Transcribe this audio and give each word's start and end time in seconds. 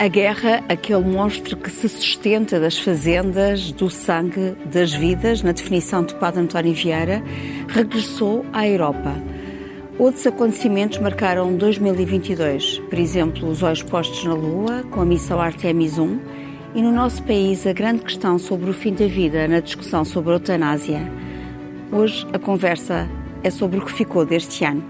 A 0.00 0.08
guerra, 0.08 0.64
aquele 0.66 1.04
monstro 1.04 1.58
que 1.58 1.68
se 1.68 1.86
sustenta 1.86 2.58
das 2.58 2.78
fazendas, 2.78 3.70
do 3.70 3.90
sangue, 3.90 4.54
das 4.64 4.94
vidas, 4.94 5.42
na 5.42 5.52
definição 5.52 6.02
de 6.02 6.14
Padre 6.14 6.40
António 6.40 6.72
Vieira, 6.72 7.22
regressou 7.68 8.46
à 8.50 8.66
Europa. 8.66 9.14
Outros 9.98 10.26
acontecimentos 10.26 10.96
marcaram 11.00 11.54
2022, 11.54 12.78
por 12.78 12.98
exemplo, 12.98 13.46
os 13.46 13.62
olhos 13.62 13.82
postos 13.82 14.24
na 14.24 14.32
Lua, 14.32 14.84
com 14.90 15.02
a 15.02 15.04
missão 15.04 15.38
Artemis 15.38 15.98
1, 15.98 16.18
e 16.76 16.80
no 16.80 16.92
nosso 16.92 17.22
país 17.24 17.66
a 17.66 17.74
grande 17.74 18.00
questão 18.00 18.38
sobre 18.38 18.70
o 18.70 18.72
fim 18.72 18.94
da 18.94 19.06
vida 19.06 19.46
na 19.46 19.60
discussão 19.60 20.02
sobre 20.02 20.30
a 20.30 20.36
eutanásia. 20.36 21.12
Hoje 21.92 22.26
a 22.32 22.38
conversa 22.38 23.06
é 23.42 23.50
sobre 23.50 23.78
o 23.78 23.84
que 23.84 23.92
ficou 23.92 24.24
deste 24.24 24.64
ano. 24.64 24.82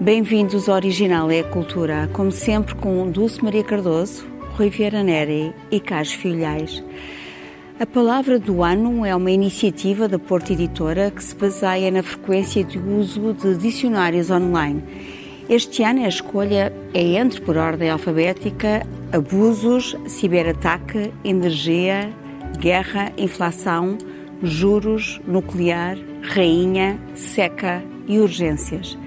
Bem-vindos 0.00 0.68
ao 0.68 0.76
Original 0.76 1.28
é 1.30 1.40
a 1.40 1.44
Cultura, 1.44 2.08
como 2.12 2.30
sempre 2.30 2.74
com 2.76 3.10
Dulce 3.10 3.44
Maria 3.44 3.64
Cardoso, 3.64 4.27
Rui 4.58 4.70
Vieira 4.70 5.04
Neri 5.04 5.54
e 5.70 5.78
Carlos 5.78 6.12
Filhais. 6.14 6.82
A 7.78 7.86
Palavra 7.86 8.40
do 8.40 8.64
Ano 8.64 9.06
é 9.06 9.14
uma 9.14 9.30
iniciativa 9.30 10.08
da 10.08 10.18
Porta 10.18 10.52
Editora 10.52 11.12
que 11.12 11.22
se 11.22 11.32
baseia 11.32 11.92
na 11.92 12.02
frequência 12.02 12.64
de 12.64 12.76
uso 12.76 13.32
de 13.34 13.56
dicionários 13.56 14.32
online. 14.32 14.82
Este 15.48 15.84
ano 15.84 16.04
a 16.04 16.08
escolha 16.08 16.72
é 16.92 17.00
entre, 17.00 17.40
por 17.40 17.56
ordem 17.56 17.88
alfabética, 17.88 18.84
abusos, 19.12 19.96
ciberataque, 20.08 21.12
energia, 21.22 22.12
guerra, 22.58 23.12
inflação, 23.16 23.96
juros, 24.42 25.20
nuclear, 25.24 25.96
rainha, 26.20 26.98
seca 27.14 27.80
e 28.08 28.18
urgências. 28.18 28.98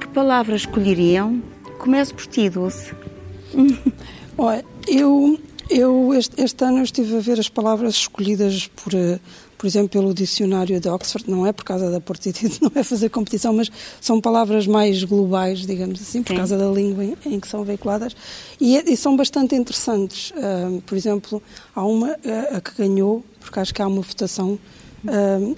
Que 0.00 0.08
palavras 0.08 0.62
escolheriam? 0.62 1.40
Começo 1.78 2.16
por 2.16 2.26
ti, 2.26 2.50
Dulce. 2.50 2.92
Olha, 4.38 4.64
eu, 4.88 5.38
eu 5.70 6.14
este, 6.14 6.42
este, 6.42 6.64
ano 6.64 6.82
estive 6.82 7.16
a 7.16 7.20
ver 7.20 7.38
as 7.38 7.48
palavras 7.48 7.94
escolhidas 7.94 8.68
por, 8.68 8.94
eh, 8.94 9.18
por 9.56 9.66
exemplo, 9.66 9.90
pelo 9.90 10.12
dicionário 10.12 10.80
de 10.80 10.88
Oxford, 10.88 11.30
não 11.30 11.46
é 11.46 11.52
por 11.52 11.64
causa 11.64 11.90
da 11.90 12.00
portitude, 12.00 12.58
não 12.62 12.70
é 12.74 12.82
fazer 12.82 13.08
competição, 13.08 13.52
mas 13.52 13.70
são 14.00 14.20
palavras 14.20 14.66
mais 14.66 15.04
globais, 15.04 15.60
digamos 15.60 16.00
assim, 16.00 16.22
por 16.22 16.30
Sim. 16.30 16.36
causa 16.36 16.58
da 16.58 16.66
língua 16.66 17.04
em, 17.04 17.16
em, 17.26 17.40
que 17.40 17.48
são 17.48 17.64
veiculadas, 17.64 18.14
e, 18.60 18.76
e 18.76 18.96
são 18.96 19.16
bastante 19.16 19.54
interessantes. 19.54 20.32
Por 20.86 20.96
exemplo, 20.96 21.42
há 21.74 21.84
uma, 21.84 22.10
a, 22.10 22.56
a 22.56 22.60
que 22.60 22.74
ganhou, 22.76 23.24
porque 23.40 23.60
acho 23.60 23.74
que 23.74 23.80
há 23.80 23.86
uma 23.86 24.02
votação, 24.02 24.58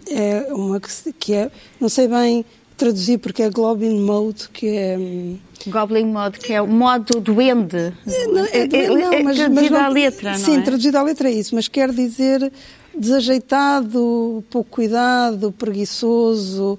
é 0.09 0.53
uma 0.53 0.81
que, 0.81 1.13
que 1.13 1.35
é, 1.35 1.51
não 1.81 1.89
sei 1.89 2.09
bem 2.09 2.45
traduzir 2.77 3.19
porque 3.19 3.43
é 3.43 3.51
Globin 3.51 4.01
Mode, 4.01 4.49
que 4.51 4.69
é... 4.69 4.99
Hum, 4.99 5.39
Goblin 5.67 6.07
Mode, 6.07 6.39
que 6.39 6.53
é 6.53 6.61
o 6.61 6.67
modo 6.67 7.21
duende. 7.21 7.95
Não, 8.31 8.45
é, 8.45 8.69
é, 8.71 8.89
não, 8.89 9.13
é, 9.13 9.23
mas, 9.23 9.37
traduzido 9.37 9.75
mas 9.75 9.83
à 9.83 9.89
letra, 9.89 10.33
não 10.33 10.39
Sim, 10.39 10.59
é? 10.59 10.61
traduzido 10.61 10.99
à 10.99 11.03
letra 11.03 11.29
é 11.31 11.33
isso, 11.33 11.55
mas 11.55 11.69
quer 11.69 11.91
dizer 11.91 12.53
desajeitado, 12.97 14.45
pouco 14.51 14.71
cuidado, 14.71 15.53
preguiçoso, 15.53 16.79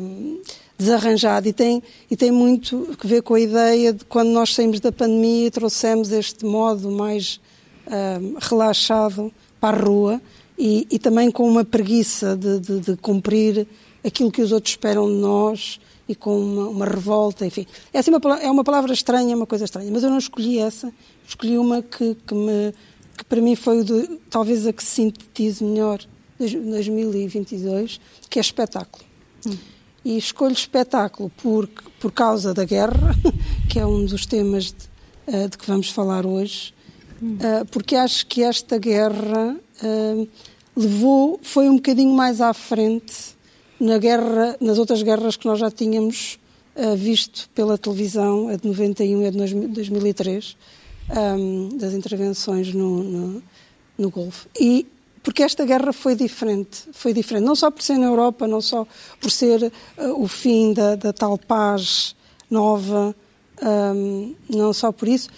hum, 0.00 0.40
desarranjado. 0.76 1.48
E 1.48 1.52
tem, 1.52 1.82
e 2.10 2.16
tem 2.16 2.30
muito 2.30 2.96
a 3.02 3.06
ver 3.06 3.22
com 3.22 3.34
a 3.34 3.40
ideia 3.40 3.92
de 3.92 4.04
quando 4.04 4.28
nós 4.30 4.54
saímos 4.54 4.80
da 4.80 4.92
pandemia 4.92 5.46
e 5.46 5.50
trouxemos 5.50 6.10
este 6.12 6.44
modo 6.44 6.90
mais 6.90 7.40
hum, 7.86 8.36
relaxado 8.40 9.32
para 9.60 9.76
a 9.76 9.80
rua 9.80 10.20
e, 10.58 10.86
e, 10.90 10.98
também 10.98 11.30
com 11.30 11.48
uma 11.48 11.64
preguiça 11.64 12.36
de, 12.36 12.60
de, 12.60 12.80
de 12.80 12.96
cumprir 12.96 13.66
aquilo 14.04 14.30
que 14.30 14.42
os 14.42 14.52
outros 14.52 14.72
esperam 14.72 15.06
de 15.06 15.14
nós 15.14 15.80
e 16.08 16.14
com 16.14 16.38
uma, 16.38 16.68
uma 16.68 16.84
revolta, 16.84 17.46
enfim. 17.46 17.66
É, 17.92 17.98
assim 17.98 18.10
uma, 18.10 18.40
é 18.40 18.50
uma 18.50 18.64
palavra 18.64 18.92
estranha, 18.92 19.36
uma 19.36 19.46
coisa 19.46 19.64
estranha, 19.64 19.90
mas 19.90 20.02
eu 20.02 20.10
não 20.10 20.18
escolhi 20.18 20.58
essa, 20.58 20.92
escolhi 21.26 21.56
uma 21.56 21.82
que, 21.82 22.14
que, 22.14 22.34
me, 22.34 22.74
que 23.16 23.24
para 23.24 23.40
mim 23.40 23.54
foi 23.54 23.84
de, 23.84 24.18
talvez 24.28 24.66
a 24.66 24.72
que 24.72 24.82
sintetize 24.82 25.62
melhor 25.64 26.00
2022, 26.38 28.00
que 28.28 28.38
é 28.38 28.42
espetáculo. 28.42 29.04
Hum. 29.46 29.56
E 30.04 30.18
escolho 30.18 30.52
espetáculo 30.52 31.30
por, 31.42 31.68
por 32.00 32.10
causa 32.10 32.52
da 32.52 32.64
guerra, 32.64 33.14
que 33.70 33.78
é 33.78 33.86
um 33.86 34.04
dos 34.04 34.26
temas 34.26 34.64
de, 34.64 35.34
uh, 35.34 35.48
de 35.48 35.56
que 35.56 35.66
vamos 35.66 35.90
falar 35.90 36.26
hoje, 36.26 36.74
hum. 37.22 37.36
uh, 37.36 37.64
porque 37.66 37.94
acho 37.94 38.26
que 38.26 38.42
esta 38.42 38.78
guerra 38.78 39.56
uh, 39.82 40.28
levou, 40.74 41.38
foi 41.42 41.68
um 41.68 41.76
bocadinho 41.76 42.12
mais 42.12 42.40
à 42.40 42.52
frente 42.52 43.31
na 43.82 43.98
guerra, 43.98 44.56
nas 44.60 44.78
outras 44.78 45.02
guerras 45.02 45.36
que 45.36 45.44
nós 45.44 45.58
já 45.58 45.68
tínhamos 45.68 46.38
uh, 46.76 46.94
visto 46.94 47.50
pela 47.52 47.76
televisão, 47.76 48.46
a 48.46 48.54
de 48.54 48.68
91 48.68 49.22
e 49.22 49.26
a 49.26 49.30
de 49.30 49.66
2003, 49.66 50.56
um, 51.10 51.68
das 51.76 51.92
intervenções 51.92 52.72
no, 52.72 53.02
no, 53.02 53.42
no 53.98 54.08
Golfo. 54.08 54.48
E 54.58 54.86
porque 55.20 55.42
esta 55.42 55.64
guerra 55.64 55.92
foi 55.92 56.14
diferente, 56.14 56.84
foi 56.92 57.12
diferente, 57.12 57.44
não 57.44 57.56
só 57.56 57.72
por 57.72 57.82
ser 57.82 57.98
na 57.98 58.06
Europa, 58.06 58.46
não 58.46 58.60
só 58.60 58.86
por 59.20 59.32
ser 59.32 59.64
uh, 59.98 60.22
o 60.22 60.28
fim 60.28 60.72
da, 60.72 60.94
da, 60.94 61.12
tal 61.12 61.36
paz 61.36 62.14
nova, 62.48 63.12
um, 63.96 64.32
não 64.48 64.72
só 64.72 64.92
por 64.92 65.08
isso, 65.08 65.28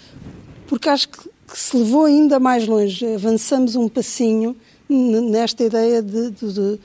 porque 0.67 0.87
acho 0.87 1.09
que, 1.09 1.17
que, 1.17 1.57
se 1.57 1.75
levou 1.75 2.05
ainda 2.05 2.39
mais 2.39 2.67
longe, 2.67 3.11
avançamos 3.11 3.75
um 3.75 3.89
passinho 3.89 4.55
nesta 4.87 5.63
ideia 5.63 5.99
de, 5.99 6.29
de, 6.29 6.53
de 6.53 6.79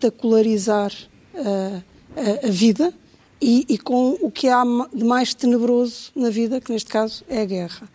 espetacularizar 0.00 0.92
uh, 1.34 1.82
a, 2.16 2.46
a, 2.46 2.50
vida 2.50 2.92
e, 3.40 3.66
e, 3.68 3.78
com 3.78 4.16
o 4.20 4.30
que 4.30 4.48
há 4.48 4.62
de 4.92 5.04
mais 5.04 5.34
tenebroso 5.34 6.10
na 6.16 6.30
vida, 6.30 6.60
que 6.60 6.72
neste 6.72 6.90
caso 6.90 7.24
é 7.28 7.42
a 7.42 7.44
guerra. 7.44 7.88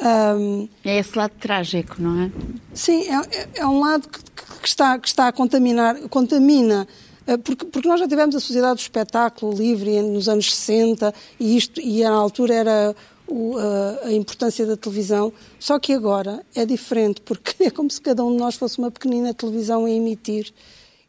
Um, 0.00 0.68
é 0.84 0.98
esse 0.98 1.16
lado 1.16 1.32
trágico, 1.38 2.00
não 2.00 2.22
é? 2.22 2.30
Sim, 2.74 3.06
é, 3.08 3.38
é, 3.38 3.48
é 3.56 3.66
um 3.66 3.80
lado 3.80 4.08
que, 4.08 4.18
que, 4.60 4.68
está, 4.68 4.98
que 4.98 5.06
está 5.06 5.28
a 5.28 5.32
contaminar, 5.32 5.96
contamina 6.08 6.88
eh, 7.26 7.36
porque, 7.36 7.66
porque, 7.66 7.88
nós 7.88 8.00
já 8.00 8.08
tivemos 8.08 8.34
a 8.34 8.40
sociedade 8.40 8.76
do 8.76 8.80
espetáculo 8.80 9.56
livre 9.56 10.02
nos 10.02 10.28
anos 10.28 10.52
60 10.52 11.14
e 11.38 11.56
isto 11.56 11.80
e 11.80 12.02
na 12.02 12.10
altura 12.10 12.54
era 12.54 12.96
o, 13.28 13.56
a, 13.56 14.08
a, 14.08 14.12
importância 14.12 14.66
da 14.66 14.76
televisão, 14.76 15.32
só 15.58 15.78
que 15.78 15.92
agora 15.92 16.44
é 16.52 16.66
diferente 16.66 17.20
porque 17.20 17.62
é 17.64 17.70
como 17.70 17.88
se 17.88 18.00
cada 18.00 18.24
um 18.24 18.32
de 18.32 18.38
nós 18.38 18.56
fosse 18.56 18.78
uma 18.78 18.90
pequenina 18.90 19.32
televisão 19.32 19.84
a 19.84 19.90
emitir 19.90 20.52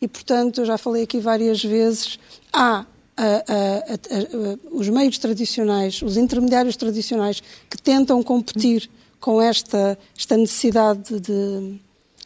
e, 0.03 0.07
portanto, 0.09 0.59
eu 0.59 0.65
já 0.65 0.77
falei 0.77 1.03
aqui 1.03 1.17
várias 1.17 1.63
vezes, 1.63 2.19
há 2.51 2.85
a, 3.15 3.23
a, 3.23 3.93
a, 3.93 4.59
os 4.69 4.89
meios 4.89 5.17
tradicionais, 5.17 6.01
os 6.01 6.17
intermediários 6.17 6.75
tradicionais 6.75 7.41
que 7.69 7.81
tentam 7.81 8.21
competir 8.21 8.89
com 9.17 9.41
esta, 9.41 9.97
esta 10.17 10.35
necessidade 10.35 11.21
de. 11.21 11.79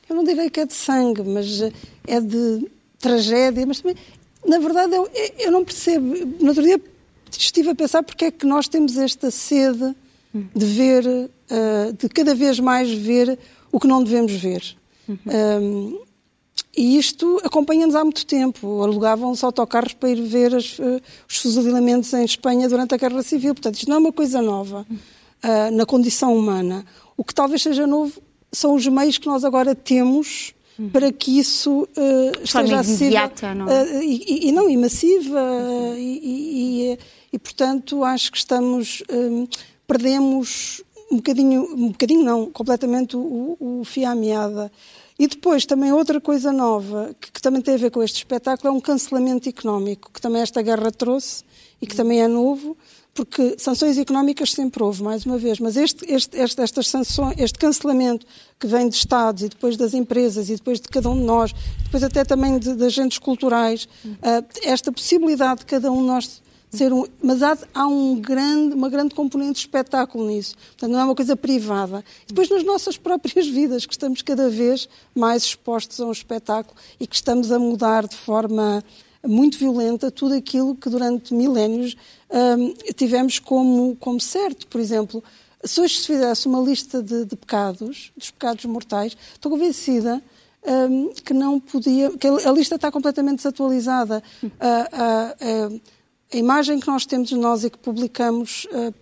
Eu 0.09 0.15
não 0.15 0.23
direi 0.23 0.49
que 0.49 0.59
é 0.59 0.65
de 0.65 0.73
sangue, 0.73 1.21
mas 1.21 1.61
é 2.07 2.19
de 2.19 2.67
tragédia, 2.97 3.63
mas 3.67 3.79
também. 3.79 3.95
Na 4.44 4.57
verdade, 4.57 4.95
eu, 4.95 5.07
eu 5.38 5.51
não 5.51 5.63
percebo. 5.63 6.15
No 6.39 6.47
outro 6.47 6.63
dia 6.63 6.81
estive 7.29 7.69
a 7.69 7.75
pensar 7.75 8.01
porque 8.01 8.25
é 8.25 8.31
que 8.31 8.47
nós 8.47 8.67
temos 8.67 8.97
esta 8.97 9.29
sede 9.29 9.95
de 10.33 10.65
ver, 10.65 11.05
uh, 11.05 11.94
de 11.94 12.09
cada 12.09 12.33
vez 12.33 12.59
mais 12.59 12.91
ver 12.91 13.38
o 13.71 13.79
que 13.79 13.85
não 13.85 14.03
devemos 14.03 14.31
ver. 14.31 14.63
Uhum. 15.07 15.17
Um, 15.61 16.06
e 16.77 16.97
isto 16.97 17.41
acompanha-nos 17.43 17.95
há 17.95 18.03
muito 18.03 18.25
tempo. 18.25 18.83
Alugavam-se 18.83 19.43
autocarros 19.43 19.93
para 19.93 20.09
ir 20.09 20.21
ver 20.21 20.55
as, 20.55 20.77
uh, 20.77 21.01
os 21.27 21.38
fuzilamentos 21.38 22.13
em 22.13 22.23
Espanha 22.23 22.69
durante 22.69 22.93
a 22.93 22.97
Guerra 22.97 23.23
Civil. 23.23 23.55
Portanto, 23.55 23.75
isto 23.75 23.89
não 23.89 23.95
é 23.95 23.99
uma 23.99 24.13
coisa 24.13 24.41
nova 24.41 24.85
uh, 24.89 25.75
na 25.75 25.85
condição 25.85 26.38
humana. 26.38 26.85
O 27.18 27.24
que 27.24 27.33
talvez 27.33 27.63
seja 27.63 27.88
novo 27.88 28.21
são 28.51 28.75
os 28.75 28.88
meios 28.88 29.18
que 29.18 29.25
nós 29.25 29.44
agora 29.44 29.74
temos 29.74 30.53
para 30.94 31.12
que 31.12 31.39
isso 31.39 31.81
uh, 31.97 32.44
esteja 32.44 32.79
acessível. 32.79 33.19
Não 33.56 33.68
é? 33.68 34.06
e, 34.06 34.50
e, 34.50 34.51
não, 34.51 34.69
e 34.69 34.77
massiva. 34.77 35.41
E, 35.97 36.91
e, 36.94 37.00
e, 37.33 37.39
portanto, 37.39 38.03
acho 38.03 38.31
que 38.31 38.38
estamos... 38.38 39.01
Um, 39.12 39.47
perdemos 39.88 40.83
um 41.09 41.15
bocadinho, 41.15 41.63
um 41.63 41.88
bocadinho 41.88 42.24
não, 42.24 42.51
completamente 42.51 43.15
o, 43.15 43.56
o 43.59 43.83
fio 43.85 44.09
à 44.09 44.13
meada. 44.13 44.69
E 45.19 45.27
depois, 45.27 45.65
também 45.65 45.91
outra 45.91 46.21
coisa 46.21 46.51
nova, 46.51 47.15
que, 47.19 47.31
que, 47.31 47.41
também 47.41 47.61
tem 47.61 47.73
a 47.73 47.77
ver 47.77 47.89
com 47.89 48.03
este 48.03 48.17
espetáculo, 48.17 48.73
é 48.73 48.77
um 48.77 48.79
cancelamento 48.79 49.49
económico, 49.49 50.11
que 50.13 50.21
também 50.21 50.41
esta 50.41 50.61
guerra 50.61 50.91
trouxe 50.91 51.43
e 51.81 51.87
que 51.87 51.95
também 51.95 52.21
é 52.21 52.27
novo, 52.27 52.77
porque 53.15 53.55
sanções 53.57 53.97
económicas 53.97 54.51
sempre 54.51 54.83
houve, 54.83 55.01
mais 55.01 55.25
uma 55.25 55.39
vez, 55.39 55.59
mas 55.59 55.75
este, 55.75 56.05
este, 56.07 56.37
este, 56.37 56.61
estas 56.61 56.87
sanções, 56.87 57.35
este 57.39 57.57
cancelamento 57.57 58.27
que 58.59 58.67
vem 58.67 58.87
de 58.87 58.95
Estados 58.95 59.41
e 59.41 59.49
depois 59.49 59.75
das 59.75 59.95
empresas 59.95 60.51
e 60.51 60.55
depois 60.55 60.79
de 60.79 60.87
cada 60.87 61.09
um 61.09 61.17
de 61.17 61.23
nós, 61.23 61.51
depois 61.83 62.03
até 62.03 62.23
também 62.23 62.59
de, 62.59 62.75
de 62.75 62.85
agentes 62.85 63.17
culturais, 63.17 63.87
uh, 64.05 64.45
esta 64.61 64.91
possibilidade 64.91 65.61
de 65.61 65.65
cada 65.65 65.91
um 65.91 66.01
de 66.01 66.07
nós 66.07 66.43
ser 66.69 66.91
um, 66.91 67.05
mas 67.21 67.41
há, 67.41 67.57
há 67.73 67.87
um 67.87 68.19
grande, 68.19 68.73
uma 68.73 68.89
grande 68.89 69.15
componente 69.15 69.53
de 69.53 69.59
espetáculo 69.59 70.27
nisso. 70.27 70.55
Portanto, 70.55 70.91
não 70.91 70.99
é 70.99 71.03
uma 71.03 71.15
coisa 71.15 71.35
privada. 71.35 72.03
E 72.25 72.27
depois 72.27 72.49
nas 72.49 72.63
nossas 72.63 72.97
próprias 72.97 73.47
vidas, 73.47 73.85
que 73.85 73.93
estamos 73.93 74.21
cada 74.21 74.49
vez 74.49 74.89
mais 75.15 75.43
expostos 75.43 75.99
a 75.99 76.05
um 76.05 76.11
espetáculo 76.11 76.75
e 76.99 77.07
que 77.07 77.15
estamos 77.15 77.51
a 77.51 77.59
mudar 77.59 78.07
de 78.07 78.15
forma 78.15 78.83
muito 79.25 79.57
violenta 79.57 80.11
tudo 80.11 80.33
aquilo 80.35 80.75
que 80.75 80.89
durante 80.89 81.33
milénios 81.33 81.95
hum, 82.29 82.73
tivemos 82.95 83.39
como, 83.39 83.95
como 83.97 84.19
certo. 84.19 84.67
Por 84.67 84.79
exemplo, 84.79 85.23
se 85.63 85.81
hoje 85.81 85.99
se 85.99 86.07
fizesse 86.07 86.47
uma 86.47 86.59
lista 86.59 87.01
de, 87.01 87.25
de 87.25 87.35
pecados, 87.35 88.11
dos 88.15 88.31
pecados 88.31 88.65
mortais, 88.65 89.17
estou 89.33 89.51
convencida 89.51 90.21
um, 90.67 91.13
que 91.13 91.33
não 91.33 91.59
podia, 91.59 92.11
que 92.17 92.27
a 92.27 92.51
lista 92.51 92.75
está 92.75 92.91
completamente 92.91 93.37
desatualizada. 93.37 94.21
A, 94.59 94.67
a, 94.67 95.29
a, 95.31 95.96
a 96.33 96.38
imagem 96.38 96.79
que 96.79 96.88
nós 96.88 97.06
temos 97.06 97.29
de 97.29 97.35
nós 97.35 97.63
e 97.63 97.69
que 97.69 97.77
publicamos, 97.77 98.68
uh, 98.71 98.94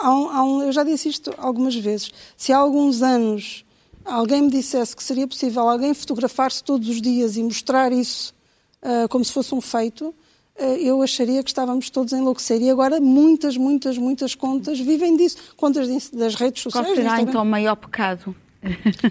há 0.00 0.14
um, 0.14 0.28
há 0.30 0.44
um, 0.44 0.62
eu 0.62 0.72
já 0.72 0.82
disse 0.82 1.08
isto 1.08 1.32
algumas 1.36 1.74
vezes, 1.74 2.10
se 2.36 2.52
há 2.52 2.58
alguns 2.58 3.02
anos 3.02 3.64
alguém 4.04 4.42
me 4.42 4.50
dissesse 4.50 4.94
que 4.96 5.02
seria 5.02 5.26
possível 5.26 5.68
alguém 5.68 5.94
fotografar-se 5.94 6.62
todos 6.62 6.88
os 6.88 7.00
dias 7.00 7.36
e 7.36 7.42
mostrar 7.42 7.92
isso 7.92 8.34
uh, 8.82 9.08
como 9.08 9.24
se 9.24 9.32
fosse 9.32 9.54
um 9.54 9.60
feito, 9.60 10.06
uh, 10.08 10.62
eu 10.62 11.02
acharia 11.02 11.42
que 11.42 11.50
estávamos 11.50 11.90
todos 11.90 12.12
a 12.12 12.18
enlouquecer. 12.18 12.60
E 12.60 12.70
agora 12.70 13.00
muitas, 13.00 13.56
muitas, 13.56 13.98
muitas 13.98 14.34
contas 14.34 14.78
vivem 14.78 15.16
disso. 15.16 15.36
Contas 15.56 15.88
das 16.10 16.34
redes 16.34 16.62
sociais. 16.62 16.86
Qual 16.86 16.96
será 16.96 17.20
então 17.20 17.42
o 17.42 17.46
maior 17.46 17.76
pecado? 17.76 18.34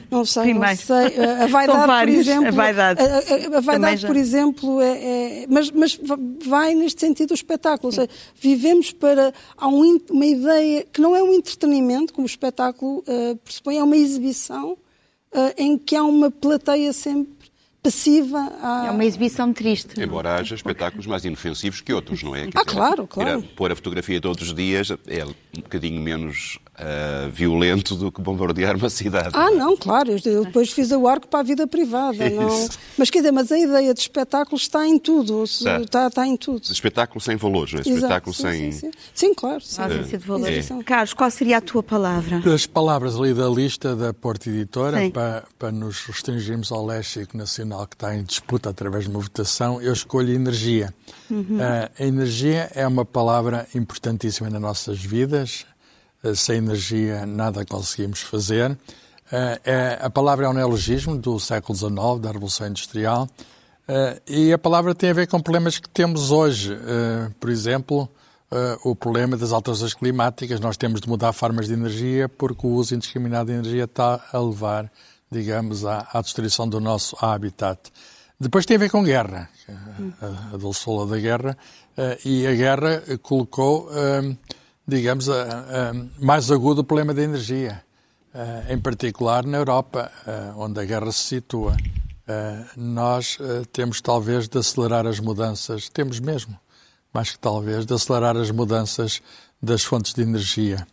Não 0.09 0.25
sei, 0.25 0.44
Primeiro. 0.44 0.69
não 0.69 0.75
sei. 0.75 1.25
A 1.41 1.47
vaidade, 1.47 1.88
vários, 1.88 2.15
por 2.15 2.21
exemplo. 2.21 2.47
A 2.47 2.51
vaidade, 2.51 3.01
a, 3.01 3.05
a, 3.05 3.57
a 3.57 3.61
vaidade 3.61 4.05
por 4.05 4.15
exemplo, 4.15 4.81
é, 4.81 5.44
é, 5.44 5.47
mas, 5.50 5.71
mas 5.71 6.00
vai 6.45 6.73
neste 6.73 7.01
sentido 7.01 7.31
o 7.31 7.33
espetáculo. 7.33 7.88
Ou 7.88 7.91
seja, 7.91 8.09
vivemos 8.39 8.91
para. 8.91 9.33
Há 9.57 9.67
um, 9.67 10.00
uma 10.09 10.25
ideia 10.25 10.85
que 10.91 11.01
não 11.01 11.15
é 11.15 11.21
um 11.21 11.33
entretenimento, 11.33 12.13
como 12.13 12.25
o 12.25 12.29
espetáculo 12.29 13.03
uh, 13.07 13.35
pressupõe, 13.38 13.77
é 13.77 13.83
uma 13.83 13.97
exibição 13.97 14.71
uh, 14.71 15.53
em 15.57 15.77
que 15.77 15.95
há 15.95 16.03
uma 16.03 16.31
plateia 16.31 16.91
sempre 16.94 17.44
passiva. 17.83 18.51
É 18.88 18.89
uma 18.89 19.03
exibição 19.03 19.51
triste. 19.51 20.01
Embora 20.01 20.35
haja 20.35 20.55
espetáculos 20.55 21.05
mais 21.05 21.25
inofensivos 21.25 21.81
que 21.81 21.94
outros, 21.94 22.23
não 22.23 22.33
é? 22.33 22.47
Quer 22.47 22.51
ah, 22.55 22.63
dizer, 22.63 22.77
claro, 22.77 23.05
claro. 23.05 23.44
Pôr 23.55 23.71
a 23.71 23.75
fotografia 23.75 24.21
todos 24.21 24.41
os 24.41 24.55
dias 24.55 24.89
é 25.05 25.25
um 25.25 25.61
bocadinho 25.61 26.01
menos 26.01 26.57
uh, 26.79 27.29
violento 27.31 27.95
do 27.95 28.11
que 28.11 28.21
bombardear 28.21 28.75
uma 28.75 28.89
cidade. 28.89 29.29
Ah, 29.33 29.51
não, 29.51 29.77
claro. 29.77 30.11
Eu 30.25 30.45
depois 30.45 30.71
fiz 30.71 30.91
o 30.91 31.07
arco 31.07 31.27
para 31.27 31.41
a 31.41 31.43
vida 31.43 31.67
privada. 31.67 32.29
Não... 32.29 32.67
Mas 32.97 33.09
quer 33.09 33.19
dizer, 33.19 33.31
mas 33.31 33.51
a 33.51 33.57
ideia 33.57 33.93
de 33.93 33.99
espetáculo 33.99 34.57
está 34.57 34.85
em 34.87 34.97
tudo. 34.97 35.43
Está, 35.43 35.79
está, 35.79 36.07
está 36.07 36.27
em 36.27 36.37
tudo. 36.37 36.63
Espetáculo 36.63 37.19
sem 37.19 37.35
valores, 37.35 37.73
não 37.73 37.79
é? 37.79 37.81
Espetáculo 37.81 38.33
sim, 38.33 38.41
sem. 38.43 38.71
Sim, 38.71 38.79
sim. 38.79 38.91
sim 39.13 39.33
claro. 39.33 39.61
Sim. 39.61 39.81
Ausência 39.81 40.17
de 40.17 40.25
valores. 40.25 40.71
É. 40.71 40.83
Carlos, 40.83 41.13
qual 41.13 41.31
seria 41.31 41.57
a 41.57 41.61
tua 41.61 41.83
palavra? 41.83 42.41
As 42.53 42.65
palavras 42.65 43.15
ali 43.15 43.33
da 43.33 43.47
lista 43.47 43.95
da 43.95 44.13
Porta 44.13 44.49
Editora, 44.49 45.09
para, 45.11 45.43
para 45.57 45.71
nos 45.71 46.05
restringirmos 46.05 46.71
ao 46.71 46.85
léxico 46.85 47.37
nacional 47.37 47.87
que 47.87 47.95
está 47.95 48.15
em 48.15 48.23
disputa 48.23 48.69
através 48.69 49.05
de 49.05 49.09
uma 49.09 49.19
votação, 49.19 49.81
eu 49.81 49.93
escolho 49.93 50.33
energia. 50.33 50.93
Uhum. 51.29 51.57
Uh, 51.57 51.89
a 51.99 52.05
energia 52.05 52.69
é 52.75 52.85
uma 52.87 53.05
palavra 53.05 53.67
importantíssima 53.73 54.49
nas 54.49 54.61
nossas 54.61 54.99
vidas 54.99 55.65
sem 56.35 56.57
energia 56.57 57.25
nada 57.25 57.65
conseguimos 57.65 58.21
fazer. 58.21 58.77
Eh, 59.31 59.61
é, 59.65 59.99
a 60.01 60.09
palavra 60.09 60.45
é 60.45 60.49
um 60.49 60.53
neologismo 60.53 61.17
do 61.17 61.39
século 61.39 61.77
XIX, 61.77 62.21
da 62.21 62.31
Revolução 62.31 62.67
Industrial, 62.67 63.27
eh, 63.87 64.21
e 64.27 64.53
a 64.53 64.57
palavra 64.57 64.93
tem 64.93 65.09
a 65.09 65.13
ver 65.13 65.27
com 65.27 65.41
problemas 65.41 65.79
que 65.79 65.89
temos 65.89 66.31
hoje. 66.31 66.77
Por 67.39 67.49
exemplo, 67.49 68.09
o 68.83 68.95
problema 68.95 69.35
das 69.35 69.51
alterações 69.51 69.95
climáticas. 69.95 70.59
Nós 70.59 70.77
temos 70.77 71.01
de 71.01 71.09
mudar 71.09 71.33
formas 71.33 71.67
de 71.67 71.73
energia 71.73 72.29
porque 72.29 72.67
o 72.67 72.69
uso 72.69 72.93
indiscriminado 72.93 73.47
de 73.47 73.53
energia 73.53 73.85
está 73.85 74.23
a 74.31 74.37
levar, 74.39 74.91
digamos, 75.31 75.83
à, 75.83 76.07
à 76.13 76.21
destruição 76.21 76.69
do 76.69 76.79
nosso 76.79 77.17
habitat. 77.19 77.91
Depois 78.39 78.65
tem 78.65 78.75
a 78.75 78.79
ver 78.79 78.91
com 78.91 79.03
guerra, 79.03 79.49
a, 80.21 80.53
a 80.53 80.57
dulçola 80.57 81.07
da 81.07 81.17
guerra, 81.17 81.57
e 82.23 82.45
a 82.45 82.53
guerra 82.53 83.01
colocou 83.23 83.89
digamos, 84.88 85.30
a, 85.30 85.44
a, 85.44 85.94
mais 86.19 86.51
agudo 86.51 86.81
o 86.81 86.83
problema 86.83 87.13
da 87.13 87.21
energia, 87.21 87.83
em 88.68 88.80
particular 88.80 89.45
na 89.45 89.59
Europa, 89.59 90.12
onde 90.57 90.80
a 90.80 90.85
guerra 90.85 91.12
se 91.12 91.24
situa. 91.24 91.77
nós 92.75 93.38
temos 93.71 94.01
talvez 94.01 94.47
de 94.47 94.57
acelerar 94.57 95.06
as 95.06 95.19
mudanças, 95.19 95.88
temos 95.88 96.19
mesmo, 96.19 96.59
mais 97.13 97.30
que 97.30 97.38
talvez, 97.38 97.85
de 97.85 97.94
acelerar 97.94 98.35
as 98.35 98.50
mudanças 98.50 99.21
das 99.62 99.83
fontes 99.83 100.13
de 100.13 100.24
energia. 100.24 100.88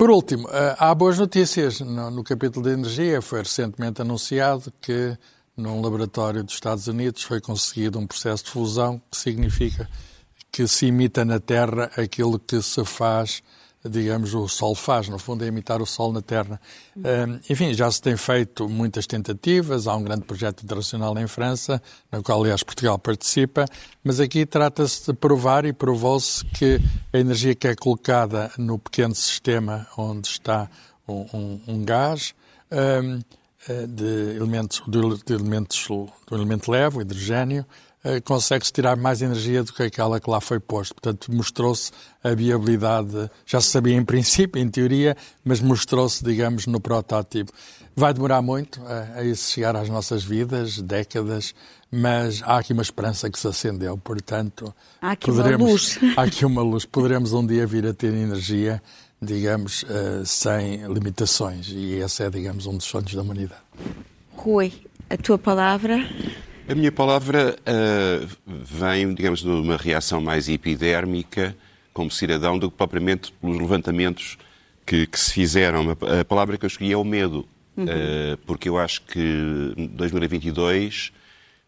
Por 0.00 0.10
último, 0.10 0.48
há 0.78 0.94
boas 0.94 1.18
notícias 1.18 1.80
no, 1.80 2.24
capítulo 2.24 2.64
de 2.64 2.72
energia. 2.72 3.20
Foi 3.20 3.40
recentemente 3.40 4.00
anunciado 4.00 4.72
que 4.80 5.14
num 5.54 5.82
laboratório 5.82 6.42
dos 6.42 6.54
Estados 6.54 6.86
Unidos 6.86 7.22
foi 7.22 7.38
conseguido 7.38 7.98
um 7.98 8.06
processo 8.06 8.44
de 8.44 8.50
fusão 8.50 9.00
que 9.10 9.16
significa 9.18 9.86
que 10.50 10.66
se 10.66 10.86
imita 10.86 11.24
na 11.24 11.38
Terra 11.38 11.90
aquilo 11.96 12.38
que 12.38 12.60
se 12.62 12.84
faz, 12.84 13.42
digamos, 13.84 14.34
o 14.34 14.46
Sol 14.46 14.74
faz, 14.74 15.08
no 15.08 15.18
fundo 15.18 15.44
é 15.44 15.46
imitar 15.46 15.80
o 15.80 15.86
Sol 15.86 16.12
na 16.12 16.20
Terra. 16.20 16.60
enfim, 17.48 17.72
já 17.72 17.90
se 17.90 18.02
tem 18.02 18.16
feito 18.16 18.68
muitas 18.68 19.06
tentativas, 19.06 19.86
há 19.86 19.96
um 19.96 20.02
grande 20.02 20.22
projeto 20.22 20.62
internacional 20.62 21.16
em 21.18 21.26
França, 21.26 21.80
no 22.12 22.22
qual, 22.22 22.40
aliás, 22.42 22.62
Portugal 22.62 22.98
participa, 22.98 23.64
mas 24.04 24.20
aqui 24.20 24.44
trata-se 24.44 25.06
de 25.06 25.14
provar 25.14 25.64
e 25.64 25.72
provou-se 25.72 26.44
que 26.46 26.80
a 27.12 27.18
energia 27.18 27.54
que 27.54 27.68
é 27.68 27.74
colocada 27.74 28.50
no 28.58 28.78
pequeno 28.78 29.14
sistema 29.14 29.86
onde 29.96 30.28
está 30.28 30.68
um, 31.08 31.26
um, 31.32 31.60
um 31.68 31.84
gás, 31.84 32.34
um, 32.70 33.20
eh, 33.68 33.86
de 33.86 34.36
elementos, 34.36 34.82
de 34.88 35.34
elementos, 35.34 35.86
do 35.88 36.34
elemento 36.34 36.70
leve, 36.70 36.98
o 36.98 37.00
hidrogênio, 37.02 37.66
consegue-se 38.24 38.72
tirar 38.72 38.96
mais 38.96 39.20
energia 39.20 39.62
do 39.62 39.72
que 39.72 39.82
aquela 39.82 40.18
que 40.18 40.30
lá 40.30 40.40
foi 40.40 40.58
posto. 40.58 40.94
Portanto, 40.94 41.32
mostrou-se 41.32 41.92
a 42.24 42.34
viabilidade, 42.34 43.30
já 43.44 43.60
se 43.60 43.68
sabia 43.68 43.94
em 43.94 44.04
princípio, 44.04 44.60
em 44.60 44.68
teoria, 44.68 45.16
mas 45.44 45.60
mostrou-se, 45.60 46.24
digamos, 46.24 46.66
no 46.66 46.80
protótipo. 46.80 47.52
Vai 47.94 48.14
demorar 48.14 48.40
muito 48.40 48.80
a, 48.86 49.18
a 49.18 49.24
isso 49.24 49.50
chegar 49.50 49.76
às 49.76 49.88
nossas 49.88 50.24
vidas, 50.24 50.80
décadas, 50.80 51.54
mas 51.92 52.42
há 52.42 52.58
aqui 52.58 52.72
uma 52.72 52.82
esperança 52.82 53.28
que 53.28 53.38
se 53.38 53.46
acendeu, 53.46 53.98
portanto... 53.98 54.74
Há 55.02 55.12
aqui 55.12 55.26
poderemos, 55.26 55.62
uma 55.62 55.70
luz. 55.70 55.98
Há 56.16 56.22
aqui 56.22 56.44
uma 56.46 56.62
luz. 56.62 56.84
Poderemos 56.86 57.32
um 57.32 57.46
dia 57.46 57.66
vir 57.66 57.86
a 57.86 57.92
ter 57.92 58.14
energia, 58.14 58.82
digamos, 59.20 59.82
uh, 59.82 60.24
sem 60.24 60.86
limitações. 60.86 61.68
E 61.68 61.94
esse 61.96 62.22
é, 62.22 62.30
digamos, 62.30 62.66
um 62.66 62.76
dos 62.76 62.86
sonhos 62.86 63.12
da 63.12 63.20
humanidade. 63.20 63.60
Rui, 64.36 64.72
a 65.10 65.16
tua 65.16 65.36
palavra... 65.36 65.98
A 66.70 66.74
minha 66.76 66.92
palavra 66.92 67.56
uh, 67.66 68.28
vem, 68.46 69.12
digamos, 69.12 69.40
de 69.40 69.48
uma 69.48 69.76
reação 69.76 70.20
mais 70.20 70.48
epidérmica 70.48 71.56
como 71.92 72.12
cidadão 72.12 72.56
do 72.56 72.70
que 72.70 72.76
propriamente 72.76 73.32
pelos 73.32 73.58
levantamentos 73.58 74.38
que, 74.86 75.04
que 75.04 75.18
se 75.18 75.32
fizeram. 75.32 75.90
A 75.90 76.24
palavra 76.24 76.56
que 76.56 76.64
eu 76.64 76.68
escolhi 76.68 76.92
é 76.92 76.96
o 76.96 77.02
medo, 77.02 77.44
uhum. 77.76 77.86
uh, 77.86 78.36
porque 78.46 78.68
eu 78.68 78.78
acho 78.78 79.02
que 79.02 79.74
2022 79.94 81.10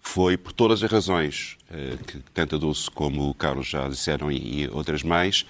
foi, 0.01 0.37
por 0.37 0.53
todas 0.53 0.85
as 0.85 0.89
razões, 0.93 1.57
uh, 1.69 2.05
que 2.05 2.19
tanto 2.33 2.55
a 2.55 2.59
Dulce 2.61 2.89
como 2.89 3.29
o 3.29 3.35
Carlos 3.35 3.67
já 3.67 3.89
disseram 3.89 4.31
e, 4.31 4.63
e 4.63 4.69
outras 4.69 5.03
mais, 5.03 5.45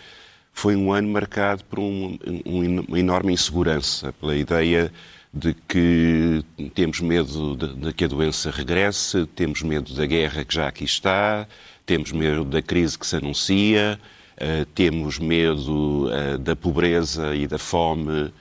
foi 0.51 0.75
um 0.77 0.91
ano 0.91 1.11
marcado 1.11 1.63
por 1.65 1.79
um, 1.79 2.19
um, 2.47 2.81
uma 2.89 2.99
enorme 2.99 3.35
insegurança, 3.35 4.15
pela 4.15 4.35
ideia 4.35 4.91
de 5.33 5.55
que 5.67 6.45
temos 6.75 7.01
medo 7.01 7.57
de, 7.57 7.75
de, 7.75 7.93
que 7.93 8.05
a 8.05 8.09
doença 8.09 8.51
regresse, 8.51 9.27
temos 9.35 9.62
medo 9.62 9.95
da 9.95 10.05
guerra 10.05 10.45
que 10.45 10.55
já 10.55 10.69
aqui 10.69 10.85
está, 10.85 11.49
temos 11.87 12.12
medo 12.12 12.45
da 12.45 12.61
crise 12.61 12.99
que 12.99 13.07
se 13.07 13.17
anuncia, 13.17 13.99
uh, 14.37 14.67
temos 14.75 15.19
medo 15.19 16.09
uh, 16.09 16.37
da 16.39 16.55
pobreza 16.55 17.35
e 17.35 17.47
da 17.47 17.59
fome 17.59 18.33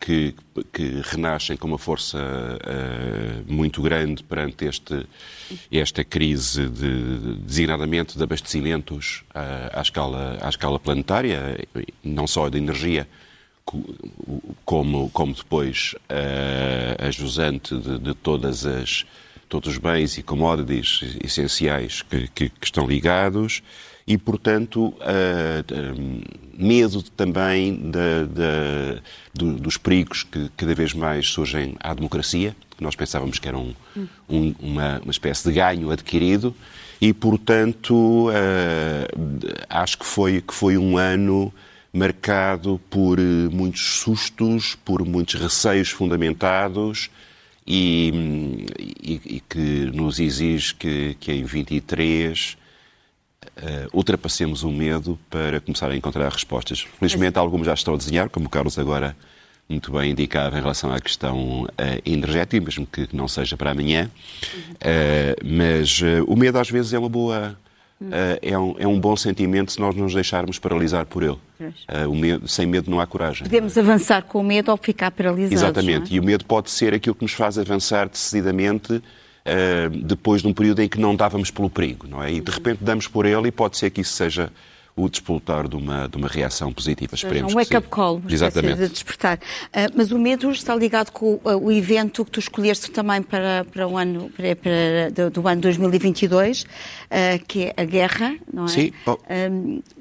que, 0.00 0.34
que 0.72 1.00
renascem 1.04 1.56
com 1.56 1.68
uma 1.68 1.78
força 1.78 2.18
uh, 2.18 3.52
muito 3.52 3.80
grande 3.80 4.24
perante 4.24 4.64
este, 4.64 5.06
esta 5.70 6.02
crise, 6.02 6.66
de, 6.66 7.36
designadamente 7.36 8.16
de 8.16 8.24
abastecimentos 8.24 9.22
à, 9.32 9.80
escala, 9.80 10.38
à 10.40 10.48
escala 10.48 10.80
planetária, 10.80 11.58
não 12.02 12.26
só 12.26 12.48
de 12.48 12.58
energia, 12.58 13.06
como, 14.64 15.10
como 15.10 15.34
depois 15.34 15.94
uh, 16.10 17.06
a 17.06 17.10
jusante 17.10 17.76
de, 17.76 17.98
de, 17.98 18.14
todas 18.14 18.66
as, 18.66 19.04
todos 19.48 19.72
os 19.72 19.78
bens 19.78 20.18
e 20.18 20.22
commodities 20.22 21.16
essenciais 21.22 22.02
que, 22.02 22.28
que, 22.28 22.48
que 22.48 22.64
estão 22.64 22.86
ligados 22.86 23.62
e, 24.06 24.18
portanto, 24.18 24.88
uh, 24.88 24.94
medo 26.56 27.02
também 27.02 27.74
de, 27.76 28.26
de, 28.26 29.02
do, 29.32 29.54
dos 29.54 29.76
perigos 29.76 30.24
que 30.24 30.50
cada 30.56 30.74
vez 30.74 30.92
mais 30.92 31.28
surgem 31.28 31.76
à 31.78 31.94
democracia, 31.94 32.56
que 32.76 32.82
nós 32.82 32.96
pensávamos 32.96 33.38
que 33.38 33.46
era 33.46 33.56
um, 33.56 33.72
um, 34.28 34.54
uma, 34.58 34.98
uma 35.00 35.10
espécie 35.10 35.48
de 35.48 35.54
ganho 35.54 35.90
adquirido, 35.90 36.54
e, 37.00 37.14
portanto, 37.14 38.28
acho 39.70 39.96
que 39.96 40.04
foi, 40.04 40.42
que 40.42 40.52
foi 40.52 40.76
um 40.76 40.98
ano 40.98 41.52
marcado 41.92 42.80
por 42.88 43.18
eh, 43.18 43.22
muitos 43.50 44.00
sustos, 44.00 44.76
por 44.84 45.04
muitos 45.04 45.34
receios 45.34 45.90
fundamentados 45.90 47.10
e, 47.66 48.66
e, 48.78 49.20
e 49.36 49.40
que 49.40 49.90
nos 49.92 50.18
exige 50.20 50.74
que, 50.74 51.16
que 51.20 51.32
em 51.32 51.44
23 51.44 52.58
ultrapassemos 53.92 54.62
o 54.62 54.70
medo 54.70 55.18
para 55.28 55.60
começar 55.60 55.90
a 55.90 55.96
encontrar 55.96 56.30
respostas. 56.30 56.80
Felizmente, 56.98 57.38
algumas 57.38 57.66
já 57.66 57.74
estão 57.74 57.94
a 57.94 57.96
desenhar, 57.96 58.30
como 58.30 58.46
o 58.46 58.48
Carlos 58.48 58.78
agora 58.78 59.14
muito 59.70 59.92
bem 59.92 60.10
indicava 60.10 60.58
em 60.58 60.60
relação 60.60 60.92
à 60.92 61.00
questão 61.00 61.62
uh, 61.62 61.68
energética, 62.04 62.62
mesmo 62.62 62.84
que 62.84 63.08
não 63.12 63.28
seja 63.28 63.56
para 63.56 63.70
amanhã. 63.70 64.10
Uh, 64.74 65.46
mas 65.46 66.00
uh, 66.02 66.24
o 66.26 66.36
medo 66.36 66.58
às 66.58 66.68
vezes 66.68 66.92
é 66.92 66.98
uma 66.98 67.08
boa. 67.08 67.56
É, 68.42 68.58
um, 68.58 68.74
é 68.78 68.86
um 68.86 68.98
bom 68.98 69.14
sentimento 69.16 69.72
se 69.72 69.80
nós 69.80 69.94
nos 69.94 70.14
deixarmos 70.14 70.58
paralisar 70.58 71.06
por 71.06 71.22
ele. 71.22 71.38
Medo, 72.14 72.48
sem 72.48 72.66
medo 72.66 72.90
não 72.90 73.00
há 73.00 73.06
coragem. 73.06 73.44
Podemos 73.44 73.76
avançar 73.76 74.22
com 74.22 74.40
o 74.40 74.44
medo 74.44 74.70
ou 74.70 74.76
ficar 74.76 75.10
paralisados. 75.10 75.62
Exatamente. 75.62 76.12
É? 76.12 76.16
E 76.16 76.20
o 76.20 76.24
medo 76.24 76.44
pode 76.44 76.70
ser 76.70 76.94
aquilo 76.94 77.14
que 77.14 77.22
nos 77.22 77.32
faz 77.32 77.58
avançar 77.58 78.08
decididamente 78.08 79.02
depois 80.04 80.42
de 80.42 80.48
um 80.48 80.54
período 80.54 80.80
em 80.80 80.88
que 80.88 81.00
não 81.00 81.14
dávamos 81.14 81.50
pelo 81.50 81.68
perigo, 81.68 82.06
não 82.08 82.22
é? 82.22 82.32
E 82.32 82.40
de 82.40 82.50
repente 82.50 82.78
damos 82.82 83.08
por 83.08 83.26
ele 83.26 83.48
e 83.48 83.50
pode 83.50 83.76
ser 83.76 83.90
que 83.90 84.00
isso 84.00 84.12
seja 84.12 84.50
o 84.96 85.08
despoltar 85.08 85.68
de 85.68 85.76
uma, 85.76 86.08
de 86.08 86.16
uma 86.16 86.28
reação 86.28 86.72
positiva. 86.72 87.14
Esperemos 87.14 87.52
um 87.52 87.56
wake-up 87.56 87.88
call, 87.88 88.22
Exatamente. 88.28 88.76
de 88.76 88.88
despertar. 88.88 89.38
Uh, 89.38 89.92
mas 89.94 90.10
o 90.10 90.18
medo 90.18 90.50
está 90.50 90.74
ligado 90.74 91.10
com 91.10 91.34
uh, 91.34 91.56
o 91.60 91.72
evento 91.72 92.24
que 92.24 92.30
tu 92.30 92.40
escolheste 92.40 92.90
também 92.90 93.22
para, 93.22 93.64
para 93.70 93.86
o 93.86 93.96
ano, 93.96 94.30
para, 94.30 94.56
para, 94.56 95.10
do, 95.10 95.30
do, 95.30 95.48
ano 95.48 95.60
2022, 95.60 96.62
uh, 96.62 96.66
que 97.46 97.64
é 97.64 97.74
a 97.76 97.84
guerra, 97.84 98.36
não 98.52 98.64
é? 98.64 98.68
Sim. 98.68 98.92
Oh, 99.06 99.18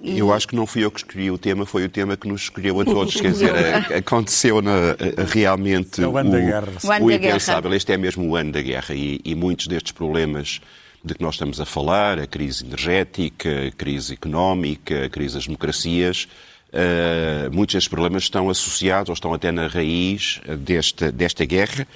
e... 0.01 0.17
Eu 0.19 0.33
acho 0.33 0.47
que 0.47 0.55
não 0.55 0.65
fui 0.65 0.83
eu 0.83 0.91
que 0.91 0.99
escolhi 0.99 1.31
o 1.31 1.37
tema, 1.37 1.65
foi 1.65 1.85
o 1.85 1.89
tema 1.89 2.17
que 2.17 2.27
nos 2.27 2.43
escolheu 2.43 2.79
a 2.81 2.85
todos. 2.85 3.19
Quer 3.19 3.31
dizer, 3.31 3.51
aconteceu 3.95 4.61
na, 4.61 4.95
realmente 5.27 6.01
é 6.03 6.07
o, 6.07 6.17
ano 6.17 6.29
o, 6.29 6.33
da 6.33 6.39
guerra. 6.39 6.73
o, 6.83 6.91
ano 6.91 7.05
o 7.05 7.11
impensável. 7.11 7.73
Este 7.73 7.93
é 7.93 7.97
mesmo 7.97 8.27
o 8.27 8.35
ano 8.35 8.51
da 8.51 8.61
guerra 8.61 8.93
e, 8.95 9.21
e 9.23 9.35
muitos 9.35 9.67
destes 9.67 9.91
problemas 9.91 10.61
de 11.03 11.13
que 11.13 11.21
nós 11.21 11.35
estamos 11.35 11.59
a 11.59 11.65
falar, 11.65 12.19
a 12.19 12.27
crise 12.27 12.65
energética, 12.65 13.67
a 13.67 13.71
crise 13.71 14.13
económica, 14.13 15.05
a 15.05 15.09
crise 15.09 15.35
das 15.35 15.45
democracias, 15.45 16.27
uh, 16.73 17.53
muitos 17.53 17.73
destes 17.73 17.89
problemas 17.89 18.23
estão 18.23 18.49
associados 18.49 19.09
ou 19.09 19.13
estão 19.13 19.33
até 19.33 19.51
na 19.51 19.67
raiz 19.67 20.41
desta, 20.59 21.11
desta 21.11 21.45
guerra. 21.45 21.87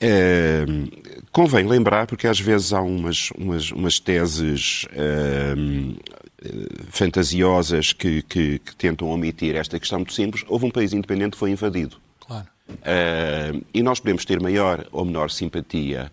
Uh, 0.00 0.88
convém 1.32 1.66
lembrar, 1.66 2.06
porque 2.06 2.28
às 2.28 2.38
vezes 2.38 2.72
há 2.72 2.80
umas, 2.80 3.30
umas, 3.32 3.72
umas 3.72 3.98
teses 3.98 4.86
uh, 4.92 5.96
fantasiosas 6.90 7.92
que, 7.92 8.22
que, 8.22 8.60
que, 8.60 8.76
tentam 8.76 9.08
omitir 9.08 9.56
esta 9.56 9.78
questão 9.78 9.98
muito 9.98 10.12
simples. 10.12 10.44
Houve 10.46 10.66
um 10.66 10.70
país 10.70 10.92
independente 10.92 11.32
que 11.32 11.38
foi 11.38 11.50
invadido. 11.50 11.96
Claro. 12.20 12.46
Uh, 12.68 13.64
e 13.74 13.82
nós 13.82 13.98
podemos 13.98 14.24
ter 14.24 14.40
maior 14.40 14.86
ou 14.92 15.04
menor 15.04 15.30
simpatia 15.30 16.12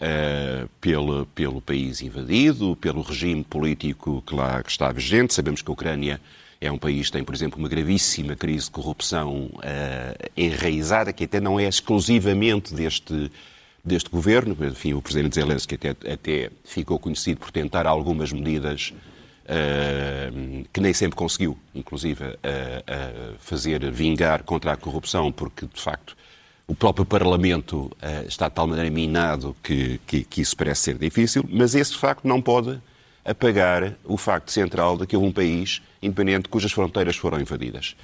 uh, 0.00 0.68
pelo, 0.80 1.26
pelo 1.26 1.60
país 1.60 2.00
invadido, 2.02 2.76
pelo 2.76 3.02
regime 3.02 3.44
político 3.44 4.22
que 4.26 4.34
lá 4.34 4.62
está 4.66 4.90
vigente. 4.92 5.34
Sabemos 5.34 5.62
que 5.62 5.70
a 5.70 5.72
Ucrânia 5.72 6.20
é 6.60 6.70
um 6.70 6.78
país 6.78 7.06
que 7.06 7.12
tem, 7.12 7.24
por 7.24 7.34
exemplo, 7.34 7.58
uma 7.58 7.68
gravíssima 7.68 8.36
crise 8.36 8.66
de 8.66 8.70
corrupção 8.70 9.50
uh, 9.54 10.30
enraizada, 10.36 11.12
que 11.12 11.24
até 11.24 11.40
não 11.40 11.58
é 11.58 11.68
exclusivamente 11.68 12.74
deste, 12.74 13.30
deste 13.84 14.10
governo. 14.10 14.56
Enfim, 14.64 14.94
o 14.94 15.02
presidente 15.02 15.34
Zelensky 15.34 15.74
até, 15.74 15.90
até 15.90 16.50
ficou 16.64 16.98
conhecido 16.98 17.40
por 17.40 17.50
tentar 17.50 17.86
algumas 17.86 18.32
medidas 18.32 18.92
uh, 19.44 20.64
que 20.72 20.80
nem 20.80 20.92
sempre 20.92 21.16
conseguiu, 21.16 21.58
inclusive, 21.74 22.38
fazer 23.38 23.90
vingar 23.90 24.44
contra 24.44 24.72
a 24.72 24.76
corrupção, 24.76 25.32
porque, 25.32 25.66
de 25.66 25.80
facto, 25.80 26.16
o 26.66 26.74
próprio 26.74 27.04
Parlamento 27.04 27.90
uh, 28.02 28.26
está 28.26 28.48
de 28.48 28.54
tal 28.54 28.66
maneira 28.66 28.90
minado 28.90 29.54
que, 29.62 30.00
que, 30.06 30.24
que, 30.24 30.40
isso 30.40 30.56
parece 30.56 30.82
ser 30.82 30.98
difícil, 30.98 31.44
mas 31.50 31.74
esse 31.74 31.96
facto 31.96 32.26
não 32.26 32.40
pode 32.40 32.80
apagar 33.24 33.94
o 34.04 34.16
facto 34.16 34.50
central 34.50 34.96
de 34.96 35.06
que 35.06 35.16
houve 35.16 35.28
um 35.28 35.32
país 35.32 35.82
independente 36.02 36.48
cujas 36.48 36.72
fronteiras 36.72 37.16
foram 37.16 37.40
invadidas. 37.40 37.96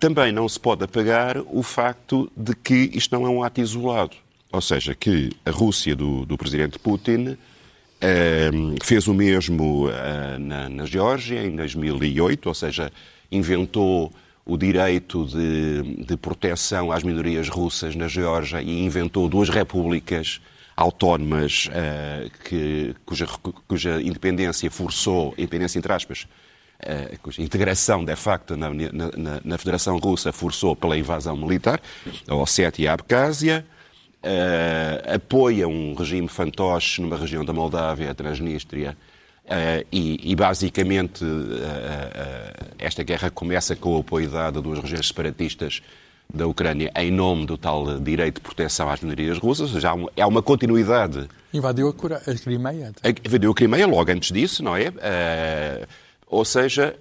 Também 0.00 0.32
não 0.32 0.48
se 0.48 0.58
pode 0.58 0.84
apagar 0.84 1.38
o 1.38 1.62
facto 1.62 2.30
de 2.36 2.54
que 2.54 2.90
isto 2.92 3.14
não 3.14 3.26
é 3.26 3.30
um 3.30 3.42
ato 3.42 3.60
isolado. 3.60 4.16
Ou 4.50 4.60
seja, 4.60 4.94
que 4.94 5.30
a 5.44 5.50
Rússia 5.50 5.94
do, 5.94 6.24
do 6.24 6.38
presidente 6.38 6.78
Putin 6.78 7.30
uh, 7.30 8.76
fez 8.82 9.06
o 9.06 9.14
mesmo 9.14 9.88
uh, 9.88 10.38
na, 10.38 10.68
na 10.68 10.86
Geórgia 10.86 11.44
em 11.44 11.54
2008, 11.54 12.46
ou 12.46 12.54
seja, 12.54 12.92
inventou 13.30 14.12
o 14.48 14.56
direito 14.56 15.26
de, 15.26 16.04
de 16.06 16.16
proteção 16.16 16.90
às 16.90 17.04
minorias 17.04 17.50
russas 17.50 17.94
na 17.94 18.08
Geórgia 18.08 18.62
e 18.62 18.82
inventou 18.82 19.28
duas 19.28 19.50
repúblicas 19.50 20.40
autónomas 20.74 21.66
uh, 21.66 22.30
que, 22.44 22.94
cuja, 23.04 23.26
cuja 23.66 24.00
independência 24.00 24.70
forçou, 24.70 25.34
independência 25.36 25.78
entre 25.78 25.92
aspas, 25.92 26.26
uh, 26.82 27.18
cuja 27.20 27.42
integração 27.42 28.02
de 28.02 28.16
facto 28.16 28.56
na, 28.56 28.70
na, 28.70 29.40
na, 29.44 29.58
Federação 29.58 29.98
Russa 29.98 30.32
forçou 30.32 30.74
pela 30.74 30.96
invasão 30.96 31.36
militar, 31.36 31.78
a 32.26 32.34
Ossétia 32.34 32.84
e 32.84 32.88
a 32.88 32.94
Abcásia, 32.94 33.66
uh, 34.22 35.14
apoia 35.14 35.68
um 35.68 35.92
regime 35.92 36.26
fantoche 36.26 37.02
numa 37.02 37.18
região 37.18 37.44
da 37.44 37.52
Moldávia, 37.52 38.10
a 38.10 38.14
Transnistria, 38.14 38.96
Uh, 39.48 39.80
e, 39.90 40.30
e, 40.30 40.36
basicamente 40.36 41.24
uh, 41.24 41.26
uh, 41.26 42.66
esta 42.78 43.02
guerra 43.02 43.30
começa 43.30 43.74
com 43.74 43.96
o 43.96 44.00
apoio 44.00 44.28
dado 44.28 44.58
a 44.58 44.62
duas 44.62 44.78
regiões 44.78 45.08
separatistas 45.08 45.80
da 46.32 46.46
Ucrânia 46.46 46.92
em 46.94 47.10
nome 47.10 47.46
do 47.46 47.56
tal 47.56 47.98
direito 47.98 48.34
de 48.34 48.40
proteção 48.42 48.90
às 48.90 49.00
minorias 49.00 49.38
russas, 49.38 49.70
já 49.70 49.94
é 50.14 50.26
uma 50.26 50.42
continuidade. 50.42 51.26
Invadiu 51.54 51.88
a, 51.88 51.94
Crimeia. 51.94 52.92
Invadiu 53.24 53.50
a 53.50 53.54
Crimeia 53.54 53.86
logo 53.86 54.12
antes 54.12 54.30
disso, 54.30 54.62
não 54.62 54.76
é? 54.76 54.92
ou 56.26 56.44
seja, 56.44 56.94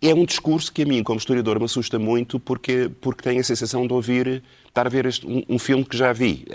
é 0.00 0.14
um 0.14 0.24
discurso 0.24 0.72
que 0.72 0.80
a 0.80 0.86
mim, 0.86 1.02
como 1.02 1.18
historiador, 1.18 1.58
me 1.58 1.66
assusta 1.66 1.98
muito 1.98 2.40
porque, 2.40 2.90
porque 3.02 3.22
tenho 3.22 3.40
a 3.40 3.44
sensação 3.44 3.86
de 3.86 3.92
ouvir, 3.92 4.42
estar 4.66 4.86
a 4.86 4.88
ver 4.88 5.04
este, 5.04 5.26
um, 5.26 5.42
um, 5.46 5.58
filme 5.58 5.84
que 5.84 5.94
já 5.94 6.10
vi. 6.14 6.46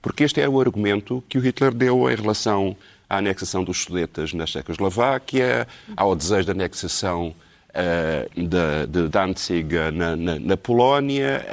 porque 0.00 0.24
este 0.24 0.40
é 0.40 0.48
o 0.48 0.58
argumento 0.58 1.22
que 1.28 1.36
o 1.36 1.42
Hitler 1.42 1.74
deu 1.74 2.10
em 2.10 2.16
relação 2.16 2.74
à 3.08 3.18
anexação 3.18 3.64
dos 3.64 3.82
Sudetas 3.84 4.32
na 4.32 4.46
Checoslováquia, 4.46 5.66
ao 5.96 6.14
desejo 6.14 6.44
de 6.44 6.50
anexação 6.50 7.34
uh, 7.70 8.28
de, 8.34 8.86
de, 8.88 9.08
Danzig 9.08 9.74
na, 9.92 10.16
na, 10.16 10.38
na 10.38 10.56
Polónia. 10.56 11.44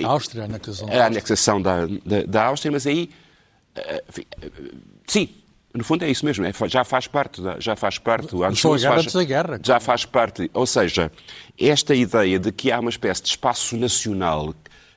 Uh, 0.00 0.06
Áustria, 0.06 0.42
a 0.42 0.46
anexação, 0.46 0.88
a 0.88 1.06
anexação 1.06 1.62
da, 1.62 1.86
da, 1.86 2.22
da, 2.26 2.44
Áustria, 2.46 2.72
mas 2.72 2.86
aí, 2.86 3.10
uh, 3.76 4.24
sim, 5.06 5.28
no 5.74 5.82
fundo 5.82 6.04
é 6.04 6.10
isso 6.10 6.24
mesmo, 6.24 6.44
é, 6.46 6.52
já 6.68 6.84
faz 6.84 7.06
parte, 7.06 7.42
já 7.58 7.74
faz 7.74 7.98
parte. 7.98 8.34
O 8.34 8.44
antes 8.44 8.60
faz, 8.60 9.12
da 9.12 9.24
guerra. 9.24 9.60
Já 9.62 9.80
faz 9.80 10.04
parte, 10.04 10.50
ou 10.54 10.66
seja, 10.66 11.10
esta 11.58 11.94
ideia 11.94 12.38
de 12.38 12.52
que 12.52 12.70
há 12.70 12.78
uma 12.78 12.90
espécie 12.90 13.22
de 13.22 13.28
espaço 13.30 13.76
nacional 13.76 14.54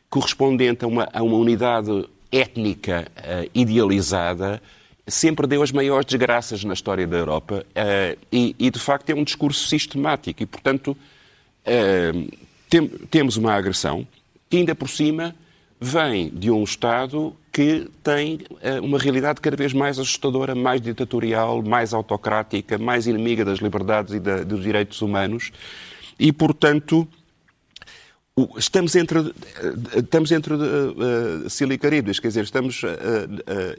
correspondente 0.10 0.86
a 0.86 0.88
uma, 0.88 1.10
a 1.12 1.22
uma 1.24 1.36
unidade 1.36 2.08
étnica 2.32 3.08
uh, 3.18 3.50
idealizada 3.54 4.62
sempre 5.08 5.48
deu 5.48 5.64
as 5.64 5.72
maiores 5.72 6.06
desgraças 6.06 6.64
na 6.64 6.74
história 6.74 7.08
da 7.08 7.18
Europa 7.18 7.66
uh, 7.70 8.20
e, 8.32 8.56
e, 8.60 8.70
de 8.70 8.80
facto, 8.80 9.10
é 9.10 9.16
um 9.16 9.24
discurso 9.24 9.68
sistemático. 9.68 10.44
E, 10.44 10.46
portanto, 10.46 10.98
uh, 11.66 12.38
tem, 12.70 12.88
temos 12.88 13.38
uma 13.38 13.54
agressão 13.54 14.06
que, 14.50 14.58
ainda 14.58 14.76
por 14.76 14.90
cima, 14.90 15.34
vem 15.80 16.30
de 16.30 16.52
um 16.52 16.64
Estado 16.64 17.36
que 17.54 17.90
tem 18.04 18.42
uh, 18.52 18.84
uma 18.84 19.00
realidade 19.00 19.40
cada 19.40 19.56
vez 19.56 19.74
mais 19.74 19.98
assustadora, 19.98 20.54
mais 20.54 20.82
ditatorial, 20.82 21.64
mais 21.64 21.94
autocrática, 21.94 22.78
mais 22.78 23.08
inimiga 23.08 23.46
das 23.46 23.60
liberdades 23.60 24.14
e 24.14 24.20
da, 24.20 24.44
dos 24.44 24.62
direitos 24.62 25.02
humanos. 25.02 25.52
E, 26.20 26.34
portanto, 26.34 27.08
Estamos 28.56 28.96
entre, 28.96 29.20
eh, 29.20 29.98
estamos 29.98 30.32
entre 30.32 30.54
uh, 30.54 30.58
uh, 30.60 31.80
quer 32.22 32.28
dizer, 32.28 32.44
estamos 32.44 32.84
uh, 32.84 32.88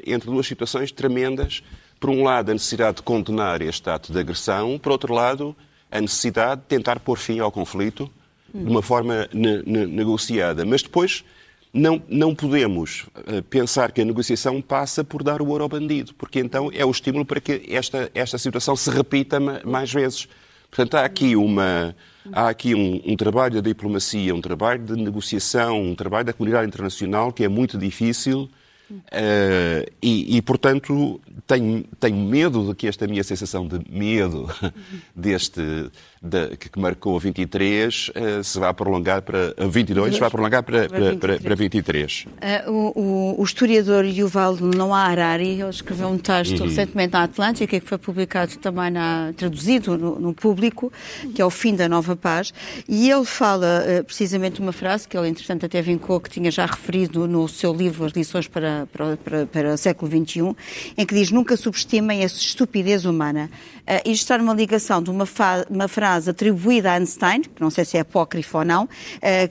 entre 0.05 0.29
duas 0.29 0.49
situações 0.49 0.91
tremendas. 0.91 1.63
Por 2.01 2.11
um 2.11 2.25
lado, 2.25 2.51
a 2.51 2.55
necessidade 2.55 2.97
de 2.97 3.03
condenar 3.03 3.63
este 3.63 3.89
ato 3.89 4.13
de 4.13 4.19
agressão, 4.19 4.77
por 4.77 4.91
outro 4.91 5.15
lado, 5.15 5.55
a 5.93 6.01
necessidade 6.01 6.63
de 6.63 6.67
tentar 6.67 6.99
pôr 6.99 7.19
fim 7.19 7.39
ao 7.39 7.53
conflito 7.53 8.11
de 8.53 8.69
uma 8.69 8.83
forma 8.83 9.29
ne 9.33 9.63
ne 9.65 9.87
negociada. 9.87 10.65
Mas 10.65 10.83
depois 10.83 11.25
não, 11.73 12.03
não 12.09 12.35
podemos 12.35 13.07
pensar 13.51 13.93
que 13.93 14.01
a 14.01 14.05
negociação 14.05 14.61
passa 14.61 15.05
por 15.05 15.23
dar 15.23 15.41
o 15.41 15.49
ouro 15.49 15.65
ao 15.65 15.69
bandido, 15.69 16.15
porque 16.15 16.41
então 16.41 16.69
é 16.75 16.85
o 16.85 16.91
estímulo 16.91 17.25
para 17.25 17.41
que 17.41 17.63
esta, 17.69 18.11
esta 18.15 18.39
situação 18.39 18.75
se 18.75 18.91
repita 18.91 19.39
mais 19.65 19.93
vezes. 19.93 20.29
Portanto, 20.71 20.95
há 20.97 21.05
aqui 21.05 21.37
uma 21.37 21.95
Há 22.33 22.49
aqui 22.49 22.75
um, 22.75 23.01
um, 23.05 23.17
trabalho 23.17 23.55
da 23.55 23.61
diplomacia, 23.61 24.35
um 24.35 24.41
trabalho 24.41 24.83
de 24.85 24.95
negociação, 24.95 25.81
um 25.81 25.95
trabalho 25.95 26.27
da 26.27 26.33
comunidade 26.33 26.67
internacional 26.67 27.33
que 27.33 27.45
é 27.45 27.49
muito 27.49 27.79
difícil 27.79 28.49
uh, 28.91 29.91
e, 30.03 30.37
e, 30.37 30.43
portanto, 30.43 31.21
tenho, 31.47 31.85
tenho 32.01 32.17
medo 32.17 32.69
de 32.69 32.75
que 32.75 32.87
esta 32.87 33.07
minha 33.07 33.25
sensação 33.25 33.67
de 33.67 33.81
medo 33.91 34.49
deste, 35.15 35.91
de, 36.23 36.57
que, 36.57 36.69
que 36.69 36.79
marcou 36.79 37.19
23 37.19 38.09
uh, 38.09 38.45
se 38.45 38.59
vai 38.59 38.73
prolongar 38.75 39.23
para 39.23 39.55
22, 39.69 40.15
se 40.15 40.21
vai 40.21 40.31
prolongar 40.31 40.63
para, 40.63 40.89
para, 40.89 41.17
para, 41.17 41.41
para 41.41 41.55
23. 41.55 42.27
Uh, 42.67 42.71
o, 42.71 43.41
o, 43.41 43.45
historiador 43.45 44.05
Yuval 44.05 44.57
Noah 44.57 45.11
Harari 45.11 45.61
ele 45.61 45.71
escreveu 45.71 46.09
um 46.09 46.19
texto 46.19 46.61
uhum. 46.61 46.67
recentemente 46.67 47.13
na 47.13 47.23
Atlântica 47.25 47.79
que 47.79 47.87
foi 47.87 47.99
publicado 47.99 48.57
também 48.59 48.91
na, 48.91 49.33
traduzido 49.37 49.97
no, 49.97 50.19
no, 50.19 50.35
público, 50.35 50.93
que 51.35 51.41
é 51.41 51.45
o 51.45 51.51
fim 51.51 51.75
da 51.75 51.89
nova 51.89 52.17
paz, 52.17 52.53
e 52.89 53.11
ele 53.11 53.25
fala 53.25 53.85
uh, 53.85 54.05
precisamente 54.05 54.61
uma 54.61 54.73
frase 54.73 55.07
que 55.07 55.17
ele 55.17 55.29
entretanto 55.29 55.67
até 55.67 55.81
vincou 55.81 56.21
que 56.21 56.31
tinha 56.31 56.51
já 56.51 56.67
referido 56.67 57.27
no 57.27 57.49
seu 57.49 57.73
livro 57.73 58.05
As 58.05 58.13
lições 58.13 58.49
para, 58.49 58.89
para, 58.93 59.47
para, 59.47 59.75
o 59.75 59.77
século 59.77 60.11
XXI, 60.11 60.55
em 60.97 61.07
que 61.07 61.15
diz 61.15 61.31
nunca 61.31 61.57
subestimem 61.57 62.23
essa 62.23 62.39
estupidez 62.39 63.05
humana. 63.05 63.51
Uh, 63.83 64.03
isto 64.05 64.23
está 64.23 64.37
numa 64.37 64.55
ligação 64.55 65.03
de 65.03 65.11
uma, 65.11 65.27
uma, 65.71 65.89
frase 65.89 66.08
atribuída 66.17 66.93
a 66.93 66.95
Einstein, 66.95 67.43
que 67.43 67.61
não 67.61 67.71
sei 67.71 67.85
se 67.85 67.97
é 67.97 68.01
apócrifo 68.01 68.59
ou 68.59 68.65
não, 68.65 68.85
uh, 68.85 68.89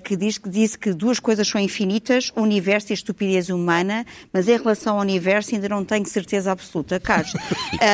que 0.03 0.15
diz 0.15 0.37
que 0.37 0.49
disse 0.49 0.77
que 0.77 0.93
duas 0.93 1.19
coisas 1.19 1.47
são 1.47 1.59
infinitas, 1.59 2.31
o 2.35 2.41
universo 2.41 2.91
e 2.91 2.93
a 2.93 2.95
estupidez 2.95 3.49
humana, 3.49 4.05
mas 4.33 4.47
em 4.47 4.57
relação 4.57 4.95
ao 4.95 5.01
universo 5.01 5.53
ainda 5.53 5.69
não 5.69 5.83
tenho 5.83 6.05
certeza 6.05 6.51
absoluta. 6.51 6.99
Carlos, 6.99 7.33
uh, 7.33 7.37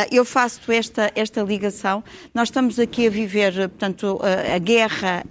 eu 0.11 0.23
faço 0.23 0.71
esta, 0.71 1.11
esta 1.15 1.41
ligação. 1.41 2.03
Nós 2.33 2.47
estamos 2.47 2.79
aqui 2.79 3.07
a 3.07 3.09
viver, 3.09 3.53
portanto, 3.69 4.19
a, 4.23 4.57
guerra 4.57 5.23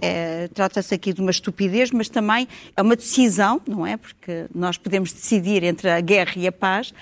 trata-se 0.53 0.93
aqui 0.93 1.13
de 1.13 1.21
uma 1.21 1.31
estupidez, 1.31 1.91
mas 1.91 2.09
também 2.09 2.47
é 2.75 2.81
uma 2.81 2.95
decisão, 2.95 3.61
não 3.67 3.85
é? 3.85 3.97
Porque 3.97 4.45
nós 4.53 4.77
podemos 4.77 5.11
decidir 5.11 5.63
entre 5.63 5.89
a 5.89 5.99
guerra 6.01 6.33
e 6.35 6.47
a 6.47 6.51
paz, 6.51 6.93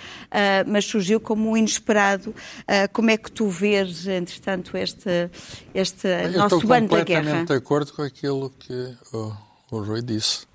mas 0.68 0.86
surgiu 0.86 1.20
como 1.20 1.50
um 1.50 1.58
inesperado. 1.58 2.34
como 2.94 3.10
é 3.10 3.18
que 3.18 3.32
tu 3.32 3.50
vês 3.50 4.08
entretanto, 4.08 4.76
este, 4.78 5.30
este 5.74 6.08
nosso 6.30 6.66
bando 6.66 6.96
da 6.96 7.04
guerra. 7.04 7.30
Eu 7.30 7.34
estou 7.34 7.42
completamente 7.42 7.48
de 7.48 7.54
acordo 7.54 7.94
com 7.94 8.02
aquilo 8.02 8.50
que 8.60 8.98
o, 9.14 9.34
o 9.72 9.84
Rui 9.84 10.02
disse. 10.02 10.46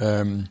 Um, 0.00 0.44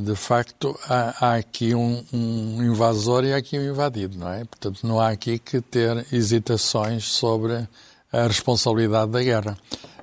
de 0.00 0.16
facto, 0.16 0.78
há, 0.88 1.14
há 1.20 1.34
aqui 1.36 1.74
um, 1.74 2.04
um, 2.12 2.62
invasor 2.62 3.24
e 3.24 3.32
há 3.32 3.36
aqui 3.36 3.58
um 3.58 3.62
invadido, 3.62 4.18
não 4.18 4.28
é? 4.32 4.44
Portanto, 4.44 4.84
não 4.84 4.98
há 4.98 5.10
aqui 5.10 5.38
que 5.38 5.60
ter 5.60 6.04
hesitações 6.12 7.04
sobre 7.04 7.68
a 8.12 8.26
responsabilidade 8.26 9.12
da 9.12 9.22
guerra. 9.22 9.56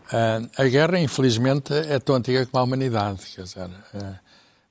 Uh, 0.07 0.49
a 0.57 0.63
guerra, 0.65 0.99
infelizmente, 0.99 1.73
é 1.73 1.99
tão 1.99 2.15
antiga 2.15 2.45
como 2.45 2.61
a 2.61 2.63
humanidade. 2.63 3.19
Quer 3.35 3.43
dizer, 3.43 3.65
uh, 3.65 4.15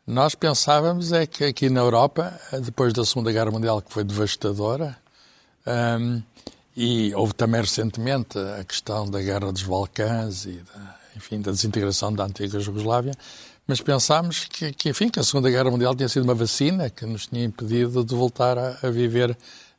nós 0.06 0.34
pensávamos 0.34 1.12
é 1.12 1.26
que 1.26 1.44
aqui 1.44 1.68
na 1.68 1.80
Europa, 1.80 2.38
depois 2.62 2.92
da 2.92 3.04
Segunda 3.04 3.30
Guerra 3.30 3.50
Mundial, 3.50 3.82
que 3.82 3.92
foi 3.92 4.04
devastadora, 4.04 4.96
um, 5.66 6.22
e 6.76 7.14
houve 7.14 7.34
também 7.34 7.60
recentemente 7.60 8.38
a 8.38 8.64
questão 8.64 9.08
da 9.08 9.20
guerra 9.20 9.52
dos 9.52 9.62
Balcãs 9.62 10.44
e 10.44 10.62
da, 10.74 10.96
enfim, 11.16 11.40
da 11.40 11.50
desintegração 11.50 12.12
da 12.12 12.24
antiga 12.24 12.60
Jugoslávia, 12.60 13.12
mas 13.66 13.80
pensámos 13.80 14.46
que, 14.46 14.72
que, 14.72 14.88
enfim, 14.88 15.08
que 15.08 15.20
a 15.20 15.22
Segunda 15.22 15.50
Guerra 15.50 15.70
Mundial 15.70 15.94
tinha 15.94 16.08
sido 16.08 16.24
uma 16.24 16.34
vacina 16.34 16.90
que 16.90 17.06
nos 17.06 17.26
tinha 17.26 17.44
impedido 17.44 18.04
de 18.04 18.14
voltar 18.14 18.58
a, 18.58 18.78
a 18.82 18.90
viver 18.90 19.36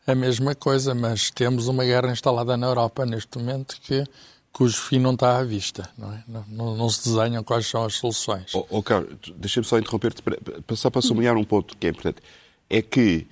a 0.08 0.16
mesma 0.16 0.56
coisa, 0.56 0.96
mas 0.96 1.30
temos 1.30 1.68
uma 1.68 1.84
guerra 1.84 2.12
instalada 2.12 2.56
na 2.58 2.68
Europa 2.68 3.06
neste 3.06 3.38
momento 3.38 3.78
que 3.82 4.04
cujo 4.52 4.78
fim 4.78 5.00
não 5.00 5.14
está 5.14 5.38
à 5.40 5.44
vista, 5.44 5.90
não, 5.98 6.14
é? 6.14 6.24
não, 6.28 6.46
não, 6.48 6.78
não 6.78 6.90
se 6.90 7.10
desenham 7.10 7.44
quais 7.44 7.68
são 7.68 7.86
as 7.86 7.96
soluções. 7.96 8.54
Oh, 8.54 8.66
oh 8.70 8.84
Carlos, 8.84 9.18
deixa-me 9.36 9.66
só 9.66 9.78
interromper-te, 9.78 10.22
só 10.76 10.90
para 10.90 11.02
sublinhar 11.02 11.38
um 11.38 11.44
ponto 11.44 11.76
que 11.78 11.88
é 11.88 11.90
importante. 11.90 12.18
É 12.70 12.82
que 12.82 13.28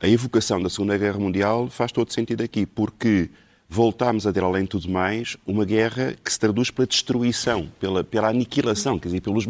a 0.00 0.08
evocação 0.08 0.60
da 0.62 0.68
Segunda 0.68 0.96
Guerra 0.98 1.18
Mundial 1.18 1.68
faz 1.68 1.92
todo 1.92 2.12
sentido 2.12 2.42
aqui, 2.42 2.66
porque 2.66 3.30
voltámos 3.68 4.26
a 4.26 4.32
ter, 4.32 4.42
além 4.42 4.64
de 4.64 4.68
tudo 4.68 4.90
mais, 4.90 5.36
uma 5.46 5.64
guerra 5.64 6.14
que 6.22 6.30
se 6.30 6.38
traduz 6.38 6.70
pela 6.70 6.86
destruição, 6.86 7.68
pela, 7.80 8.04
pela 8.04 8.28
aniquilação, 8.28 8.98
quer 8.98 9.08
dizer, 9.08 9.22
pelos, 9.22 9.46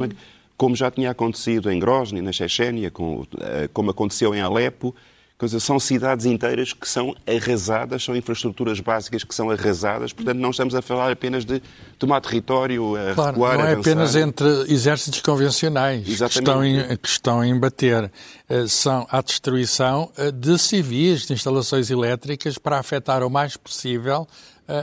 como 0.56 0.76
já 0.76 0.90
tinha 0.90 1.10
acontecido 1.10 1.70
em 1.72 1.78
Grozny, 1.80 2.20
na 2.20 2.30
Chechênia, 2.30 2.92
uh, 2.96 3.26
como 3.72 3.90
aconteceu 3.90 4.32
em 4.34 4.40
Alepo, 4.40 4.94
Coisa, 5.42 5.58
são 5.58 5.80
cidades 5.80 6.24
inteiras 6.24 6.72
que 6.72 6.88
são 6.88 7.16
arrasadas, 7.26 8.04
são 8.04 8.14
infraestruturas 8.14 8.78
básicas 8.78 9.24
que 9.24 9.34
são 9.34 9.50
arrasadas, 9.50 10.12
portanto 10.12 10.38
não 10.38 10.50
estamos 10.50 10.72
a 10.72 10.80
falar 10.80 11.10
apenas 11.10 11.44
de 11.44 11.60
tomar 11.98 12.20
território, 12.20 12.94
a 12.94 13.12
claro, 13.12 13.32
recuar, 13.32 13.58
não 13.58 13.66
é 13.66 13.72
apenas 13.72 14.14
entre 14.14 14.46
exércitos 14.72 15.20
convencionais 15.20 16.04
que 16.04 16.38
estão, 16.38 16.64
em, 16.64 16.96
que 16.96 17.08
estão 17.08 17.40
a 17.40 17.46
embater. 17.48 18.08
Eh, 18.48 18.68
são 18.68 19.04
a 19.10 19.20
destruição 19.20 20.12
eh, 20.16 20.30
de 20.30 20.56
civis, 20.60 21.26
de 21.26 21.32
instalações 21.32 21.90
elétricas 21.90 22.56
para 22.56 22.78
afetar 22.78 23.24
o 23.24 23.28
mais 23.28 23.56
possível 23.56 24.28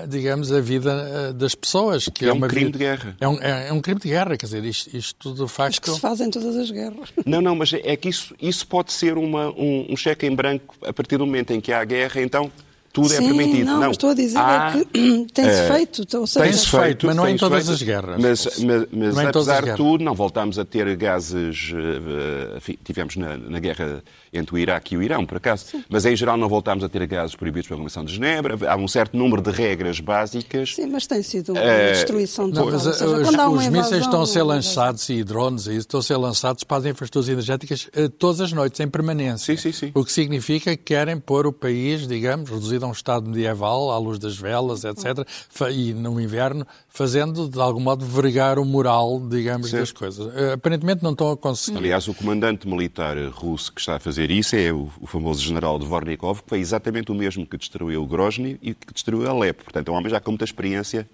digamos, 0.07 0.51
a 0.51 0.59
vida 0.59 1.33
das 1.33 1.55
pessoas. 1.55 2.07
Que 2.07 2.25
é, 2.25 2.29
é 2.29 2.33
um 2.33 2.39
crime 2.41 2.65
vida... 2.65 2.77
de 2.77 2.77
guerra. 2.77 3.17
É 3.19 3.27
um, 3.27 3.41
é, 3.41 3.67
é 3.69 3.73
um, 3.73 3.81
crime 3.81 3.99
de 3.99 4.09
guerra, 4.09 4.37
quer 4.37 4.45
dizer, 4.45 4.63
isto, 4.65 4.95
isto 4.95 5.33
de 5.33 5.47
facto... 5.47 5.69
Acho 5.69 5.81
que 5.81 5.91
se 5.91 5.99
fazem 5.99 6.29
todas 6.29 6.55
as 6.55 6.71
guerras. 6.71 7.09
Não, 7.25 7.41
não, 7.41 7.55
mas 7.55 7.73
é 7.73 7.95
que 7.95 8.09
isso, 8.09 8.33
isso 8.41 8.65
pode 8.65 8.91
ser 8.91 9.17
uma, 9.17 9.49
um, 9.49 9.87
um 9.89 9.95
cheque 9.95 10.25
em 10.25 10.35
branco 10.35 10.75
a 10.83 10.91
partir 10.91 11.17
do 11.17 11.25
momento 11.25 11.51
em 11.51 11.61
que 11.61 11.71
há 11.71 11.83
guerra, 11.83 12.21
então 12.21 12.51
tudo 12.91 13.13
é 13.13 13.17
Sim, 13.17 13.25
é 13.25 13.33
permitido. 13.33 13.65
Não, 13.65 13.79
não. 13.79 13.91
estou 13.91 14.09
a 14.09 14.13
dizer 14.13 14.37
há, 14.37 14.73
é 14.75 14.83
que 14.83 14.85
tem-se 15.33 15.61
uh, 15.61 15.73
feito. 15.73 16.05
Tem-se 16.05 16.67
feito, 16.67 17.05
mas 17.05 17.15
não 17.15 17.25
é 17.25 17.31
em 17.31 17.37
todas 17.37 17.65
feito, 17.65 17.75
as 17.75 17.81
guerras. 17.83 18.17
Mas, 18.19 18.59
mas, 18.59 18.87
mas 18.91 19.17
é 19.17 19.27
apesar 19.27 19.63
de 19.63 19.75
tudo, 19.75 20.03
não 20.03 20.15
voltámos 20.15 20.57
a 20.57 20.65
ter 20.65 20.95
gases. 20.95 21.71
Uh, 21.71 22.77
tivemos 22.83 23.15
na, 23.15 23.37
na, 23.37 23.59
guerra 23.59 24.03
entre 24.33 24.55
o 24.55 24.57
Iraque 24.57 24.95
e 24.95 24.97
o 24.97 25.03
Irão, 25.03 25.25
por 25.25 25.37
acaso. 25.37 25.65
Sim. 25.65 25.83
Mas 25.89 26.05
em 26.05 26.15
geral 26.15 26.37
não 26.37 26.47
voltámos 26.47 26.83
a 26.83 26.89
ter 26.89 27.05
gases 27.07 27.35
proibidos 27.35 27.67
pela 27.67 27.77
Convenção 27.77 28.03
de 28.03 28.13
Genebra. 28.13 28.57
Há 28.69 28.75
um 28.75 28.87
certo 28.87 29.17
número 29.17 29.41
de 29.41 29.51
regras 29.51 29.99
básicas. 29.99 30.75
Sim, 30.75 30.87
mas 30.87 31.07
tem 31.07 31.21
sido 31.23 31.53
uma 31.53 31.61
uh, 31.61 31.93
destruição 31.93 32.51
total. 32.51 32.71
Não, 32.71 32.79
seja, 32.79 33.49
os, 33.49 33.65
os 33.65 33.67
mísseis 33.67 34.03
estão 34.03 34.21
a 34.21 34.27
ser 34.27 34.43
lançados 34.43 35.07
e 35.09 35.23
drones 35.23 35.67
e 35.67 35.75
estão 35.75 35.99
a 35.99 36.03
ser 36.03 36.17
lançados 36.17 36.63
para 36.63 36.77
as 36.77 36.85
infraestruturas 36.85 37.29
energéticas 37.29 37.89
todas 38.17 38.41
as 38.41 38.51
noites, 38.51 38.79
em 38.79 38.87
permanência. 38.87 39.55
Sim, 39.55 39.61
sim, 39.61 39.71
sim. 39.71 39.91
O 39.93 40.03
que 40.03 40.11
significa 40.11 40.75
que 40.75 40.83
querem 40.83 41.19
pôr 41.19 41.47
o 41.47 41.53
país, 41.53 42.07
digamos, 42.07 42.49
reduzido 42.49 42.85
a 42.85 42.89
um 42.89 42.91
estado 42.91 43.29
medieval 43.29 43.91
à 43.91 43.97
luz 43.97 44.19
das 44.19 44.37
velas, 44.37 44.83
etc., 44.83 45.27
e 45.71 45.93
no 45.93 46.19
inverno, 46.19 46.65
fazendo, 46.87 47.47
de 47.47 47.59
algum 47.59 47.79
modo, 47.79 48.05
vergar 48.05 48.59
o 48.59 48.65
moral, 48.65 49.21
digamos, 49.29 49.69
certo. 49.69 49.81
das 49.81 49.91
coisas. 49.91 50.35
Eh, 50.35 50.53
aparentemente 50.53 51.03
não 51.03 51.11
estão 51.11 51.31
a 51.31 51.37
conseguir. 51.37 51.77
Aliás, 51.77 52.07
o 52.07 52.13
comandante 52.13 52.67
militar 52.67 53.17
russo 53.31 53.71
que 53.71 53.79
está 53.79 53.95
a 53.95 53.99
fazer 53.99 54.18
isso 54.25 54.55
é 54.55 54.71
o, 54.71 54.89
o 54.99 55.07
famoso 55.07 55.41
general 55.41 55.77
Dvornikov, 55.79 56.41
que 56.41 56.49
foi 56.49 56.59
exatamente 56.59 57.11
o 57.11 57.15
mesmo 57.15 57.45
que 57.45 57.57
destruiu 57.57 58.05
Grozny 58.05 58.57
e 58.61 58.73
que 58.73 58.93
destruiu 58.93 59.29
Alepo. 59.29 59.63
Portanto, 59.63 59.89
é 59.89 59.91
um 59.91 59.95
homem 59.95 60.09
já 60.09 60.19
com 60.19 60.31
muita 60.31 60.45
experiência 60.45 61.07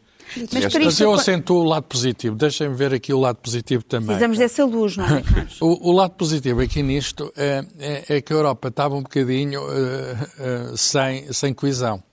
mas, 0.51 0.75
Mas 0.75 0.99
eu 0.99 1.13
acentuo 1.13 1.61
o 1.61 1.63
lado 1.63 1.83
positivo. 1.83 2.35
Deixem-me 2.35 2.75
ver 2.75 2.93
aqui 2.93 3.13
o 3.13 3.19
lado 3.19 3.37
positivo 3.37 3.83
também. 3.83 4.07
Precisamos 4.07 4.37
dessa 4.37 4.65
luz, 4.65 4.97
não 4.97 5.05
é, 5.05 5.23
o, 5.61 5.89
o, 5.89 5.91
lado 5.91 6.11
positivo 6.11 6.61
aqui 6.61 6.81
nisto 6.81 7.31
é, 7.35 7.63
é, 7.79 8.15
é, 8.17 8.21
que 8.21 8.33
a 8.33 8.35
Europa 8.35 8.69
estava 8.69 8.95
um 8.95 9.03
bocadinho 9.03 9.61
uh, 9.61 10.73
uh, 10.73 10.77
sem, 10.77 11.31
sem 11.31 11.53
coesão. 11.53 12.03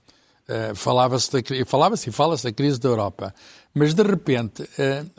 Uh, 0.47 0.75
falava-se 0.75 1.29
falava-se 1.65 2.09
e 2.09 2.11
fala-se 2.11 2.43
da 2.43 2.51
crise 2.51 2.79
da 2.79 2.89
Europa, 2.89 3.33
mas 3.73 3.93
de 3.93 4.03
repente, 4.03 4.63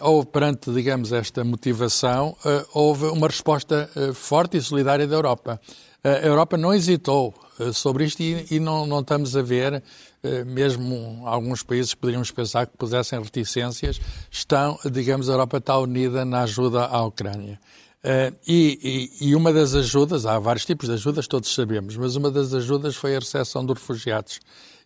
houve 0.01 0.29
perante, 0.29 0.73
digamos, 0.73 1.13
esta 1.13 1.43
motivação, 1.43 2.37
uh, 2.45 2.67
houve 2.73 3.07
uma 3.07 3.27
resposta 3.27 3.91
forte 4.15 4.57
e 4.57 4.63
solidária 4.63 5.07
da 5.07 5.17
Europa. 5.17 5.61
a 6.05 6.27
Europa 6.27 6.57
não 6.57 6.73
hesitou 6.73 7.35
sobre 7.73 8.05
isto 8.05 8.21
e, 8.23 8.47
e 8.51 8.61
não, 8.61 8.87
não, 8.87 9.01
estamos 9.01 9.37
a 9.37 9.43
ver, 9.43 9.83
mesmo 10.47 11.23
alguns 11.25 11.63
países 11.63 11.95
poderíamos 11.95 12.31
pensar 12.31 12.67
que 12.67 12.77
pusessem 12.77 13.21
reticências, 13.21 14.01
estão, 14.31 14.79
digamos, 14.91 15.29
a 15.29 15.33
Europa 15.33 15.59
está 15.59 15.79
unida 15.79 16.25
na 16.25 16.43
ajuda 16.43 16.85
à 16.85 17.05
Ucrânia. 17.05 17.61
E, 18.47 19.11
e, 19.21 19.29
e, 19.29 19.35
uma 19.35 19.53
das 19.53 19.75
ajudas, 19.75 20.27
há 20.27 20.39
vários 20.39 20.67
tipos 20.67 20.89
de 20.89 20.95
ajudas, 20.95 21.27
todos 21.27 21.55
sabemos, 21.55 21.97
mas 21.97 22.17
uma 22.17 22.31
das 22.31 22.53
ajudas 22.53 22.95
foi 22.97 23.17
a 23.17 23.19
recepção 23.19 23.65
dos 23.65 23.79
refugiados 23.79 24.41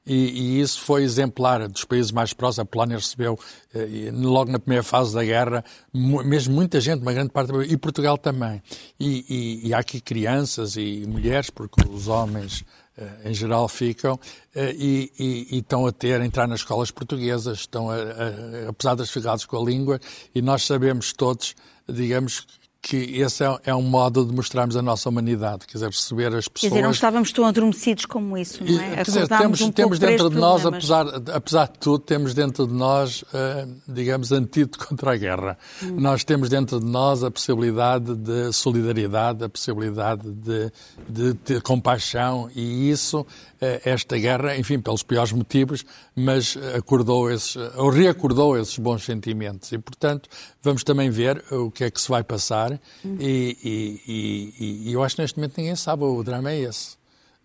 e, 0.06 0.14
e, 0.14 0.60
isso 0.60 0.80
foi 0.80 1.02
exemplar 1.02 1.68
dos 1.68 1.84
países 1.84 2.10
mais 2.10 2.32
próximos. 2.32 2.60
A 2.60 2.64
Polónia 2.64 2.96
recebeu, 2.96 3.38
eh, 3.74 4.10
logo 4.12 4.50
na 4.50 4.58
primeira 4.58 4.82
fase 4.82 5.14
da 5.14 5.22
guerra, 5.22 5.62
mesmo 5.92 6.54
muita 6.54 6.80
gente, 6.80 7.02
uma 7.02 7.12
grande 7.12 7.30
parte, 7.30 7.52
e 7.68 7.76
Portugal 7.76 8.16
também. 8.16 8.62
E, 8.98 9.24
e, 9.28 9.68
e 9.68 9.74
há 9.74 9.78
aqui 9.78 10.00
crianças 10.00 10.76
e 10.76 11.04
mulheres, 11.06 11.50
porque 11.50 11.86
os 11.88 12.08
homens 12.08 12.64
eh, 12.96 13.30
em 13.30 13.34
geral 13.34 13.68
ficam 13.68 14.18
e, 14.56 15.12
e, 15.18 15.56
e, 15.56 15.58
estão 15.58 15.86
a 15.86 15.92
ter, 15.92 16.20
a 16.20 16.24
entrar 16.24 16.48
nas 16.48 16.60
escolas 16.60 16.90
portuguesas, 16.90 17.58
estão 17.60 17.90
a, 17.90 17.96
a, 17.96 18.68
apesar 18.70 18.94
das 18.94 19.08
dificuldades 19.08 19.44
com 19.44 19.56
a 19.56 19.64
língua, 19.64 20.00
e 20.34 20.40
nós 20.40 20.64
sabemos 20.64 21.12
todos, 21.12 21.54
digamos, 21.86 22.46
que 22.80 22.96
esse 22.96 23.44
é, 23.44 23.58
é, 23.64 23.74
um 23.74 23.82
modo 23.82 24.24
de 24.24 24.32
mostrarmos 24.32 24.76
a 24.76 24.82
nossa 24.82 25.08
humanidade, 25.08 25.66
quer 25.66 25.74
dizer, 25.74 25.90
perceber 25.90 26.26
as 26.28 26.46
pessoas... 26.48 26.60
Quer 26.60 26.68
dizer, 26.68 26.82
não 26.82 26.90
estávamos 26.90 27.32
tão 27.32 27.44
adormecidos 27.44 28.06
como 28.06 28.38
isso, 28.38 28.64
não 28.64 28.80
é? 28.80 28.96
Quer 28.96 29.02
dizer, 29.04 29.28
temos, 29.28 29.60
um 29.60 29.72
temos 29.72 29.98
dentro 29.98 30.30
de 30.30 30.36
nós, 30.36 30.64
apesar, 30.64 31.06
apesar 31.34 31.68
de 31.68 31.78
tudo, 31.78 31.98
temos 31.98 32.34
dentro 32.34 32.66
de 32.66 32.72
nós, 32.72 33.22
uh, 33.22 33.76
digamos, 33.86 34.30
antídoto 34.30 34.78
contra 34.86 35.12
a 35.12 35.16
guerra. 35.16 35.58
Hum. 35.82 35.96
Nós 35.98 36.22
temos 36.22 36.48
dentro 36.48 36.78
de 36.78 36.86
nós 36.86 37.24
a 37.24 37.30
possibilidade 37.30 38.14
de 38.14 38.52
solidariedade, 38.52 39.44
a 39.44 39.48
possibilidade 39.48 40.30
de, 40.30 40.72
de 41.08 41.34
ter 41.34 41.60
compaixão 41.62 42.48
e 42.54 42.90
isso 42.90 43.26
eh, 43.60 43.80
esta 43.84 44.16
guerra, 44.16 44.56
enfim, 44.56 44.78
pelos 44.78 45.02
piores 45.02 45.32
motivos, 45.32 45.84
mas 46.14 46.56
acordou 46.76 47.28
esses, 47.30 47.56
ou 47.76 47.90
reacordou 47.90 48.56
esses 48.56 48.78
bons 48.78 49.04
sentimentos. 49.04 49.72
E, 49.72 49.78
portanto, 49.78 50.28
vamos 50.62 50.84
também 50.84 51.10
ver 51.10 51.42
o 51.50 51.70
que 51.70 51.82
é 51.82 51.90
que 51.90 52.00
se 52.00 52.08
vai 52.08 52.22
passar. 52.22 52.67
Uhum. 53.04 53.16
E, 53.20 53.56
e, 53.64 54.02
e, 54.06 54.88
e, 54.88 54.92
eu 54.92 55.02
acho 55.02 55.16
que 55.16 55.22
neste 55.22 55.38
momento 55.38 55.58
ninguém 55.58 55.76
sabe, 55.76 56.04
o 56.04 56.22
drama 56.22 56.50
é 56.50 56.60
esse. 56.60 56.98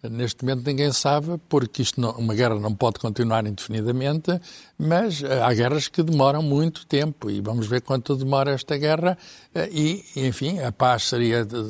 Neste 0.10 0.44
momento 0.44 0.66
ninguém 0.66 0.92
sabe, 0.92 1.40
porque 1.48 1.82
isto 1.82 2.02
não, 2.02 2.12
uma 2.12 2.36
guerra 2.36 2.60
não 2.60 2.76
pode 2.76 3.00
continuar 3.00 3.48
indefinidamente, 3.48 4.38
mas 4.78 5.24
eh, 5.24 5.42
há 5.42 5.54
guerras 5.54 5.88
que 5.88 6.04
demoram 6.04 6.44
muito 6.44 6.86
tempo 6.86 7.32
e 7.32 7.40
vamos 7.40 7.68
ver 7.68 7.82
quanto 7.82 8.14
demora 8.14 8.52
esta 8.52 8.76
guerra. 8.78 9.18
Eh, 9.56 9.70
e, 9.72 10.06
enfim, 10.28 10.60
a 10.60 10.74
paz 10.74 11.04
seria 11.04 11.46
de 11.46 11.64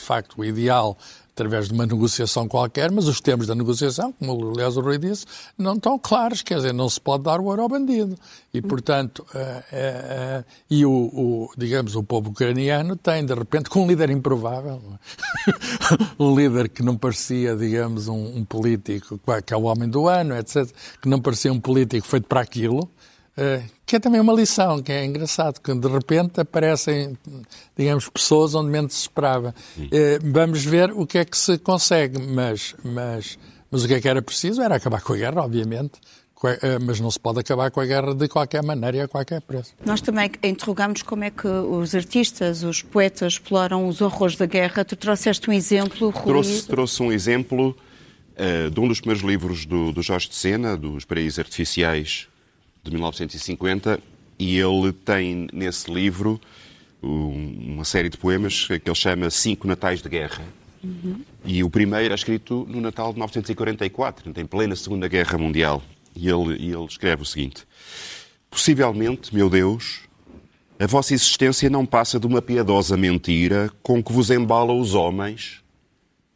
facto 0.00 0.40
o 0.40 0.44
ideal 0.44 0.96
através 1.34 1.66
de 1.66 1.74
uma 1.74 1.84
negociação 1.84 2.46
qualquer, 2.46 2.92
mas 2.92 3.08
os 3.08 3.20
termos 3.20 3.48
da 3.48 3.56
negociação, 3.56 4.12
como 4.12 4.52
aliás 4.52 4.76
o 4.76 4.80
Rui 4.80 4.98
disse, 4.98 5.26
não 5.58 5.74
estão 5.74 5.98
claros, 5.98 6.42
quer 6.42 6.56
dizer, 6.56 6.72
não 6.72 6.88
se 6.88 7.00
pode 7.00 7.24
dar 7.24 7.40
o 7.40 7.46
ouro 7.46 7.62
ao 7.62 7.68
bandido. 7.68 8.16
E, 8.52 8.62
portanto, 8.62 9.26
uh, 9.34 9.38
uh, 9.38 10.40
uh, 10.40 10.44
e 10.70 10.86
o, 10.86 10.90
o, 10.90 11.50
digamos, 11.58 11.96
o 11.96 12.04
povo 12.04 12.30
ucraniano 12.30 12.94
tem, 12.94 13.26
de 13.26 13.34
repente, 13.34 13.68
com 13.68 13.82
um 13.82 13.86
líder 13.88 14.10
improvável, 14.10 14.80
um 16.18 16.36
líder 16.36 16.68
que 16.68 16.84
não 16.84 16.96
parecia, 16.96 17.56
digamos, 17.56 18.06
um, 18.06 18.38
um 18.38 18.44
político, 18.44 19.20
que 19.44 19.52
é 19.52 19.56
o 19.56 19.64
homem 19.64 19.88
do 19.88 20.06
ano, 20.06 20.36
etc., 20.36 20.70
que 21.02 21.08
não 21.08 21.20
parecia 21.20 21.52
um 21.52 21.58
político 21.58 22.06
feito 22.06 22.28
para 22.28 22.40
aquilo, 22.40 22.88
que 23.94 23.98
é 23.98 24.00
também 24.00 24.20
uma 24.20 24.32
lição, 24.32 24.82
que 24.82 24.90
é 24.90 25.04
engraçado, 25.04 25.60
que 25.60 25.72
de 25.72 25.86
repente 25.86 26.40
aparecem, 26.40 27.16
digamos, 27.76 28.08
pessoas 28.08 28.52
onde 28.52 28.68
menos 28.68 28.92
se 28.92 29.02
esperava. 29.02 29.54
Uh, 29.78 30.32
vamos 30.32 30.64
ver 30.64 30.90
o 30.90 31.06
que 31.06 31.18
é 31.18 31.24
que 31.24 31.38
se 31.38 31.58
consegue, 31.58 32.18
mas, 32.20 32.74
mas, 32.82 33.38
mas 33.70 33.84
o 33.84 33.86
que 33.86 33.94
é 33.94 34.00
que 34.00 34.08
era 34.08 34.20
preciso 34.20 34.60
era 34.60 34.74
acabar 34.74 35.00
com 35.00 35.12
a 35.12 35.16
guerra, 35.16 35.42
obviamente, 35.42 35.92
eh, 36.42 36.78
mas 36.80 36.98
não 36.98 37.08
se 37.08 37.20
pode 37.20 37.38
acabar 37.38 37.70
com 37.70 37.80
a 37.80 37.86
guerra 37.86 38.12
de 38.16 38.26
qualquer 38.26 38.64
maneira 38.64 38.96
e 38.96 39.00
a 39.02 39.06
qualquer 39.06 39.40
preço. 39.42 39.72
Nós 39.86 40.00
também 40.00 40.28
interrogamos 40.42 41.00
como 41.02 41.22
é 41.22 41.30
que 41.30 41.46
os 41.46 41.94
artistas, 41.94 42.64
os 42.64 42.82
poetas 42.82 43.34
exploram 43.34 43.86
os 43.86 44.00
horrores 44.00 44.34
da 44.34 44.46
guerra. 44.46 44.84
Tu 44.84 44.96
trouxeste 44.96 45.48
um 45.48 45.52
exemplo, 45.52 46.10
Rui. 46.10 46.24
Trouxe, 46.24 46.66
trouxe 46.66 47.00
um 47.00 47.12
exemplo 47.12 47.76
uh, 48.36 48.68
de 48.68 48.80
um 48.80 48.88
dos 48.88 49.00
primeiros 49.00 49.24
livros 49.24 49.64
do, 49.64 49.92
do 49.92 50.02
Jorge 50.02 50.28
de 50.28 50.34
Sena, 50.34 50.76
dos 50.76 51.04
Paraísos 51.04 51.38
Artificiais 51.38 52.26
de 52.84 52.90
1950, 52.90 53.98
e 54.38 54.58
ele 54.58 54.92
tem 54.92 55.48
nesse 55.52 55.90
livro 55.92 56.40
uma 57.02 57.84
série 57.84 58.08
de 58.08 58.16
poemas 58.16 58.66
que 58.66 58.74
ele 58.74 58.94
chama 58.94 59.30
Cinco 59.30 59.66
Natais 59.66 60.00
de 60.00 60.08
Guerra. 60.08 60.44
Uhum. 60.82 61.20
E 61.44 61.64
o 61.64 61.70
primeiro 61.70 62.12
é 62.12 62.14
escrito 62.14 62.66
no 62.68 62.80
Natal 62.80 63.08
de 63.08 63.14
1944, 63.14 64.32
em 64.36 64.46
plena 64.46 64.76
Segunda 64.76 65.08
Guerra 65.08 65.38
Mundial. 65.38 65.82
E 66.14 66.28
ele, 66.28 66.54
ele 66.54 66.84
escreve 66.84 67.22
o 67.22 67.26
seguinte: 67.26 67.66
Possivelmente, 68.50 69.34
meu 69.34 69.48
Deus, 69.50 70.00
a 70.78 70.86
vossa 70.86 71.14
existência 71.14 71.70
não 71.70 71.86
passa 71.86 72.20
de 72.20 72.26
uma 72.26 72.42
piedosa 72.42 72.96
mentira 72.96 73.70
com 73.82 74.02
que 74.02 74.12
vos 74.12 74.30
embala 74.30 74.72
os 74.72 74.94
homens, 74.94 75.62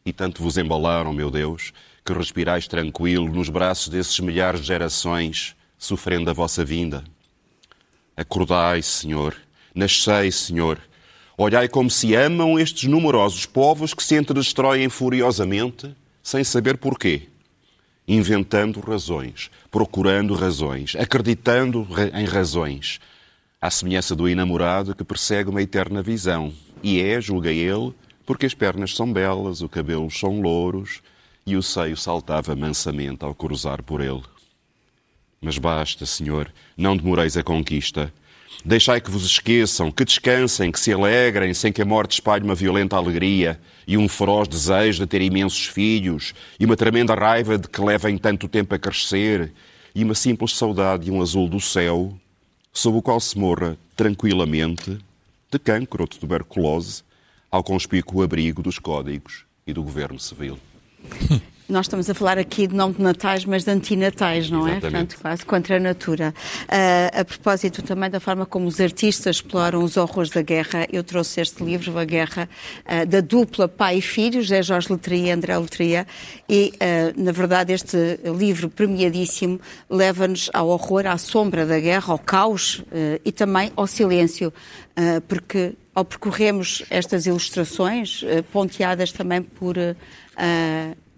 e 0.05 0.13
tanto 0.13 0.43
vos 0.43 0.57
embalaram, 0.57 1.13
meu 1.13 1.31
Deus, 1.31 1.73
que 2.05 2.13
respirais 2.13 2.67
tranquilo 2.67 3.29
nos 3.29 3.49
braços 3.49 3.89
desses 3.89 4.19
milhares 4.21 4.61
de 4.61 4.67
gerações 4.67 5.55
sofrendo 5.79 6.29
a 6.29 6.33
vossa 6.33 6.65
vinda. 6.65 7.05
Acordai, 8.17 8.83
Senhor, 8.83 9.37
nascei, 9.75 10.33
Senhor. 10.33 10.81
Olhai 11.37 11.69
como 11.69 11.89
se 11.89 12.17
amam 12.17 12.59
estes 12.59 12.89
numerosos 12.91 13.47
povos 13.47 13.95
que 13.95 14.03
se 14.03 14.17
entredestroem 14.17 14.89
furiosamente, 14.89 15.95
sem 16.21 16.43
saber 16.43 16.77
porquê. 16.77 17.29
Inventando 18.09 18.81
razões, 18.81 19.51
procurando 19.71 20.35
razões, 20.35 20.97
acreditando 20.97 21.87
em 22.13 22.25
razões, 22.25 22.99
à 23.61 23.71
semelhança 23.71 24.17
do 24.17 24.29
enamorado 24.29 24.95
que 24.95 25.05
persegue 25.05 25.51
uma 25.51 25.63
eterna 25.63 26.03
visão. 26.03 26.53
E 26.83 27.01
é, 27.01 27.21
julga 27.21 27.53
ele, 27.53 27.95
porque 28.27 28.47
as 28.47 28.55
pernas 28.55 28.95
são 28.97 29.13
belas, 29.13 29.61
o 29.63 29.69
cabelo 29.69 30.11
são 30.11 30.41
louros 30.41 31.01
e 31.47 31.57
o 31.57 31.63
seio 31.63 31.97
saltava 31.97 32.57
mansamente 32.57 33.25
ao 33.25 33.35
cruzar 33.35 33.83
por 33.83 34.01
ele. 34.01 34.23
Mas 35.41 35.59
basta, 35.59 36.05
Senhor, 36.05 36.53
não 36.77 36.97
demoreis 36.97 37.37
a 37.37 37.43
conquista. 37.43 38.13
Deixai 38.65 39.01
que 39.01 39.11
vos 39.11 39.25
esqueçam, 39.25 39.91
que 39.91 40.05
descansem, 40.05 40.73
que 40.73 40.81
se 40.81 40.93
alegrem, 40.93 41.55
sem 41.55 41.73
que 41.73 41.81
a 41.81 41.85
morte 41.85 42.15
espalhe 42.15 42.45
uma 42.45 42.55
violenta 42.55 42.97
alegria 42.97 43.61
e 43.87 43.97
um 43.97 44.09
feroz 44.09 44.49
desejo 44.49 45.01
de 45.01 45.07
ter 45.07 45.23
imensos 45.23 45.67
filhos 45.67 46.35
e 46.59 46.65
uma 46.65 46.77
tremenda 46.77 47.15
raiva 47.15 47.57
de 47.57 47.69
que 47.69 47.81
levem 47.81 48.19
tanto 48.19 48.49
tempo 48.49 48.75
a 48.75 48.79
crescer 48.79 49.53
e 49.95 50.03
uma 50.03 50.15
simples 50.15 50.57
saudade 50.57 51.09
e 51.09 51.11
um 51.11 51.23
azul 51.23 51.49
do 51.49 51.61
céu, 51.61 52.19
sob 52.73 52.99
o 52.99 53.03
qual 53.03 53.21
se 53.21 53.39
morra 53.39 53.79
tranquilamente 53.97 54.99
de 55.51 55.59
cancro 55.59 56.03
ou 56.03 56.09
de 56.09 56.19
tuberculose, 56.19 57.03
ao 57.51 57.63
conspícuo 57.63 58.23
abrigo 58.23 58.63
dos 58.63 58.79
códigos 58.79 59.45
e 59.67 59.73
do 59.73 59.83
governo 59.83 60.19
civil. 60.19 60.59
Nós 61.69 61.85
estamos 61.85 62.09
a 62.09 62.15
falar 62.15 62.39
aqui 62.39 62.67
de 62.67 62.75
não 62.75 62.91
de 62.91 63.03
natais, 63.03 63.45
mas 63.45 63.63
de 63.65 63.71
antinatais, 63.71 64.49
não 64.49 64.67
é? 64.67 64.81
Portanto, 64.81 65.19
quase 65.21 65.45
contra 65.45 65.77
a 65.77 65.79
natura. 65.79 66.33
Uh, 66.63 67.21
a 67.21 67.25
propósito 67.27 67.83
também 67.83 68.09
da 68.09 68.19
forma 68.19 68.47
como 68.47 68.67
os 68.67 68.81
artistas 68.81 69.37
exploram 69.37 69.85
os 69.85 69.99
horrores 69.99 70.31
da 70.31 70.41
guerra, 70.41 70.87
eu 70.91 71.05
trouxe 71.05 71.43
este 71.43 71.63
livro, 71.63 71.99
A 71.99 72.07
Guerra, 72.07 72.49
uh, 72.87 73.05
da 73.05 73.21
dupla 73.21 73.69
pai 73.69 73.99
e 73.99 74.01
filho, 74.01 74.41
José 74.41 74.63
Jorge 74.63 74.91
Letria 74.91 75.27
e 75.27 75.31
André 75.31 75.59
Letria, 75.59 76.07
e, 76.49 76.73
uh, 76.77 77.23
na 77.23 77.33
verdade, 77.33 77.75
este 77.75 78.19
livro 78.25 78.71
premiadíssimo 78.71 79.61
leva-nos 79.91 80.49
ao 80.55 80.69
horror, 80.69 81.07
à 81.07 81.19
sombra 81.19 81.67
da 81.67 81.79
guerra, 81.79 82.15
ao 82.15 82.19
caos 82.19 82.83
e 83.23 83.31
também 83.31 83.71
ao 83.77 83.87
silêncio, 83.87 84.53
porque 85.27 85.75
ao 85.95 86.05
percorrermos 86.05 86.83
estas 86.89 87.27
ilustrações, 87.27 88.25
ponteadas 88.53 89.13
também 89.13 89.43
por 89.43 89.77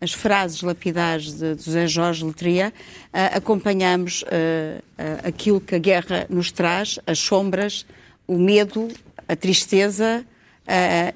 as 0.01 0.13
frases 0.13 0.63
lapidares 0.63 1.35
de, 1.35 1.57
José 1.63 1.87
Jorge 1.87 2.25
Letria, 2.25 2.73
uh, 3.13 3.37
acompanhamos 3.37 4.23
uh, 4.23 4.27
uh, 4.27 5.29
aquilo 5.29 5.61
que 5.61 5.75
a 5.75 5.79
guerra 5.79 6.27
nos 6.31 6.51
traz, 6.51 6.99
as 7.07 7.19
sombras, 7.19 7.85
o 8.27 8.39
medo, 8.39 8.89
a 9.29 9.37
tristeza 9.37 10.25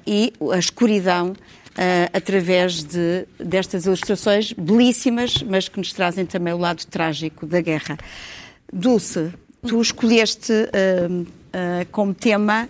e 0.05 0.33
a 0.51 0.59
escuridão 0.59 1.33
através 2.11 2.83
de, 2.83 3.25
destas 3.39 3.85
ilustrações 3.85 4.51
belíssimas, 4.51 5.41
mas 5.43 5.69
que 5.69 5.77
nos 5.77 5.93
trazem 5.93 6.25
também 6.25 6.53
o 6.53 6.57
lado 6.57 6.85
trágico 6.87 7.45
da 7.45 7.61
guerra. 7.61 7.97
Dulce, 8.71 9.31
tu 9.65 9.81
escolheste 9.81 10.51
como 11.89 12.13
tema 12.13 12.67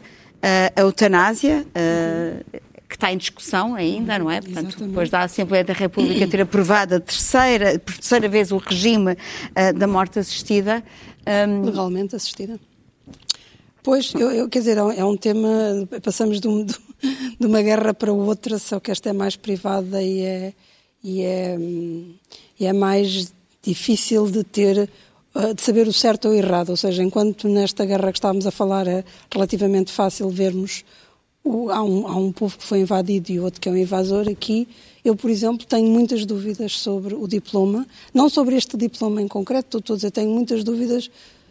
a 0.78 0.82
eutanásia, 0.82 1.66
que 2.88 2.96
está 2.96 3.12
em 3.12 3.18
discussão 3.18 3.76
ainda, 3.76 4.20
não 4.20 4.30
é? 4.30 4.42
Portanto, 4.42 4.68
Exatamente. 4.68 4.90
depois 4.90 5.10
da 5.10 5.22
Assembleia 5.24 5.64
da 5.64 5.74
República 5.74 6.28
ter 6.28 6.42
aprovado 6.42 6.96
a 6.96 7.00
terceira, 7.00 7.80
por 7.80 7.96
terceira 7.96 8.30
vez 8.30 8.52
o 8.52 8.58
regime 8.58 9.14
uh, 9.14 9.78
da 9.78 9.88
morte 9.88 10.20
assistida. 10.20 10.84
Um... 11.28 11.66
Legalmente 11.66 12.16
assistida. 12.16 12.60
Pois, 13.86 14.12
eu, 14.16 14.32
eu, 14.32 14.50
quer 14.50 14.60
dizer, 14.60 14.78
é 14.78 15.06
um 15.06 15.14
é 15.14 15.18
tema, 15.18 15.50
passamos 16.02 16.40
de, 16.40 16.48
um, 16.48 16.66
de, 16.66 16.76
uma 17.46 17.62
guerra 17.62 17.94
para 17.94 18.12
outra, 18.12 18.58
só 18.58 18.80
que 18.80 18.90
esta 18.90 19.12
é 19.12 19.14
mais 19.14 19.36
privada 19.36 20.02
e 20.02 20.22
é, 20.22 20.54
e 21.04 21.22
é, 21.22 21.56
e 22.60 22.66
é 22.66 22.74
mais 22.74 23.32
difícil 23.62 24.26
de 24.32 24.44
ter, 24.44 24.90
eh, 25.36 25.54
de 25.54 25.62
saber 25.62 25.88
o 25.88 25.94
certo 25.94 26.28
ou 26.28 26.34
o 26.34 26.36
errado, 26.36 26.70
ou 26.70 26.78
seja, 26.78 27.04
enquanto 27.04 27.48
nesta 27.48 27.86
guerra 27.86 28.12
que 28.12 28.18
estávamos 28.18 28.48
a 28.48 28.52
falar 28.52 28.88
é 28.88 29.04
relativamente 29.32 29.92
fácil 29.92 30.32
vermos 30.32 30.84
há, 31.72 31.84
um, 31.84 32.08
há 32.08 32.16
um 32.16 32.32
povo 32.32 32.58
que 32.58 32.64
foi 32.64 32.80
invadido 32.80 33.32
e 33.32 33.40
outro 33.40 33.62
que 33.62 33.70
é 33.70 33.72
um 33.72 33.78
invasor 33.78 34.28
aqui. 34.28 34.68
Eu, 35.04 35.16
por 35.16 35.30
exemplo, 35.30 35.66
tenho 35.66 35.88
muitas 35.88 36.26
dúvidas 36.26 36.80
sobre 36.80 37.14
o 37.14 37.28
diploma, 37.28 37.86
não 38.14 38.28
sobre 38.28 38.56
este 38.56 38.76
diploma 38.76 39.22
em 39.22 39.28
concreto, 39.28 39.78
estou 39.78 39.94
a 39.94 39.98
dizer, 39.98 40.12
tenho 40.12 40.32
muitas 40.32 40.64
dúvidas 40.64 41.10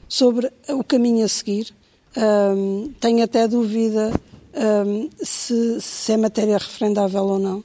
sobre 0.08 0.50
o 0.68 0.82
caminho 0.82 1.24
a 1.24 1.28
seguir. 1.28 1.72
Um, 2.16 2.92
tenho 3.00 3.22
até 3.22 3.46
dúvida 3.46 4.12
um, 4.86 5.08
se, 5.22 5.80
se, 5.80 6.12
é 6.12 6.16
matéria 6.16 6.58
referendável 6.58 7.24
ou 7.24 7.38
não. 7.38 7.64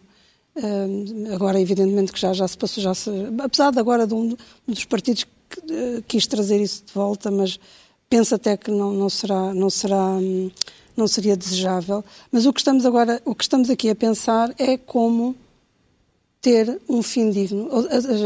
Um, 0.55 1.33
agora, 1.33 1.59
evidentemente, 1.59 2.11
que 2.11 2.19
já, 2.19 2.33
já 2.33 2.47
se 2.47 2.57
passou, 2.57 2.83
já 2.83 2.93
se, 2.93 3.09
apesar 3.39 3.71
de 3.71 3.79
agora 3.79 4.05
de 4.05 4.13
um, 4.13 4.35
um 4.67 4.73
dos 4.73 4.85
partidos 4.85 5.25
que 5.49 5.59
uh, 5.59 6.03
quis 6.07 6.27
trazer 6.27 6.61
isso 6.61 6.83
de 6.85 6.93
volta, 6.93 7.31
mas 7.31 7.59
penso 8.09 8.35
até 8.35 8.57
que 8.57 8.71
não, 8.71 8.91
não 8.91 9.09
será, 9.09 9.53
não 9.53 9.69
será 9.69 10.03
hum, 10.03 10.51
não 10.99 11.07
seria 11.07 11.35
desejável, 11.35 12.03
mas 12.31 12.45
o 12.45 12.53
que 12.53 12.59
estamos 12.59 12.85
agora, 12.85 13.21
o 13.25 13.33
que 13.33 13.43
estamos 13.43 13.69
aqui 13.69 13.89
a 13.89 13.95
pensar 13.95 14.53
é 14.59 14.77
como 14.77 15.35
ter 16.41 16.79
um 16.87 17.01
fim 17.01 17.29
digno. 17.31 17.69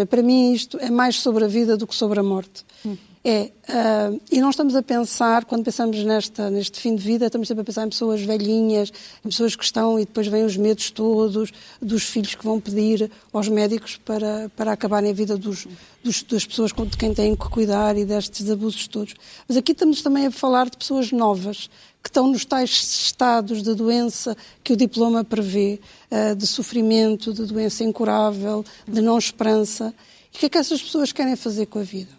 Para 0.09 0.21
mim 0.21 0.53
isto 0.53 0.77
é 0.79 0.89
mais 0.89 1.19
sobre 1.19 1.45
a 1.45 1.47
vida 1.47 1.77
do 1.77 1.87
que 1.87 1.95
sobre 1.95 2.19
a 2.19 2.23
morte. 2.23 2.65
Hum. 2.85 2.97
É, 3.25 3.51
uh, 3.69 4.21
e 4.29 4.41
não 4.41 4.49
estamos 4.49 4.75
a 4.75 4.83
pensar, 4.83 5.45
quando 5.45 5.63
pensamos 5.63 6.03
nesta, 6.03 6.49
neste 6.49 6.77
fim 6.81 6.93
de 6.93 7.01
vida, 7.01 7.27
estamos 7.27 7.47
sempre 7.47 7.61
a 7.61 7.63
pensar 7.63 7.85
em 7.85 7.89
pessoas 7.89 8.21
velhinhas, 8.21 8.91
em 9.23 9.29
pessoas 9.29 9.55
que 9.55 9.63
estão 9.63 9.97
e 9.97 10.03
depois 10.03 10.27
vêm 10.27 10.43
os 10.43 10.57
medos 10.57 10.91
todos 10.91 11.53
dos 11.81 12.03
filhos 12.03 12.35
que 12.35 12.43
vão 12.43 12.59
pedir 12.59 13.09
aos 13.31 13.47
médicos 13.47 13.95
para, 13.95 14.51
para 14.57 14.73
acabarem 14.73 15.09
a 15.09 15.13
vida 15.13 15.37
dos, 15.37 15.65
dos, 16.03 16.21
das 16.23 16.45
pessoas 16.45 16.71
de 16.73 16.97
quem 16.97 17.13
têm 17.13 17.33
que 17.33 17.47
cuidar 17.47 17.97
e 17.97 18.03
destes 18.03 18.49
abusos 18.49 18.89
todos. 18.89 19.13
Mas 19.47 19.55
aqui 19.55 19.71
estamos 19.71 20.01
também 20.01 20.25
a 20.25 20.31
falar 20.31 20.69
de 20.69 20.75
pessoas 20.75 21.09
novas, 21.13 21.69
que 22.03 22.09
estão 22.09 22.27
nos 22.27 22.43
tais 22.43 22.69
estados 22.69 23.63
de 23.63 23.73
doença 23.73 24.35
que 24.61 24.73
o 24.73 24.75
diploma 24.75 25.23
prevê, 25.23 25.79
uh, 26.11 26.35
de 26.35 26.45
sofrimento, 26.45 27.33
de 27.33 27.45
doença 27.45 27.83
incurável, 27.83 28.65
de 28.85 29.01
não 29.01 29.17
esperança. 29.17 29.93
E 30.33 30.35
o 30.35 30.39
que 30.39 30.45
é 30.47 30.49
que 30.49 30.57
essas 30.57 30.81
pessoas 30.81 31.13
querem 31.13 31.37
fazer 31.37 31.67
com 31.67 31.79
a 31.79 31.83
vida? 31.83 32.11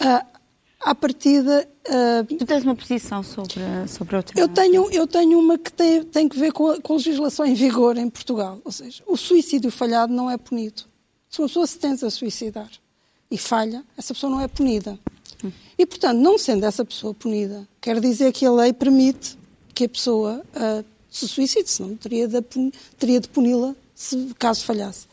Uh, 0.00 0.32
à 0.82 0.94
partida. 0.94 1.68
Uh, 1.84 2.36
tu 2.36 2.46
tens 2.46 2.62
uma 2.62 2.76
posição 2.76 3.24
sobre, 3.24 3.60
sobre 3.88 4.16
outra? 4.16 4.38
Eu 4.38 4.46
tenho, 4.46 4.88
eu 4.92 5.06
tenho 5.06 5.38
uma 5.38 5.58
que 5.58 5.72
tem, 5.72 6.04
tem 6.04 6.28
que 6.28 6.38
ver 6.38 6.52
com 6.52 6.68
a, 6.68 6.80
com 6.80 6.92
a 6.92 6.96
legislação 6.96 7.44
em 7.44 7.54
vigor 7.54 7.96
em 7.96 8.08
Portugal. 8.08 8.60
Ou 8.64 8.70
seja, 8.70 9.02
o 9.06 9.16
suicídio 9.16 9.70
falhado 9.70 10.12
não 10.12 10.30
é 10.30 10.36
punido. 10.36 10.84
Se 11.28 11.40
uma 11.40 11.48
pessoa 11.48 11.66
se 11.66 11.78
tenta 11.78 12.08
suicidar 12.08 12.70
e 13.30 13.38
falha, 13.38 13.82
essa 13.96 14.14
pessoa 14.14 14.30
não 14.30 14.40
é 14.40 14.46
punida. 14.46 14.98
E, 15.78 15.86
portanto, 15.86 16.18
não 16.18 16.38
sendo 16.38 16.64
essa 16.64 16.84
pessoa 16.84 17.14
punida, 17.14 17.66
quer 17.80 18.00
dizer 18.00 18.32
que 18.32 18.44
a 18.44 18.52
lei 18.52 18.72
permite 18.72 19.38
que 19.74 19.84
a 19.84 19.88
pessoa 19.88 20.44
uh, 20.54 20.84
se 21.10 21.28
suicide, 21.28 21.68
senão 21.68 21.96
teria 21.96 22.28
de, 22.28 22.42
teria 22.98 23.20
de 23.20 23.28
puni-la 23.28 23.74
caso 24.38 24.64
falhasse. 24.64 25.06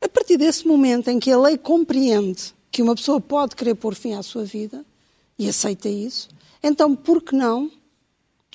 A 0.00 0.08
partir 0.08 0.36
desse 0.36 0.66
momento 0.66 1.08
em 1.08 1.18
que 1.18 1.30
a 1.30 1.38
lei 1.38 1.56
compreende 1.56 2.54
que 2.70 2.82
uma 2.82 2.94
pessoa 2.94 3.20
pode 3.20 3.56
querer 3.56 3.74
pôr 3.74 3.94
fim 3.94 4.14
à 4.14 4.22
sua 4.22 4.44
vida 4.44 4.84
e 5.38 5.48
aceita 5.48 5.88
isso, 5.88 6.28
então 6.62 6.94
por 6.94 7.22
que 7.22 7.34
não 7.34 7.70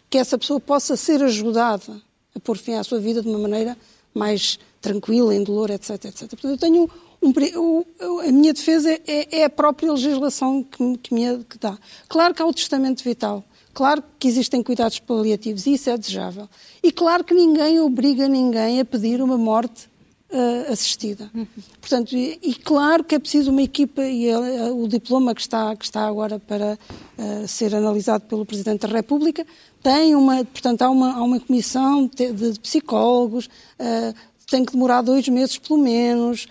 que 0.09 0.17
essa 0.17 0.37
pessoa 0.37 0.59
possa 0.59 0.95
ser 0.95 1.23
ajudada 1.23 2.01
a 2.35 2.39
pôr 2.39 2.57
fim 2.57 2.73
à 2.73 2.83
sua 2.83 2.99
vida 2.99 3.21
de 3.21 3.27
uma 3.27 3.39
maneira 3.39 3.77
mais 4.13 4.59
tranquila, 4.79 5.33
indolor, 5.33 5.71
etc, 5.71 6.05
etc. 6.05 6.29
Portanto, 6.29 6.49
eu 6.49 6.57
tenho 6.57 6.89
um, 7.23 8.19
a 8.19 8.31
minha 8.31 8.53
defesa 8.53 8.91
é, 9.07 9.39
é, 9.39 9.43
a 9.45 9.49
própria 9.49 9.91
legislação 9.91 10.63
que, 10.63 10.97
que 10.97 11.13
me 11.13 11.43
que 11.45 11.57
dá. 11.57 11.77
Claro 12.07 12.33
que 12.33 12.41
há 12.41 12.45
o 12.45 12.53
testamento 12.53 13.03
vital, 13.03 13.43
claro 13.73 14.03
que 14.19 14.27
existem 14.27 14.61
cuidados 14.61 14.99
paliativos, 14.99 15.65
e 15.65 15.73
isso 15.73 15.89
é 15.89 15.97
desejável. 15.97 16.49
E 16.81 16.91
claro 16.91 17.23
que 17.23 17.33
ninguém 17.33 17.79
obriga 17.79 18.27
ninguém 18.27 18.79
a 18.79 18.85
pedir 18.85 19.21
uma 19.21 19.37
morte 19.37 19.87
uh, 20.33 20.71
assistida. 20.71 21.29
Portanto, 21.79 22.15
e, 22.15 22.39
e, 22.41 22.55
claro 22.55 23.03
que 23.03 23.15
é 23.15 23.19
preciso 23.19 23.51
uma 23.51 23.61
equipa 23.61 24.03
e 24.03 24.33
uh, 24.33 24.83
o 24.83 24.87
diploma 24.87 25.33
que 25.35 25.41
está, 25.41 25.75
que 25.75 25.85
está 25.85 26.07
agora 26.07 26.39
para 26.39 26.77
uh, 27.17 27.47
ser 27.47 27.75
analisado 27.75 28.25
pelo 28.25 28.45
Presidente 28.45 28.81
da 28.81 28.93
República 28.93 29.45
tem 29.81 30.15
uma, 30.15 30.43
portanto, 30.45 30.81
há 30.81 30.89
uma, 30.89 31.13
há 31.13 31.21
uma 31.21 31.39
comissão 31.39 32.09
de, 32.13 32.31
de 32.31 32.59
psicólogos, 32.59 33.49
tem 34.53 34.63
que 34.63 34.73
demorar 34.73 35.01
dois 35.01 35.27
meses 35.27 35.57
pelo 35.57 35.79
menos, 35.79 36.47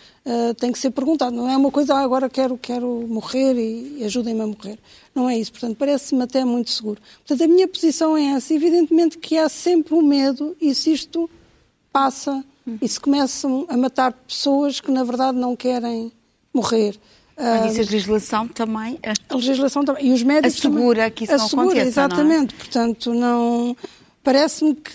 tem 0.58 0.72
que 0.72 0.78
ser 0.78 0.90
perguntado. 0.90 1.36
Não 1.36 1.48
é 1.48 1.56
uma 1.56 1.70
coisa, 1.70 1.94
ah, 1.94 2.00
agora 2.00 2.28
quero, 2.28 2.58
quero 2.58 3.06
morrer 3.08 3.54
e, 3.54 4.02
ajudem-me 4.04 4.40
a 4.40 4.46
morrer. 4.48 4.76
Não 5.14 5.30
é 5.30 5.38
isso. 5.38 5.52
Portanto, 5.52 5.76
parece-me 5.76 6.20
até 6.24 6.44
muito 6.44 6.70
seguro. 6.70 7.00
Portanto, 7.18 7.44
a 7.44 7.46
minha 7.46 7.68
posição 7.68 8.16
é 8.16 8.32
essa. 8.32 8.52
Evidentemente 8.52 9.18
que 9.18 9.38
há 9.38 9.48
sempre 9.48 9.94
o 9.94 9.98
um 9.98 10.02
medo 10.02 10.56
e 10.60 10.74
se 10.74 10.92
isto 10.92 11.30
passa 11.92 12.44
e 12.80 12.88
se 12.88 12.98
começam 12.98 13.66
a 13.68 13.76
matar 13.76 14.12
pessoas 14.12 14.80
que 14.80 14.90
na 14.90 15.04
verdade 15.04 15.38
não 15.38 15.54
querem 15.54 16.10
morrer. 16.52 16.98
Isso 17.68 17.78
a 17.78 17.84
legislação 17.84 18.48
também. 18.48 18.98
A 19.30 19.36
legislação 19.36 19.84
também. 19.84 20.08
E 20.08 20.12
os 20.12 20.24
médicos 20.24 20.58
assegura 20.58 21.02
também, 21.02 21.10
que 21.12 21.24
isso 21.24 21.34
assegura, 21.34 21.62
não 21.62 21.70
aconteça, 21.70 21.88
exatamente. 21.88 22.52
Não 22.52 22.58
é? 22.60 22.64
Portanto, 22.64 23.14
não. 23.14 23.76
Parece-me 24.24 24.74
que 24.74 24.92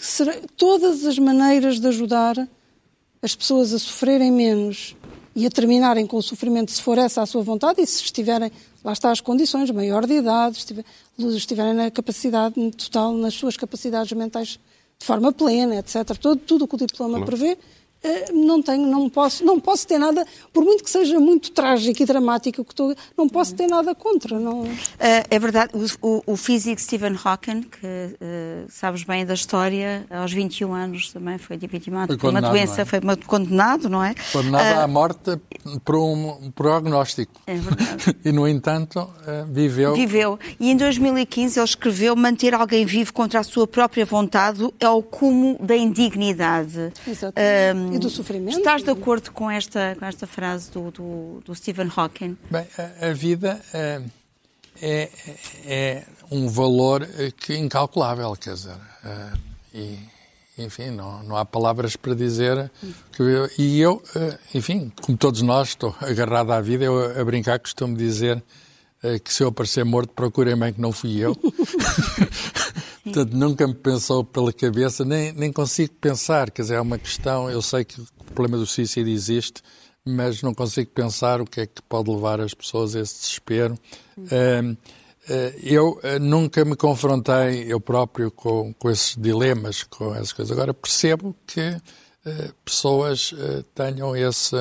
todas 0.58 1.06
as 1.06 1.18
maneiras 1.18 1.80
de 1.80 1.88
ajudar 1.88 2.36
as 3.22 3.36
pessoas 3.36 3.74
a 3.74 3.80
sofrerem 3.80 4.32
menos 4.32 4.96
e 5.36 5.46
a 5.46 5.50
terminarem 5.52 6.08
com 6.08 6.18
o 6.18 6.24
sofrimento, 6.24 6.72
se 6.72 6.82
for 6.82 6.98
essa 6.98 7.22
a 7.22 7.26
sua 7.26 7.44
vontade, 7.44 7.80
e 7.82 7.86
se 7.86 8.04
estiverem, 8.04 8.52
lá 8.84 8.92
está 8.92 9.12
as 9.12 9.22
condições, 9.22 9.70
maior 9.70 10.06
de 10.06 10.16
idade, 10.16 10.58
estiverem 11.20 11.74
na 11.74 11.92
capacidade 11.92 12.56
total, 12.72 13.14
nas 13.14 13.36
suas 13.36 13.56
capacidades 13.56 14.12
mentais 14.14 14.60
de 14.98 15.06
forma 15.06 15.32
plena, 15.32 15.76
etc. 15.76 16.18
Todo, 16.20 16.40
tudo 16.40 16.66
o 16.66 16.68
que 16.68 16.74
o 16.74 16.78
diploma 16.78 17.24
prevê, 17.24 17.58
não 18.34 18.62
tenho, 18.62 18.86
não 18.88 19.10
posso, 19.10 19.44
não 19.44 19.60
posso 19.60 19.88
ter 19.88 19.98
nada, 19.98 20.26
por 20.54 20.64
muito 20.64 20.84
que 20.84 20.90
seja 20.90 21.20
muito 21.20 21.52
trágico 21.52 22.02
e 22.02 22.06
dramático, 22.06 22.64
que 22.64 22.72
estou, 22.72 22.96
não 23.18 23.28
posso 23.28 23.56
ter 23.56 23.68
nada 23.68 23.94
contra. 23.96 24.40
Não... 24.40 24.66
Eh, 25.00 25.26
é 25.30 25.40
verdade, 25.40 25.72
o, 25.74 26.08
o, 26.08 26.24
o 26.34 26.38
físico 26.38 26.80
Stephen 26.80 27.18
Hawking, 27.24 27.62
que 27.64 27.86
uh, 27.86 28.66
sabes 28.70 29.04
bem 29.04 29.26
da 29.26 29.34
história, 29.34 30.06
aos 30.10 30.32
21 30.32 30.74
anos 30.74 31.12
também 31.12 31.38
foi 31.38 31.58
vítima 31.58 32.08
por 32.08 32.30
uma 32.30 32.42
doença, 32.42 32.82
é? 32.82 32.86
foi 32.86 33.00
condenado, 33.26 33.90
não 33.90 34.04
é? 34.04 34.16
Condenado 34.32 34.78
uh, 34.78 34.82
à 34.82 34.88
morte 34.88 35.38
por 35.84 35.96
um 35.96 36.52
prognóstico. 36.52 37.42
É 37.46 37.56
verdade. 37.56 38.16
e, 38.24 38.32
no 38.32 38.48
entanto, 38.48 39.00
uh, 39.00 39.52
viveu. 39.52 39.96
Viveu. 39.96 40.40
E 40.60 40.70
em 40.72 40.78
2015 40.78 41.60
ele 41.60 41.66
escreveu: 41.66 42.16
manter 42.16 42.54
alguém 42.54 42.86
vivo 42.86 43.14
contra 43.14 43.40
a 43.40 43.44
sua 43.44 43.68
própria 43.68 44.06
vontade 44.06 44.68
é 44.80 44.90
o 44.90 45.02
cúmulo 45.02 45.58
da 45.60 45.76
indignidade. 45.76 46.92
Exatamente 47.08 47.87
e 47.94 48.00
do 48.00 48.10
sofrimento. 48.10 48.58
Estás 48.58 48.84
de 48.84 48.90
acordo 48.90 49.32
com 49.32 49.50
esta, 49.50 49.96
com 49.98 50.06
esta 50.06 50.28
frase 50.28 50.72
do, 50.72 50.92
do, 50.92 51.42
do 51.46 51.56
Stephen 51.56 51.92
Hawking? 51.96 52.38
Bem, 52.50 52.66
a, 52.78 53.08
a 53.10 53.14
vida 53.14 53.62
é, 53.74 54.02
é, 54.82 55.10
é, 55.66 56.04
um 56.32 56.48
valor 56.48 57.08
que 57.38 57.54
é 57.54 57.58
incalculável, 57.58 58.36
quer 58.36 58.54
dizer, 58.54 58.78
é, 59.04 59.32
e, 59.74 60.00
enfim, 60.58 60.90
não, 60.90 61.24
não 61.24 61.38
há 61.38 61.46
palavras 61.46 61.96
para 61.96 62.16
dizer. 62.16 62.72
Que 63.12 63.22
eu, 63.22 63.50
e 63.58 63.80
eu, 63.80 64.02
enfim, 64.54 64.92
como 65.02 65.18
todos 65.18 65.42
nós, 65.42 65.70
estou 65.70 65.96
agarrado 66.02 66.52
à 66.52 66.62
vida, 66.62 66.86
eu 66.86 67.20
a 67.20 67.24
brincar 67.24 67.60
costumo 67.60 67.96
dizer 67.96 68.44
que 69.24 69.34
se 69.34 69.44
eu 69.44 69.50
aparecer 69.50 69.86
morto, 69.86 70.14
procurem 70.14 70.58
bem 70.58 70.74
que 70.74 70.82
não 70.82 70.92
fui 70.92 71.20
eu. 71.20 71.36
Portanto, 73.04 73.34
nunca 73.34 73.68
me 73.68 73.74
pensou 73.74 74.24
pela 74.24 74.52
cabeça, 74.52 75.06
nem, 75.06 75.32
nem 75.32 75.52
consigo 75.52 75.94
pensar. 76.00 76.52
Quer 76.52 76.64
dizer, 76.64 76.76
é 76.76 76.82
uma 76.82 76.98
questão. 76.98 77.50
Eu 77.50 77.62
sei 77.62 77.86
que 77.86 78.02
o 78.02 78.08
problema 78.34 78.58
do 78.58 78.66
suicídio 78.66 79.14
existe, 79.14 79.62
mas 80.06 80.42
não 80.42 80.54
consigo 80.54 80.92
pensar 80.92 81.42
o 81.42 81.46
que 81.46 81.62
é 81.62 81.66
que 81.66 81.82
pode 81.82 82.10
levar 82.10 82.42
as 82.42 82.54
pessoas 82.54 82.96
a 82.96 83.00
esse 83.00 83.20
desespero. 83.20 83.78
Uh, 84.18 84.72
uh, 84.74 84.78
eu 85.64 86.00
uh, 86.04 86.20
nunca 86.20 86.66
me 86.66 86.76
confrontei, 86.76 87.66
eu 87.72 87.80
próprio, 87.80 88.30
com, 88.30 88.74
com 88.74 88.90
esses 88.90 89.16
dilemas, 89.16 89.84
com 89.84 90.14
essas 90.14 90.34
coisas. 90.34 90.52
Agora, 90.52 90.74
percebo 90.74 91.36
que 91.46 91.78
pessoas 92.66 93.34
tenham 93.74 94.14
esse 94.14 94.54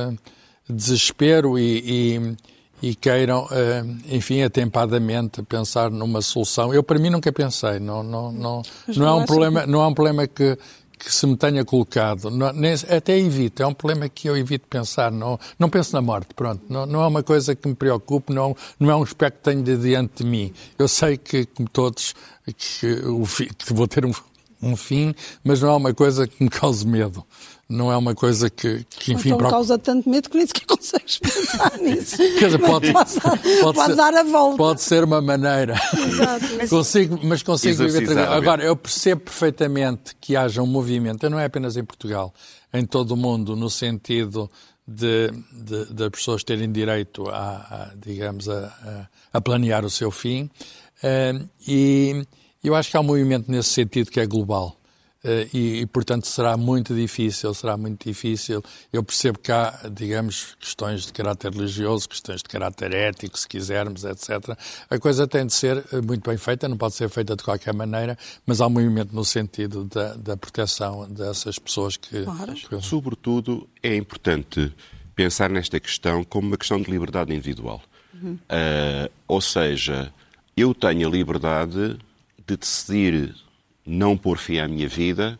desespero 0.70 1.58
e, 1.58 1.82
e 1.84 2.36
e 2.82 2.94
queiram, 2.94 3.48
eh, 3.50 3.84
enfim, 4.08 4.42
atempadamente 4.42 5.42
pensar 5.42 5.90
numa 5.90 6.20
solução. 6.20 6.74
Eu, 6.74 6.82
para 6.82 6.98
mim, 6.98 7.10
nunca 7.10 7.32
pensei. 7.32 7.78
Não, 7.78 8.02
não, 8.02 8.30
não, 8.30 8.62
não, 8.94 9.06
é 9.06 9.12
um 9.12 9.24
problema, 9.24 9.66
não 9.66 9.82
é 9.82 9.86
um 9.86 9.94
problema 9.94 10.26
que, 10.26 10.58
que 10.98 11.12
se 11.12 11.26
me 11.26 11.36
tenha 11.36 11.64
colocado. 11.64 12.30
Não, 12.30 12.52
nem, 12.52 12.74
até 12.74 13.18
evito. 13.18 13.62
É 13.62 13.66
um 13.66 13.72
problema 13.72 14.08
que 14.08 14.28
eu 14.28 14.36
evito 14.36 14.66
pensar. 14.68 15.10
Não, 15.10 15.38
não 15.58 15.70
penso 15.70 15.94
na 15.94 16.02
morte, 16.02 16.34
pronto. 16.34 16.62
Não, 16.68 16.84
não 16.84 17.02
é 17.02 17.06
uma 17.06 17.22
coisa 17.22 17.54
que 17.54 17.66
me 17.66 17.74
preocupe, 17.74 18.32
não, 18.32 18.54
não 18.78 18.90
é 18.90 18.96
um 18.96 19.02
aspecto 19.02 19.38
que 19.38 19.44
tenho 19.44 19.62
de 19.62 19.76
diante 19.76 20.22
de 20.22 20.28
mim. 20.28 20.52
Eu 20.78 20.86
sei 20.86 21.16
que, 21.16 21.46
como 21.46 21.68
todos, 21.68 22.14
que, 22.46 22.96
que 23.58 23.72
vou 23.72 23.88
ter 23.88 24.04
um, 24.04 24.12
um 24.62 24.76
fim, 24.76 25.14
mas 25.42 25.62
não 25.62 25.70
é 25.70 25.76
uma 25.76 25.94
coisa 25.94 26.26
que 26.26 26.42
me 26.44 26.50
cause 26.50 26.86
medo 26.86 27.24
não 27.68 27.90
é 27.90 27.96
uma 27.96 28.14
coisa 28.14 28.48
que, 28.48 28.84
que 28.88 29.12
enfim... 29.12 29.30
Então 29.30 29.50
causa 29.50 29.76
tanto 29.76 30.08
medo 30.08 30.30
que 30.30 30.36
nem 30.36 30.46
sequer 30.46 30.66
consegues 30.66 31.18
pensar 31.18 31.78
nisso. 31.78 32.16
Quer 32.16 32.46
dizer, 32.46 32.58
pode, 32.58 32.92
pode, 32.92 33.14
pode, 33.60 33.86
ser, 33.86 33.96
dar 33.96 34.14
a 34.14 34.22
volta. 34.22 34.56
Pode 34.56 34.82
ser 34.82 35.04
uma 35.04 35.20
maneira. 35.20 35.74
Exato. 35.94 36.46
consigo, 36.70 37.18
mas 37.22 37.42
consigo 37.42 37.88
viver 37.88 38.18
Agora, 38.18 38.62
eu 38.62 38.76
percebo 38.76 39.22
perfeitamente 39.22 40.14
que 40.20 40.36
haja 40.36 40.62
um 40.62 40.66
movimento, 40.66 41.28
não 41.28 41.38
é 41.38 41.44
apenas 41.44 41.76
em 41.76 41.84
Portugal, 41.84 42.32
em 42.72 42.86
todo 42.86 43.12
o 43.12 43.16
mundo, 43.16 43.56
no 43.56 43.68
sentido 43.68 44.48
de, 44.86 45.32
de, 45.52 45.92
de 45.92 46.10
pessoas 46.10 46.44
terem 46.44 46.70
direito 46.70 47.28
a, 47.28 47.56
a 47.90 47.92
digamos, 47.96 48.48
a, 48.48 49.08
a, 49.32 49.40
planear 49.40 49.84
o 49.84 49.90
seu 49.90 50.10
fim. 50.12 50.48
Uh, 51.02 51.48
e 51.66 52.24
eu 52.62 52.74
acho 52.74 52.90
que 52.90 52.96
há 52.96 53.00
um 53.00 53.04
movimento 53.04 53.50
nesse 53.50 53.70
sentido 53.70 54.10
que 54.10 54.20
é 54.20 54.26
global. 54.26 54.76
Uh, 55.26 55.48
e, 55.52 55.80
e, 55.80 55.86
portanto, 55.86 56.28
será 56.28 56.56
muito 56.56 56.94
difícil, 56.94 57.52
será 57.52 57.76
muito 57.76 58.06
difícil. 58.06 58.62
Eu 58.92 59.02
percebo 59.02 59.40
que 59.40 59.50
há, 59.50 59.90
digamos, 59.90 60.54
questões 60.60 61.06
de 61.06 61.12
caráter 61.12 61.52
religioso, 61.52 62.08
questões 62.08 62.42
de 62.42 62.48
caráter 62.48 62.94
ético, 62.94 63.36
se 63.36 63.48
quisermos, 63.48 64.04
etc. 64.04 64.56
A 64.88 64.98
coisa 65.00 65.26
tem 65.26 65.44
de 65.44 65.52
ser 65.52 65.84
eh, 65.92 66.00
muito 66.00 66.28
bem 66.28 66.36
feita, 66.38 66.68
não 66.68 66.76
pode 66.76 66.94
ser 66.94 67.08
feita 67.08 67.34
de 67.34 67.42
qualquer 67.42 67.74
maneira, 67.74 68.16
mas 68.46 68.60
há 68.60 68.68
um 68.68 68.70
movimento 68.70 69.12
no 69.12 69.24
sentido 69.24 69.84
da, 69.84 70.14
da 70.14 70.36
proteção 70.36 71.10
dessas 71.10 71.58
pessoas 71.58 71.96
que... 71.96 72.22
Claro. 72.22 72.82
Sobretudo, 72.82 73.68
é 73.82 73.96
importante 73.96 74.72
pensar 75.16 75.50
nesta 75.50 75.80
questão 75.80 76.22
como 76.22 76.46
uma 76.46 76.56
questão 76.56 76.80
de 76.80 76.88
liberdade 76.88 77.32
individual. 77.32 77.82
Uhum. 78.14 78.34
Uh, 78.34 79.10
ou 79.26 79.40
seja, 79.40 80.12
eu 80.56 80.72
tenho 80.72 81.08
a 81.08 81.10
liberdade 81.10 81.98
de 82.46 82.56
decidir 82.56 83.34
não 83.86 84.16
pôr 84.16 84.38
fim 84.38 84.58
à 84.58 84.66
minha 84.66 84.88
vida 84.88 85.38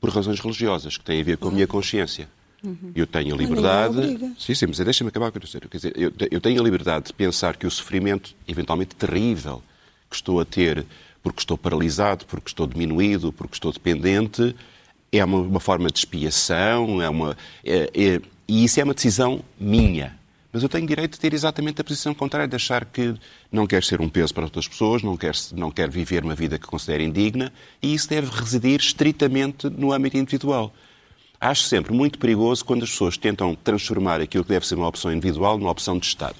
por 0.00 0.10
razões 0.10 0.40
religiosas, 0.40 0.96
que 0.96 1.04
têm 1.04 1.20
a 1.20 1.24
ver 1.24 1.36
com 1.36 1.48
a 1.48 1.52
minha 1.52 1.66
consciência. 1.66 2.28
Uhum. 2.64 2.92
Eu 2.94 3.06
tenho 3.06 3.34
a 3.34 3.38
liberdade. 3.38 4.18
Sim, 4.38 4.54
sim, 4.54 4.66
mas 4.66 4.78
deixa-me 4.78 5.08
acabar 5.08 5.30
com 5.30 5.38
isso. 5.38 5.60
Quer 5.60 5.76
dizer, 5.76 5.92
eu, 5.96 6.12
eu 6.30 6.40
tenho 6.40 6.60
a 6.60 6.64
liberdade 6.64 7.06
de 7.06 7.12
pensar 7.12 7.56
que 7.56 7.66
o 7.66 7.70
sofrimento, 7.70 8.34
eventualmente 8.46 8.94
terrível, 8.94 9.62
que 10.08 10.16
estou 10.16 10.40
a 10.40 10.44
ter 10.44 10.84
porque 11.22 11.40
estou 11.40 11.56
paralisado, 11.56 12.24
porque 12.26 12.48
estou 12.48 12.66
diminuído, 12.66 13.32
porque 13.32 13.54
estou 13.54 13.72
dependente, 13.72 14.56
é 15.12 15.24
uma, 15.24 15.38
uma 15.38 15.60
forma 15.60 15.88
de 15.88 15.98
expiação, 15.98 17.00
é 17.00 17.08
uma, 17.08 17.36
é, 17.64 17.90
é, 17.94 18.20
e 18.48 18.64
isso 18.64 18.80
é 18.80 18.84
uma 18.84 18.94
decisão 18.94 19.40
minha. 19.58 20.18
Mas 20.52 20.62
eu 20.62 20.68
tenho 20.68 20.86
direito 20.86 21.12
de 21.12 21.20
ter 21.20 21.32
exatamente 21.32 21.80
a 21.80 21.84
posição 21.84 22.12
contrária, 22.12 22.46
de 22.46 22.54
achar 22.54 22.84
que 22.84 23.14
não 23.50 23.66
quer 23.66 23.82
ser 23.82 24.02
um 24.02 24.08
peso 24.08 24.34
para 24.34 24.44
outras 24.44 24.68
pessoas, 24.68 25.02
não 25.02 25.16
quer, 25.16 25.34
não 25.52 25.70
quer 25.70 25.88
viver 25.88 26.22
uma 26.22 26.34
vida 26.34 26.58
que 26.58 26.66
considere 26.66 27.04
indigna, 27.04 27.50
e 27.82 27.94
isso 27.94 28.08
deve 28.08 28.30
residir 28.30 28.78
estritamente 28.78 29.70
no 29.70 29.92
âmbito 29.92 30.18
individual. 30.18 30.72
Acho 31.40 31.64
sempre 31.64 31.92
muito 31.94 32.18
perigoso 32.18 32.64
quando 32.64 32.82
as 32.82 32.90
pessoas 32.90 33.16
tentam 33.16 33.54
transformar 33.54 34.20
aquilo 34.20 34.44
que 34.44 34.50
deve 34.50 34.66
ser 34.66 34.74
uma 34.74 34.86
opção 34.86 35.10
individual 35.10 35.56
numa 35.56 35.70
opção 35.70 35.98
de 35.98 36.06
Estado. 36.06 36.36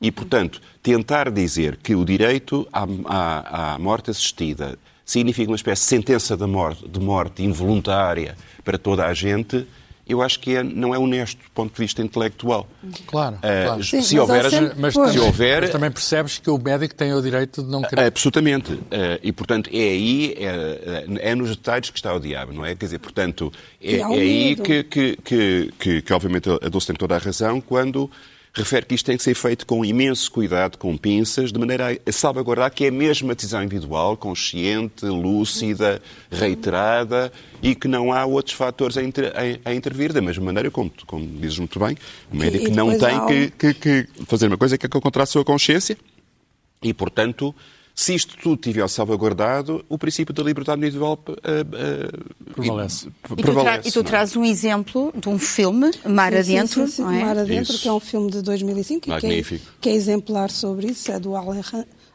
E, 0.00 0.12
portanto, 0.12 0.60
tentar 0.82 1.30
dizer 1.30 1.76
que 1.76 1.94
o 1.94 2.04
direito 2.04 2.68
à, 2.72 2.86
à, 3.06 3.74
à 3.74 3.78
morte 3.78 4.10
assistida 4.10 4.78
significa 5.04 5.50
uma 5.50 5.56
espécie 5.56 5.82
de 5.82 5.88
sentença 5.88 6.36
de 6.36 6.46
morte, 6.46 6.86
de 6.86 7.00
morte 7.00 7.42
involuntária 7.42 8.36
para 8.62 8.78
toda 8.78 9.06
a 9.06 9.14
gente 9.14 9.66
eu 10.08 10.22
acho 10.22 10.40
que 10.40 10.56
é, 10.56 10.62
não 10.62 10.94
é 10.94 10.98
honesto 10.98 11.38
do 11.38 11.50
ponto 11.50 11.72
de 11.72 11.78
vista 11.78 12.00
intelectual. 12.00 12.66
Claro. 13.06 13.36
Uh, 13.36 13.40
claro. 13.40 13.84
Sim, 13.84 14.02
se, 14.02 14.18
houver, 14.18 14.44
mas, 14.76 14.94
mas, 14.94 15.12
se 15.12 15.18
houver. 15.18 15.62
Mas 15.62 15.70
também 15.70 15.90
percebes 15.90 16.38
que 16.38 16.48
o 16.48 16.58
médico 16.58 16.94
tem 16.94 17.12
o 17.12 17.20
direito 17.20 17.62
de 17.62 17.70
não 17.70 17.82
querer. 17.82 18.06
Absolutamente. 18.06 18.72
Uh, 18.72 18.82
e, 19.22 19.32
portanto, 19.32 19.68
é 19.72 19.76
aí, 19.76 20.34
é, 20.38 21.04
é, 21.20 21.34
nos 21.34 21.50
detalhes 21.50 21.90
que 21.90 21.98
está 21.98 22.14
o 22.14 22.18
diabo, 22.18 22.52
não 22.52 22.64
é? 22.64 22.74
Quer 22.74 22.86
dizer, 22.86 22.98
portanto, 22.98 23.52
é, 23.82 23.96
é 23.96 24.04
aí 24.04 24.56
que, 24.56 24.82
que, 24.84 25.16
que, 25.22 25.72
que, 25.78 26.02
que, 26.02 26.12
obviamente, 26.12 26.48
a 26.50 26.68
Dulce 26.68 26.86
tem 26.86 26.96
toda 26.96 27.14
a 27.14 27.18
razão 27.18 27.60
quando 27.60 28.10
refere 28.52 28.86
que 28.86 28.94
isto 28.94 29.06
tem 29.06 29.16
que 29.16 29.22
ser 29.22 29.34
feito 29.34 29.66
com 29.66 29.84
imenso 29.84 30.30
cuidado, 30.30 30.76
com 30.78 30.96
pinças, 30.96 31.52
de 31.52 31.58
maneira 31.58 31.98
a 32.06 32.12
salvaguardar 32.12 32.72
que 32.72 32.84
é 32.86 32.90
mesmo 32.90 33.28
uma 33.28 33.34
decisão 33.34 33.62
individual, 33.62 34.16
consciente, 34.16 35.04
lúcida, 35.06 36.00
reiterada 36.30 37.32
e 37.62 37.74
que 37.74 37.88
não 37.88 38.12
há 38.12 38.24
outros 38.24 38.54
fatores 38.54 38.96
a, 38.96 39.02
inter, 39.02 39.32
a, 39.34 39.70
a 39.70 39.74
intervir. 39.74 40.12
Da 40.12 40.20
mesma 40.20 40.44
maneira, 40.44 40.70
como, 40.70 40.90
como 41.06 41.26
dizes 41.26 41.58
muito 41.58 41.78
bem, 41.78 41.96
o 42.30 42.36
médico 42.36 42.70
não 42.70 42.98
tem 42.98 43.26
que, 43.26 43.50
que, 43.50 43.74
que, 43.74 44.08
fazer 44.26 44.46
uma 44.46 44.56
coisa 44.58 44.76
que 44.76 44.86
é 44.86 44.88
contra 44.88 45.22
a 45.22 45.26
sua 45.26 45.44
consciência 45.44 45.96
e, 46.82 46.94
portanto, 46.94 47.54
se 47.98 48.14
isto 48.14 48.36
tudo 48.36 48.56
tiver 48.56 48.88
salvaguardado, 48.88 49.84
o 49.88 49.98
princípio 49.98 50.32
da 50.32 50.40
liberdade 50.40 50.80
individual 50.80 51.18
uh, 51.26 51.32
uh, 51.32 52.54
prevalece. 52.54 53.08
E, 53.08 53.42
tu, 53.42 53.52
tra 53.52 53.80
e 53.84 53.90
tu 53.90 54.04
trazes 54.04 54.36
um 54.36 54.44
exemplo 54.44 55.12
de 55.16 55.28
um 55.28 55.36
filme, 55.36 55.90
Mar 56.08 56.32
sim, 56.32 56.38
Adentro, 56.38 56.86
sim, 56.86 56.92
sim, 56.92 57.02
não 57.02 57.10
é? 57.10 57.24
Mar 57.24 57.38
Adentro, 57.38 57.74
isso. 57.74 57.82
que 57.82 57.88
é 57.88 57.92
um 57.92 57.98
filme 57.98 58.30
de 58.30 58.40
2005 58.40 59.08
Magnífico. 59.08 59.64
Que, 59.64 59.70
é, 59.70 59.80
que 59.80 59.88
é 59.88 59.92
exemplar 59.94 60.48
sobre 60.48 60.86
isso, 60.92 61.10
é 61.10 61.18
do 61.18 61.32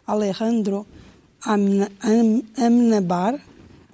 Alejandro 0.07 0.87
Amnabar, 2.57 3.37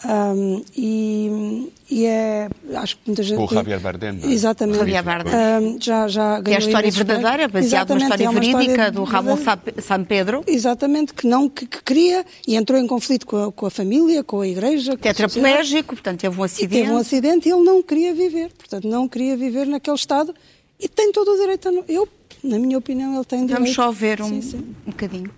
um, 0.05 0.63
e, 0.77 1.71
e, 1.91 2.05
é, 2.05 2.47
acho 2.75 2.95
que 2.97 3.01
muita 3.07 3.21
gente. 3.21 3.37
Com 3.37 3.43
o 3.43 3.53
Javier 3.53 3.79
Bardem. 3.81 4.19
É? 4.23 4.27
Exatamente. 4.27 4.77
Javier 4.77 5.03
Bardem. 5.03 5.33
Um, 5.33 5.77
já, 5.81 6.07
já 6.07 6.39
ganhou. 6.39 6.59
É 6.59 6.63
a 6.63 6.65
história 6.65 6.91
verdadeira, 6.91 7.47
baseada 7.49 7.93
numa 7.93 8.05
história 8.05 8.25
é 8.25 8.31
verídica 8.31 8.71
história 8.71 8.91
do 8.91 9.03
Ramon 9.03 9.37
San 9.81 10.03
Pedro. 10.05 10.43
Exatamente, 10.47 11.13
que 11.13 11.27
não, 11.27 11.49
que, 11.49 11.65
que, 11.65 11.83
queria 11.83 12.25
e 12.47 12.55
entrou 12.55 12.79
em 12.79 12.87
conflito 12.87 13.27
com 13.27 13.47
a, 13.47 13.51
com 13.51 13.65
a 13.65 13.69
família, 13.69 14.23
com 14.23 14.39
a 14.39 14.47
igreja. 14.47 14.95
Tetraplégico, 14.95 15.95
portanto, 15.95 16.21
teve 16.21 16.39
um 16.39 16.43
acidente. 16.43 16.75
E 16.75 16.81
teve 16.81 16.91
um 16.91 16.97
acidente 16.97 17.49
e 17.49 17.51
ele 17.51 17.63
não 17.63 17.83
queria 17.83 18.13
viver, 18.13 18.51
portanto, 18.57 18.87
não 18.87 19.07
queria 19.07 19.35
viver 19.35 19.67
naquele 19.67 19.97
estado 19.97 20.33
e 20.79 20.87
tem 20.87 21.11
todo 21.11 21.31
o 21.31 21.37
direito 21.37 21.67
a. 21.67 21.71
Eu, 21.91 22.07
na 22.41 22.57
minha 22.57 22.77
opinião, 22.77 23.15
ele 23.15 23.25
tem 23.25 23.39
direito. 23.39 23.59
Vamos 23.59 23.75
só 23.75 23.91
ver 23.91 24.21
um, 24.21 24.29
sim, 24.29 24.41
sim. 24.41 24.75
um 24.87 24.91
bocadinho. 24.91 25.29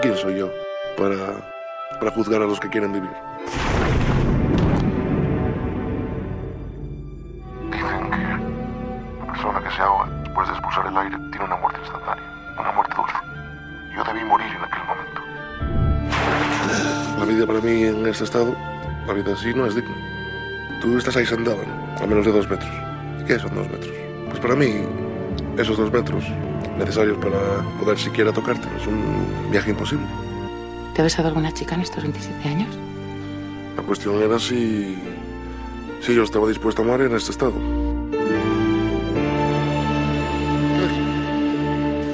Quem 0.00 0.16
sou 0.16 0.30
eu? 0.30 0.69
Para, 0.96 1.98
para 1.98 2.10
juzgar 2.12 2.42
a 2.42 2.46
los 2.46 2.60
que 2.60 2.68
quieren 2.68 2.92
vivir. 2.92 3.10
Dicen 7.70 8.10
que 8.10 9.26
la 9.26 9.32
persona 9.32 9.62
que 9.62 9.70
se 9.70 9.82
ahoga 9.82 10.10
después 10.24 10.48
de 10.48 10.54
expulsar 10.54 10.86
el 10.86 10.96
aire 10.96 11.16
tiene 11.30 11.44
una 11.44 11.56
muerte 11.56 11.80
instantánea, 11.80 12.24
una 12.58 12.72
muerte 12.72 12.94
dulce. 12.96 13.16
Yo 13.96 14.04
debí 14.04 14.24
morir 14.24 14.48
en 14.48 14.64
aquel 14.64 14.84
momento. 14.84 15.20
La 17.18 17.24
vida 17.24 17.46
para 17.46 17.60
mí 17.60 17.84
en 17.84 18.06
este 18.06 18.24
estado, 18.24 18.54
la 19.06 19.12
vida 19.12 19.32
así 19.32 19.52
no 19.54 19.66
es 19.66 19.74
digna. 19.74 19.94
Tú 20.80 20.96
estás 20.96 21.16
ahí 21.16 21.26
sentado, 21.26 21.58
¿no? 21.58 22.02
a 22.02 22.06
menos 22.06 22.24
de 22.24 22.32
dos 22.32 22.48
metros. 22.48 22.70
¿Y 23.20 23.24
qué 23.24 23.38
son 23.38 23.54
dos 23.54 23.68
metros? 23.68 23.92
Pues 24.28 24.40
para 24.40 24.54
mí, 24.54 24.86
esos 25.58 25.76
dos 25.76 25.92
metros 25.92 26.24
necesarios 26.78 27.18
para 27.18 27.62
poder 27.78 27.98
siquiera 27.98 28.32
tocarte 28.32 28.66
es 28.78 28.86
un 28.86 29.50
viaje 29.50 29.70
imposible. 29.70 30.06
¿Te 30.94 31.00
ha 31.00 31.04
besado 31.04 31.28
alguna 31.28 31.52
chica 31.52 31.74
en 31.74 31.82
estos 31.82 32.02
27 32.02 32.48
años? 32.48 32.76
La 33.76 33.82
cuestión 33.82 34.20
era 34.22 34.38
si. 34.38 34.96
si 36.00 36.14
yo 36.14 36.24
estaba 36.24 36.48
dispuesto 36.48 36.82
a 36.82 36.84
amar 36.84 37.00
en 37.02 37.14
este 37.14 37.30
estado. 37.30 37.54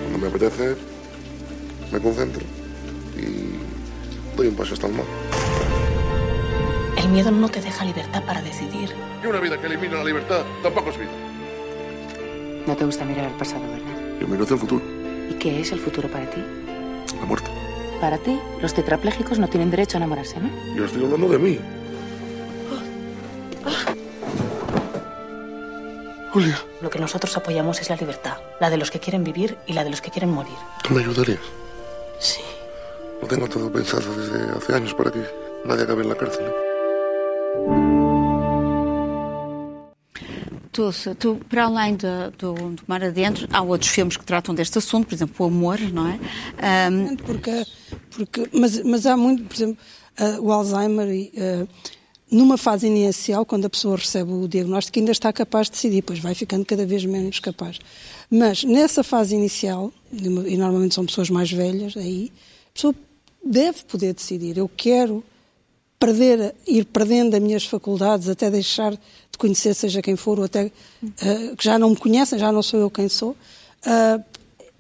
Cuando 0.03 0.19
me 0.19 0.29
apetece, 0.29 0.77
me 1.93 2.01
concentro 2.01 2.43
y 3.17 4.37
doy 4.37 4.49
un 4.49 4.55
paso 4.55 4.75
hasta 4.75 4.87
el 4.87 4.93
mar. 4.95 5.07
El 6.99 7.09
miedo 7.09 7.31
no 7.31 7.49
te 7.49 7.61
deja 7.61 7.85
libertad 7.85 8.23
para 8.25 8.43
decidir. 8.43 8.95
Y 9.23 9.27
una 9.27 9.41
vida 9.41 9.59
que 9.59 9.67
elimina 9.67 9.97
la 9.97 10.05
libertad 10.05 10.43
tampoco 10.63 10.91
es 10.91 10.99
vida. 10.99 11.11
No 12.67 12.77
te 12.77 12.85
gusta 12.85 13.05
mirar 13.05 13.27
al 13.27 13.37
pasado, 13.37 13.63
¿verdad? 13.63 14.21
Yo 14.21 14.27
miro 14.27 14.45
hacia 14.45 14.55
el 14.55 14.61
futuro. 14.61 14.85
¿Y 15.31 15.35
qué 15.35 15.61
es 15.61 15.73
el 15.73 15.79
futuro 15.81 16.09
para 16.09 16.29
ti? 16.29 16.43
La 17.21 17.27
muerte. 17.27 17.51
Para 18.01 18.19
ti, 18.19 18.39
los 18.61 18.75
tetraplégicos 18.75 19.39
no 19.39 19.49
tienen 19.49 19.71
derecho 19.71 19.97
a 19.97 19.99
enamorarse, 19.99 20.39
¿no? 20.39 20.51
Yo 20.75 20.85
estoy 20.85 21.05
hablando 21.05 21.29
de 21.29 21.39
mí. 21.39 21.59
Julia. 26.33 26.63
Lo 26.83 26.91
que 26.91 26.99
nosotros 26.99 27.35
apoyamos 27.39 27.81
es 27.81 27.89
la 27.89 27.97
libertad, 27.97 28.37
la 28.61 28.69
de 28.69 28.77
los 28.77 28.91
que 28.91 29.01
quieren 29.01 29.25
vivir 29.25 29.57
y 29.67 29.73
la 29.73 29.85
de 29.85 29.91
los 29.91 30.03
que 30.03 30.11
quieren 30.11 30.31
morir. 30.31 30.53
¿Tú 30.83 30.93
me 30.93 31.01
ayudarías? 31.01 31.41
Sí. 32.19 32.43
Lo 33.23 33.27
tengo 33.27 33.49
todo 33.49 33.73
pensado 33.73 34.15
desde 34.15 34.51
hace 34.51 34.75
años 34.75 34.93
para 34.93 35.11
que 35.11 35.23
nadie 35.65 35.85
acabe 35.85 36.03
en 36.03 36.09
la 36.11 36.15
cárcel. 36.15 36.45
Tu, 40.73 40.91
tu, 41.19 41.37
para 41.49 41.65
além 41.65 41.97
de, 41.97 42.07
do, 42.37 42.53
do, 42.53 42.83
Mar 42.87 43.03
Adentro, 43.03 43.49
há 43.51 43.63
outros 43.63 43.91
filmes 43.91 44.19
que 44.19 44.25
tratam 44.27 44.55
deste 44.55 44.77
assunto, 44.77 45.07
por 45.07 45.15
exemplo, 45.15 45.47
o 45.47 45.49
amor, 45.49 45.81
não 45.81 46.07
é? 46.07 46.21
Um... 46.91 47.17
Porque, 47.17 47.65
porque, 48.17 48.49
mas, 48.53 48.83
mas 48.83 49.05
há 49.05 49.17
muito, 49.17 49.45
por 49.45 49.55
exemplo, 49.55 49.77
uh, 50.19 50.41
o 50.41 50.51
Alzheimer, 50.51 51.07
uh, 51.07 51.69
numa 52.31 52.57
fase 52.57 52.87
inicial, 52.87 53.45
quando 53.45 53.67
a 53.67 53.71
pessoa 53.71 53.97
recebe 53.97 54.33
o 54.33 54.49
diagnóstico, 54.49 54.99
ainda 54.99 55.13
está 55.13 55.33
capaz 55.33 55.67
de 55.67 55.73
decidir, 55.73 56.03
pois 56.03 56.19
vai 56.19 56.35
ficando 56.35 56.65
cada 56.65 56.87
vez 56.87 57.05
menos 57.05 57.39
capaz. 57.39 57.79
Mas 58.31 58.65
nessa 58.65 59.05
fase 59.05 59.35
inicial, 59.35 59.93
e 60.13 60.57
normalmente 60.57 60.95
são 60.95 61.05
pessoas 61.05 61.29
mais 61.29 61.53
velhas, 61.53 61.97
aí, 61.97 62.33
a 62.71 62.73
pessoa 62.73 62.95
deve 63.45 63.85
poder 63.85 64.15
decidir, 64.15 64.57
eu 64.57 64.69
quero 64.75 65.23
perder, 65.99 66.55
ir 66.67 66.87
perdendo 66.87 67.35
as 67.35 67.43
minhas 67.43 67.65
faculdades 67.65 68.29
até 68.29 68.51
deixar 68.51 68.93
de 68.93 69.39
conhecer 69.39 69.75
seja 69.75 70.01
quem 70.01 70.17
for, 70.17 70.39
ou 70.39 70.47
até 70.47 70.65
uh, 70.67 71.57
que 71.57 71.65
já 71.65 71.79
não 71.79 71.91
me 71.91 71.97
conhecem, 71.97 72.39
já 72.39 72.51
não 72.51 72.63
sou 72.63 72.81
eu 72.81 72.91
quem 72.91 73.09
sou. 73.09 73.37
Uh, 73.87 74.36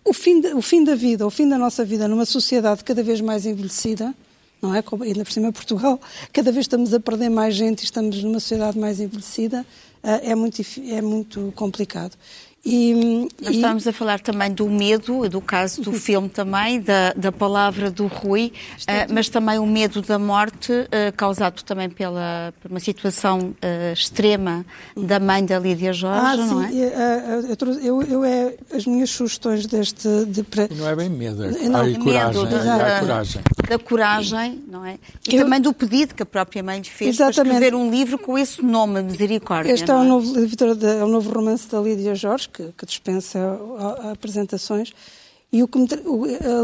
o, 0.06 0.12
fim 0.12 0.40
de, 0.40 0.54
o 0.54 0.62
fim 0.62 0.84
da 0.84 0.94
vida, 0.94 1.26
o 1.26 1.30
fim 1.30 1.48
da 1.48 1.58
nossa 1.58 1.84
vida 1.84 2.06
numa 2.06 2.24
sociedade 2.24 2.84
cada 2.84 3.02
vez 3.02 3.20
mais 3.20 3.44
envelhecida, 3.44 4.14
não 4.62 4.74
é? 4.74 4.82
Ainda 5.02 5.24
por 5.24 5.32
cima 5.32 5.52
Portugal, 5.52 6.00
cada 6.32 6.52
vez 6.52 6.64
estamos 6.64 6.94
a 6.94 7.00
perder 7.00 7.28
mais 7.28 7.54
gente 7.54 7.80
e 7.80 7.84
estamos 7.84 8.22
numa 8.22 8.40
sociedade 8.40 8.78
mais 8.78 9.00
envelhecida, 9.00 9.66
uh, 10.02 10.08
é, 10.22 10.34
muito, 10.34 10.62
é 10.88 11.02
muito 11.02 11.52
complicado. 11.56 12.16
E, 12.66 13.28
Nós 13.40 13.52
e... 13.52 13.56
estávamos 13.56 13.86
a 13.86 13.92
falar 13.92 14.18
também 14.18 14.50
do 14.50 14.68
medo, 14.68 15.28
do 15.28 15.40
caso 15.40 15.80
do 15.82 15.92
filme 15.92 16.28
também, 16.28 16.80
da, 16.80 17.12
da 17.12 17.30
palavra 17.30 17.92
do 17.92 18.08
Rui, 18.08 18.52
uh, 18.80 19.14
mas 19.14 19.28
também 19.28 19.60
o 19.60 19.66
medo 19.66 20.02
da 20.02 20.18
morte, 20.18 20.72
uh, 20.72 21.16
causado 21.16 21.62
também 21.62 21.88
pela, 21.88 22.52
por 22.60 22.68
uma 22.72 22.80
situação 22.80 23.54
uh, 23.62 23.92
extrema 23.92 24.66
da 24.96 25.20
mãe 25.20 25.44
da 25.44 25.60
Lídia 25.60 25.92
Jorge, 25.92 26.26
ah, 26.26 26.36
não 26.36 26.68
sim. 26.68 26.82
é? 26.82 26.86
Eu, 27.62 27.72
eu, 27.80 28.02
eu, 28.02 28.24
é, 28.24 28.54
as 28.74 28.84
minhas 28.84 29.10
sugestões 29.10 29.64
deste... 29.66 30.08
De, 30.26 30.44
Não 30.76 30.88
é 30.88 30.96
bem 30.96 31.08
medo, 31.08 31.44
é 31.44 31.68
não, 31.68 31.84
medo 31.84 32.04
coragem, 32.04 32.48
da, 32.48 32.88
é 32.96 33.00
coragem. 33.00 33.42
Da 33.68 33.78
coragem, 33.78 34.64
não 34.68 34.84
é? 34.84 34.98
E 35.28 35.36
eu... 35.36 35.44
também 35.44 35.60
do 35.60 35.72
pedido 35.72 36.16
que 36.16 36.22
a 36.24 36.26
própria 36.26 36.64
mãe 36.64 36.78
lhe 36.78 36.90
fez 36.90 37.14
Exatamente. 37.14 37.34
para 37.36 37.52
escrever 37.52 37.74
um 37.76 37.90
livro 37.90 38.18
com 38.18 38.36
esse 38.36 38.60
nome, 38.64 39.02
Misericórdia. 39.02 39.72
Este 39.72 39.88
é, 39.88 39.94
é, 39.94 39.96
um 39.96 40.04
novo, 40.04 40.34
é 40.36 41.04
um 41.04 41.08
novo 41.08 41.30
romance 41.30 41.68
da 41.70 41.80
Lídia 41.80 42.14
Jorge, 42.16 42.48
que, 42.56 42.72
que 42.72 42.86
dispensa 42.86 43.38
apresentações. 44.10 44.92
E 45.52 45.62
o 45.62 45.68
que 45.68 45.78
me, 45.78 45.86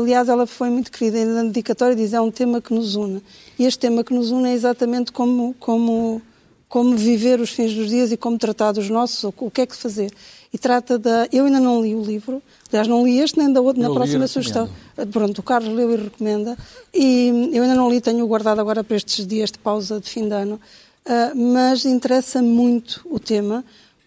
aliás, 0.00 0.28
ela 0.28 0.46
foi 0.46 0.68
muito 0.70 0.90
querida 0.90 1.24
na 1.24 1.44
dedicatória, 1.44 1.94
diz 1.94 2.12
é 2.12 2.20
um 2.20 2.30
tema 2.30 2.60
que 2.60 2.74
nos 2.74 2.96
une. 2.96 3.22
E 3.58 3.64
este 3.64 3.78
tema 3.78 4.02
que 4.02 4.12
nos 4.12 4.30
une 4.30 4.48
é 4.48 4.54
exatamente 4.54 5.12
como, 5.12 5.54
como, 5.60 6.20
como 6.68 6.96
viver 6.96 7.40
os 7.40 7.50
fins 7.50 7.74
dos 7.74 7.88
dias 7.88 8.10
e 8.10 8.16
como 8.16 8.38
tratar 8.38 8.72
dos 8.72 8.90
nossos, 8.90 9.22
o 9.24 9.50
que 9.50 9.60
é 9.60 9.66
que 9.66 9.76
fazer. 9.76 10.12
E 10.52 10.58
trata 10.58 10.98
da. 10.98 11.28
Eu 11.32 11.44
ainda 11.44 11.60
não 11.60 11.80
li 11.80 11.94
o 11.94 12.02
livro, 12.02 12.42
aliás, 12.70 12.88
não 12.88 13.04
li 13.06 13.20
este 13.20 13.38
nem 13.38 13.52
da 13.52 13.60
outra, 13.60 13.82
na 13.82 13.94
próxima 13.94 14.26
sugestão. 14.26 14.68
Pronto, 15.10 15.38
o 15.38 15.42
Carlos 15.42 15.72
leu 15.74 15.92
e 15.92 15.96
recomenda. 15.96 16.58
E 16.92 17.50
eu 17.52 17.62
ainda 17.62 17.74
não 17.74 17.88
li, 17.88 18.00
tenho 18.00 18.26
guardado 18.26 18.60
agora 18.60 18.82
para 18.82 18.96
estes 18.96 19.26
dias 19.26 19.50
de 19.50 19.58
pausa 19.58 20.00
de 20.00 20.10
fim 20.10 20.28
de 20.28 20.34
ano. 20.34 20.60
Uh, 21.04 21.36
mas 21.54 21.84
interessa 21.84 22.42
muito 22.42 23.00
o 23.10 23.18
tema 23.18 23.64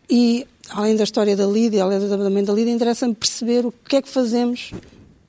e 0.10 0.48
além 0.70 0.95
da 0.95 1.03
história 1.03 1.36
da 1.36 1.45
Lídia, 1.45 1.84
além 1.84 1.99
da 2.07 2.30
mãe 2.30 2.43
da 2.43 2.53
Lídia, 2.53 2.72
interessa-me 2.72 3.13
perceber 3.13 3.66
o 3.66 3.72
que 3.72 3.97
é 3.97 4.01
que 4.01 4.09
fazemos 4.09 4.72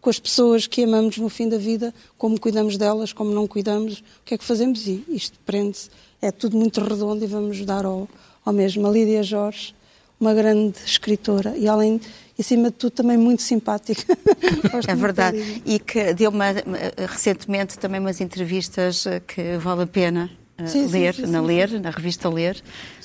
com 0.01 0.11
as 0.11 0.19
pessoas 0.19 0.67
que 0.67 0.85
amamos 0.85 1.19
no 1.19 1.29
fim 1.29 1.49
da 1.49 1.59
vida, 1.59 1.93
como 2.17 2.39
cuidamos 2.39 2.77
delas, 2.77 3.13
como 3.13 3.33
não 3.33 3.47
cuidamos, 3.47 3.99
o 3.99 4.25
que 4.25 4.35
é 4.35 4.39
que 4.39 4.45
fazemos 4.45 4.87
e 4.87 5.05
isto 5.09 5.39
prende-se. 5.45 5.91
É 6.23 6.31
tudo 6.31 6.57
muito 6.57 6.81
redondo 6.81 7.25
e 7.25 7.27
vamos 7.27 7.65
dar 7.65 7.85
ao, 7.85 8.09
ao 8.45 8.53
mesmo. 8.53 8.87
A 8.87 8.91
Lídia 8.91 9.23
Jorge, 9.23 9.75
uma 10.21 10.33
grande 10.33 10.79
escritora 10.85 11.57
e 11.57 11.67
além 11.67 12.01
e 12.39 12.43
acima 12.43 12.71
de 12.71 12.77
tudo 12.77 12.93
também 12.93 13.17
muito 13.17 13.43
simpática. 13.43 14.17
é 14.87 14.95
verdade. 14.95 15.63
E 15.65 15.79
que 15.79 16.15
deu 16.15 16.31
uma, 16.31 16.47
recentemente 17.09 17.79
também 17.79 18.01
umas 18.01 18.21
entrevistas 18.21 19.05
que 19.27 19.57
vale 19.57 19.83
a 19.83 19.87
pena 19.87 20.31
sim, 20.67 20.87
ler, 20.87 21.15
sim, 21.15 21.27
sim, 21.27 21.31
na 21.31 21.41
Ler, 21.41 21.81
na 21.81 21.91
revista 21.91 22.29
Ler, 22.29 22.57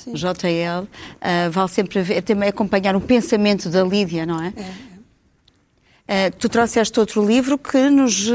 JL, 0.07 0.83
uh, 0.83 1.51
vale 1.51 1.69
sempre 1.69 2.01
ver, 2.01 2.21
também 2.21 2.49
acompanhar 2.49 2.95
o 2.95 3.01
pensamento 3.01 3.69
da 3.69 3.83
Lídia, 3.83 4.25
não 4.25 4.41
é? 4.41 4.53
é. 4.55 4.91
Uh, 6.11 6.35
tu 6.37 6.49
trouxeste 6.49 6.99
outro 6.99 7.25
livro 7.25 7.57
que 7.57 7.89
nos, 7.89 8.27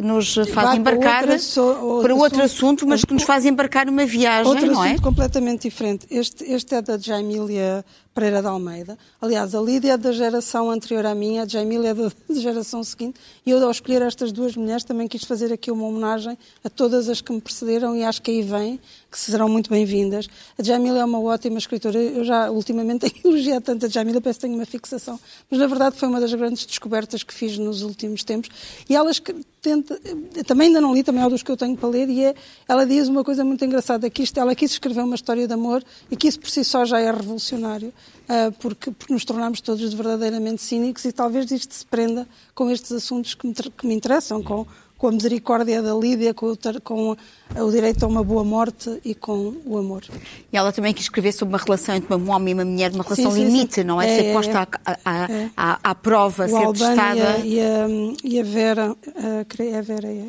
nos 0.00 0.34
faz 0.52 0.74
embarcar 0.74 1.24
para, 1.24 1.38
so, 1.38 2.00
para 2.00 2.14
outro 2.14 2.42
assunto, 2.42 2.84
assunto, 2.84 2.86
mas 2.86 3.04
que 3.04 3.12
nos 3.12 3.24
faz 3.24 3.44
embarcar 3.44 3.86
numa 3.86 4.06
viagem, 4.06 4.44
não 4.44 4.52
é? 4.52 4.62
Outro 4.62 4.80
assunto 4.80 5.02
completamente 5.02 5.62
diferente. 5.62 6.06
Este, 6.10 6.44
este 6.44 6.76
é 6.76 6.82
da 6.82 6.96
Jaimília 6.96 7.84
Pereira 8.14 8.40
de 8.40 8.46
Almeida. 8.46 8.96
Aliás, 9.20 9.56
a 9.56 9.60
Lídia 9.60 9.94
é 9.94 9.96
da 9.96 10.12
geração 10.12 10.70
anterior 10.70 11.04
à 11.04 11.14
minha, 11.16 11.42
a 11.42 11.46
Jamila 11.46 11.88
é 11.88 11.94
da, 11.94 12.10
geração 12.34 12.84
seguinte, 12.84 13.18
e 13.44 13.50
eu, 13.50 13.62
ao 13.62 13.70
escolher 13.70 14.02
estas 14.02 14.30
duas 14.30 14.54
mulheres, 14.54 14.84
também 14.84 15.08
quis 15.08 15.24
fazer 15.24 15.52
aqui 15.52 15.70
uma 15.70 15.84
homenagem 15.84 16.38
a 16.62 16.70
todas 16.70 17.08
as 17.08 17.20
que 17.20 17.32
me 17.32 17.40
precederam 17.40 17.96
e 17.96 18.04
acho 18.04 18.22
que 18.22 18.30
aí 18.30 18.42
vem, 18.42 18.78
que 19.10 19.18
serão 19.18 19.48
muito 19.48 19.68
bem-vindas. 19.68 20.28
A 20.56 20.62
Jamila 20.62 21.00
é 21.00 21.04
uma 21.04 21.20
ótima 21.20 21.58
escritora. 21.58 21.98
Eu 21.98 22.24
já, 22.24 22.50
ultimamente, 22.50 23.10
tenho 23.10 23.34
elogiado 23.34 23.64
tanto 23.64 23.86
a 23.86 23.88
Jamila, 23.88 24.20
parece 24.20 24.38
que 24.38 24.46
tenho 24.46 24.56
uma 24.56 24.66
fixação. 24.66 25.18
Mas, 25.50 25.58
na 25.58 25.66
verdade, 25.66 25.96
foi 25.96 26.08
uma 26.08 26.20
das 26.20 26.32
grandes 26.32 26.64
descobertas 26.64 27.24
que 27.24 27.34
fiz 27.34 27.58
nos 27.58 27.82
últimos 27.82 28.22
tempos. 28.22 28.48
E 28.88 28.94
elas 28.94 29.20
tenta, 29.64 29.98
também 30.46 30.68
ainda 30.68 30.80
não 30.80 30.94
li, 30.94 31.02
também 31.02 31.22
é 31.22 31.26
um 31.26 31.30
dos 31.30 31.42
que 31.42 31.50
eu 31.50 31.56
tenho 31.56 31.74
para 31.74 31.88
ler, 31.88 32.10
e 32.10 32.22
é, 32.22 32.34
ela 32.68 32.84
diz 32.84 33.08
uma 33.08 33.24
coisa 33.24 33.42
muito 33.42 33.64
engraçada, 33.64 34.10
que 34.10 34.22
isto, 34.22 34.38
ela 34.38 34.54
quis 34.54 34.72
escrever 34.72 35.02
uma 35.02 35.14
história 35.14 35.48
de 35.48 35.54
amor, 35.54 35.82
e 36.10 36.16
que 36.16 36.28
isso 36.28 36.38
por 36.38 36.50
si 36.50 36.62
só 36.62 36.84
já 36.84 37.00
é 37.00 37.10
revolucionário 37.10 37.88
uh, 37.88 38.52
porque, 38.60 38.90
porque 38.90 39.12
nos 39.14 39.24
tornamos 39.24 39.62
todos 39.62 39.94
verdadeiramente 39.94 40.60
cínicos 40.60 41.04
e 41.06 41.12
talvez 41.12 41.50
isto 41.50 41.72
se 41.72 41.86
prenda 41.86 42.28
com 42.54 42.70
estes 42.70 42.92
assuntos 42.92 43.34
que 43.34 43.46
me, 43.46 43.54
que 43.54 43.86
me 43.86 43.94
interessam, 43.94 44.42
com, 44.42 44.66
com 45.04 45.08
a 45.08 45.12
misericórdia 45.12 45.82
da 45.82 45.92
Lídia, 45.92 46.32
com, 46.32 46.46
o, 46.52 46.80
com 46.82 47.14
o 47.58 47.70
direito 47.70 48.02
a 48.04 48.08
uma 48.08 48.24
boa 48.24 48.42
morte 48.42 48.88
e 49.04 49.14
com 49.14 49.54
o 49.66 49.76
amor. 49.76 50.02
E 50.50 50.56
ela 50.56 50.72
também 50.72 50.94
quis 50.94 51.04
escrever 51.04 51.32
sobre 51.32 51.54
uma 51.54 51.62
relação 51.62 51.94
entre 51.94 52.14
um 52.14 52.30
homem 52.30 52.52
e 52.52 52.54
uma 52.54 52.64
mulher, 52.64 52.90
uma 52.90 53.04
relação 53.04 53.30
sim, 53.30 53.44
limite, 53.44 53.74
sim. 53.74 53.84
não 53.84 54.00
é? 54.00 54.10
é 54.10 54.16
Ser 54.16 54.32
posta 54.32 54.52
é, 54.52 54.66
à, 54.86 54.98
à, 55.04 55.30
é. 55.30 55.50
à, 55.54 55.90
à, 55.90 55.94
prova, 55.94 56.46
o 56.46 56.48
ser 56.48 56.72
testada. 56.72 57.38
E 57.44 57.60
a, 57.60 57.86
e 58.24 58.40
a 58.40 58.42
Vera, 58.44 58.96
a, 59.14 59.62
é 59.62 59.76
a 59.78 59.82
Vera, 59.82 60.08
é, 60.08 60.26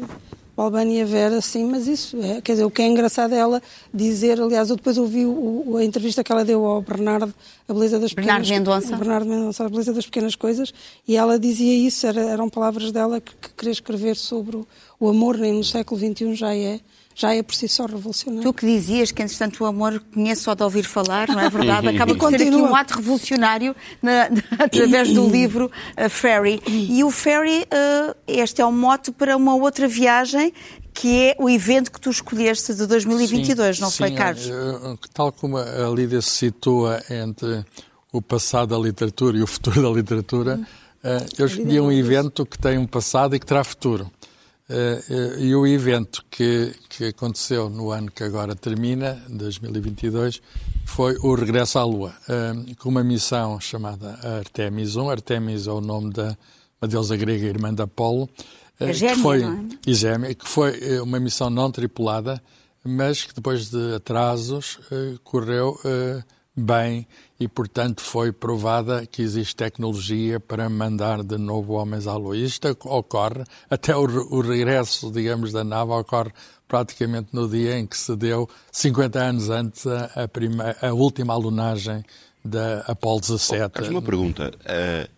o 0.58 0.62
Albânia 0.62 1.06
Vera, 1.06 1.41
sim, 1.41 1.66
mas 1.66 1.88
isso, 1.88 2.18
é, 2.22 2.39
quer 2.41 2.53
dizer, 2.53 2.66
o 2.66 2.72
que 2.72 2.82
é 2.82 2.88
engraçado 2.88 3.34
é 3.34 3.38
ela 3.38 3.62
dizer, 3.93 4.39
aliás, 4.39 4.70
eu 4.70 4.78
depois 4.78 4.97
ouvi 4.97 5.26
o, 5.26 5.76
a 5.78 5.84
entrevista 5.84 6.24
que 6.24 6.32
ela 6.32 6.45
deu 6.45 6.66
ao 6.66 6.82
Bernardo, 6.82 7.34
a 7.68 7.74
beleza 7.74 7.99
das 7.99 8.14
Bernardo 8.14 8.43
pequenas... 8.43 8.49
Mendonça. 8.49 8.95
Bernardo 8.95 9.26
Mendonça, 9.28 9.66
a 9.66 9.70
beleza 9.70 9.93
das 9.93 10.06
pequenas 10.06 10.36
coisas, 10.36 10.74
e 11.08 11.18
ela 11.18 11.38
dizia 11.38 11.74
isso, 11.74 12.08
era, 12.08 12.22
eram 12.22 12.49
palavras 12.49 12.91
dela 12.91 13.20
que, 13.20 13.34
que 13.36 13.49
queria 13.53 13.72
escrever 13.74 14.16
sobre 14.16 14.56
o, 14.56 14.68
o 14.99 15.10
amor, 15.10 15.38
nem 15.38 15.53
no 15.53 15.64
século 15.64 15.99
XXI 15.99 16.36
já 16.36 16.56
é 16.56 16.80
já 17.16 17.34
é 17.34 17.41
por 17.41 17.55
si 17.55 17.70
só 17.70 17.86
revolucionário. 17.86 18.43
Tu 18.43 18.53
que 18.53 18.66
dizias 18.66 19.09
que, 19.09 19.24
entretanto, 19.24 19.63
o 19.63 19.66
amor 19.66 20.03
conhece 20.13 20.41
só 20.41 20.53
de 20.53 20.61
ouvir 20.61 20.84
falar, 20.84 21.30
não 21.30 21.39
é 21.39 21.49
verdade? 21.49 21.88
Acaba 21.88 22.13
por 22.13 22.30
ser 22.30 22.36
aqui 22.36 22.55
um 22.55 22.76
ato 22.76 22.95
revolucionário 22.95 23.74
na, 24.01 24.30
através 24.59 25.13
do 25.13 25.26
livro 25.28 25.72
uh, 25.97 26.09
Ferry. 26.09 26.61
E 26.68 27.01
o 27.05 27.09
Ferry, 27.09 27.63
uh, 27.63 28.16
este 28.28 28.61
é 28.61 28.66
um 28.66 28.72
mote 28.74 29.13
para 29.13 29.38
uma 29.38 29.55
outra 29.55 29.88
viagem 29.88 30.53
que 30.93 31.24
é 31.24 31.36
o 31.38 31.49
evento 31.49 31.91
que 31.91 31.99
tu 31.99 32.09
escolheste 32.09 32.74
de 32.74 32.86
2022, 32.86 33.76
sim, 33.76 33.82
não 33.82 33.91
foi, 33.91 34.11
Carlos? 34.11 34.47
Uh, 34.47 34.97
tal 35.13 35.32
como 35.32 35.57
a 35.57 35.89
Lídia 35.93 36.22
se 36.22 36.30
situa 36.30 37.01
entre 37.09 37.66
o 38.13 38.22
passado 38.22 38.70
da 38.70 38.78
literatura 38.78 39.38
e 39.38 39.43
o 39.43 39.47
futuro 39.47 39.82
da 39.82 39.89
literatura, 39.89 40.57
uh, 41.03 41.26
eu 41.38 41.47
escolhi 41.47 41.80
um 41.82 41.91
evento 41.91 42.45
que 42.45 42.57
tem 42.57 42.78
um 42.78 42.86
passado 42.86 43.36
e 43.36 43.39
que 43.39 43.45
terá 43.45 43.63
futuro. 43.63 44.09
Uh, 44.68 45.39
e 45.39 45.55
o 45.55 45.68
evento 45.68 46.26
que, 46.30 46.74
que 46.89 47.05
aconteceu 47.05 47.70
no 47.70 47.91
ano 47.91 48.09
que 48.09 48.24
agora 48.24 48.55
termina, 48.55 49.22
2022, 49.30 50.41
foi 50.86 51.16
o 51.22 51.36
regresso 51.36 51.78
à 51.78 51.84
Lua, 51.84 52.16
uh, 52.28 52.76
com 52.78 52.89
uma 52.89 53.03
missão 53.03 53.59
chamada 53.59 54.18
Artemis 54.39 54.95
1. 54.95 55.09
Artemis 55.09 55.68
é 55.68 55.72
o 55.72 55.82
nome 55.82 56.11
da 56.11 56.36
uma 56.82 56.88
deusa 56.89 57.16
grega 57.16 57.45
irmã 57.45 57.74
de 57.74 57.84
Apolo, 57.84 58.24
uh, 58.24 58.88
que 58.88 59.16
foi 59.16 59.43
é? 59.43 60.34
que 60.34 60.47
foi 60.47 60.99
uma 60.99 61.20
missão 61.20 61.51
não 61.51 61.72
tripulada, 61.72 62.41
mas 62.84 63.24
que 63.24 63.36
depois 63.36 63.70
de 63.70 63.95
atrasos 63.95 64.80
correu 65.24 65.80
bem 66.56 67.06
e, 67.39 67.47
portanto, 67.47 68.01
foi 68.01 68.32
provada 68.32 69.06
que 69.06 69.22
existe 69.22 69.56
tecnologia 69.56 70.39
para 70.39 70.70
mandar 70.70 71.24
de 71.24 71.38
novo 71.38 71.74
homens 71.74 72.08
à 72.08 72.16
Lua. 72.16 72.38
Isto 72.38 72.78
ocorre, 72.86 73.43
até 73.70 73.95
o, 73.95 74.03
o 74.03 74.41
regresso, 74.41 75.12
digamos, 75.12 75.51
da 75.51 75.64
nave 75.64 75.91
ocorre 75.91 76.32
praticamente 76.68 77.30
no 77.34 77.47
dia 77.47 77.78
em 77.78 77.86
que 77.86 77.97
se 77.97 78.16
deu, 78.16 78.49
50 78.72 79.20
anos 79.20 79.49
antes, 79.49 79.86
a, 79.86 80.28
prima, 80.28 80.76
a 80.82 80.93
última 80.93 81.34
alunagem 81.34 82.03
da 82.43 82.80
Apollo 82.82 83.22
17. 83.22 83.82
Oh, 83.82 83.89
uma 83.89 84.01
pergunta, 84.01 84.51
uh, 84.51 85.10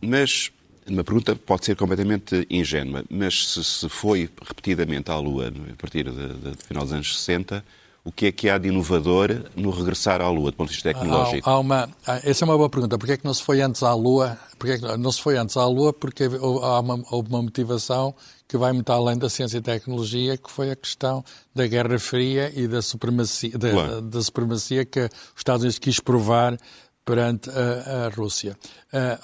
mas 0.00 0.52
uma 0.86 1.04
pergunta 1.04 1.34
pode 1.36 1.64
ser 1.64 1.76
completamente 1.76 2.46
ingênua, 2.50 3.04
mas 3.08 3.48
se, 3.48 3.64
se 3.64 3.88
foi 3.88 4.28
repetidamente 4.46 5.10
à 5.10 5.16
Lua 5.16 5.48
a 5.48 5.76
partir 5.76 6.04
do 6.04 6.56
final 6.66 6.84
dos 6.84 6.92
anos 6.92 7.18
60, 7.20 7.64
o 8.04 8.10
que 8.10 8.26
é 8.26 8.32
que 8.32 8.48
há 8.48 8.58
de 8.58 8.68
inovador 8.68 9.44
no 9.54 9.70
regressar 9.70 10.20
à 10.20 10.28
Lua, 10.28 10.50
do 10.50 10.56
ponto 10.56 10.68
de 10.68 10.74
vista 10.74 10.92
tecnológico? 10.92 11.48
Há, 11.48 11.52
há 11.52 11.58
uma, 11.58 11.88
essa 12.24 12.44
é 12.44 12.46
uma 12.46 12.56
boa 12.56 12.68
pergunta. 12.68 12.98
Porquê 12.98 13.12
é 13.12 13.16
que 13.16 13.24
não 13.24 13.32
se 13.32 13.42
foi 13.42 13.60
antes 13.60 13.82
à 13.82 13.94
Lua? 13.94 14.36
Porquê 14.58 14.72
é 14.74 14.78
que 14.78 14.96
não 14.96 15.12
se 15.12 15.22
foi 15.22 15.36
antes 15.38 15.56
à 15.56 15.64
Lua? 15.66 15.92
Porque 15.92 16.24
há 16.24 16.80
uma, 16.80 17.00
houve 17.10 17.28
uma 17.28 17.42
motivação 17.42 18.12
que 18.48 18.58
vai 18.58 18.72
muito 18.72 18.90
além 18.90 19.16
da 19.16 19.30
ciência 19.30 19.58
e 19.58 19.60
tecnologia, 19.60 20.36
que 20.36 20.50
foi 20.50 20.72
a 20.72 20.76
questão 20.76 21.24
da 21.54 21.66
Guerra 21.66 21.98
Fria 21.98 22.52
e 22.54 22.66
da 22.66 22.82
supremacia, 22.82 23.56
da, 23.56 23.70
claro. 23.70 24.00
da 24.02 24.20
supremacia 24.20 24.84
que 24.84 25.00
os 25.00 25.38
Estados 25.38 25.62
Unidos 25.62 25.78
quis 25.78 26.00
provar 26.00 26.58
perante 27.04 27.50
a, 27.50 28.06
a 28.06 28.08
Rússia, 28.08 28.56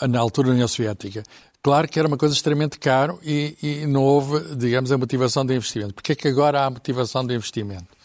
a, 0.00 0.06
na 0.06 0.20
altura 0.20 0.48
da 0.48 0.54
União 0.54 0.68
Soviética. 0.68 1.24
Claro 1.60 1.88
que 1.88 1.98
era 1.98 2.06
uma 2.06 2.16
coisa 2.16 2.34
extremamente 2.34 2.78
caro 2.78 3.18
e, 3.24 3.58
e 3.60 3.86
não 3.86 4.04
houve, 4.04 4.54
digamos, 4.54 4.92
a 4.92 4.96
motivação 4.96 5.44
de 5.44 5.54
investimento. 5.54 5.94
Porquê 5.94 6.12
é 6.12 6.14
que 6.14 6.28
agora 6.28 6.64
há 6.64 6.70
motivação 6.70 7.26
de 7.26 7.34
investimento? 7.34 7.97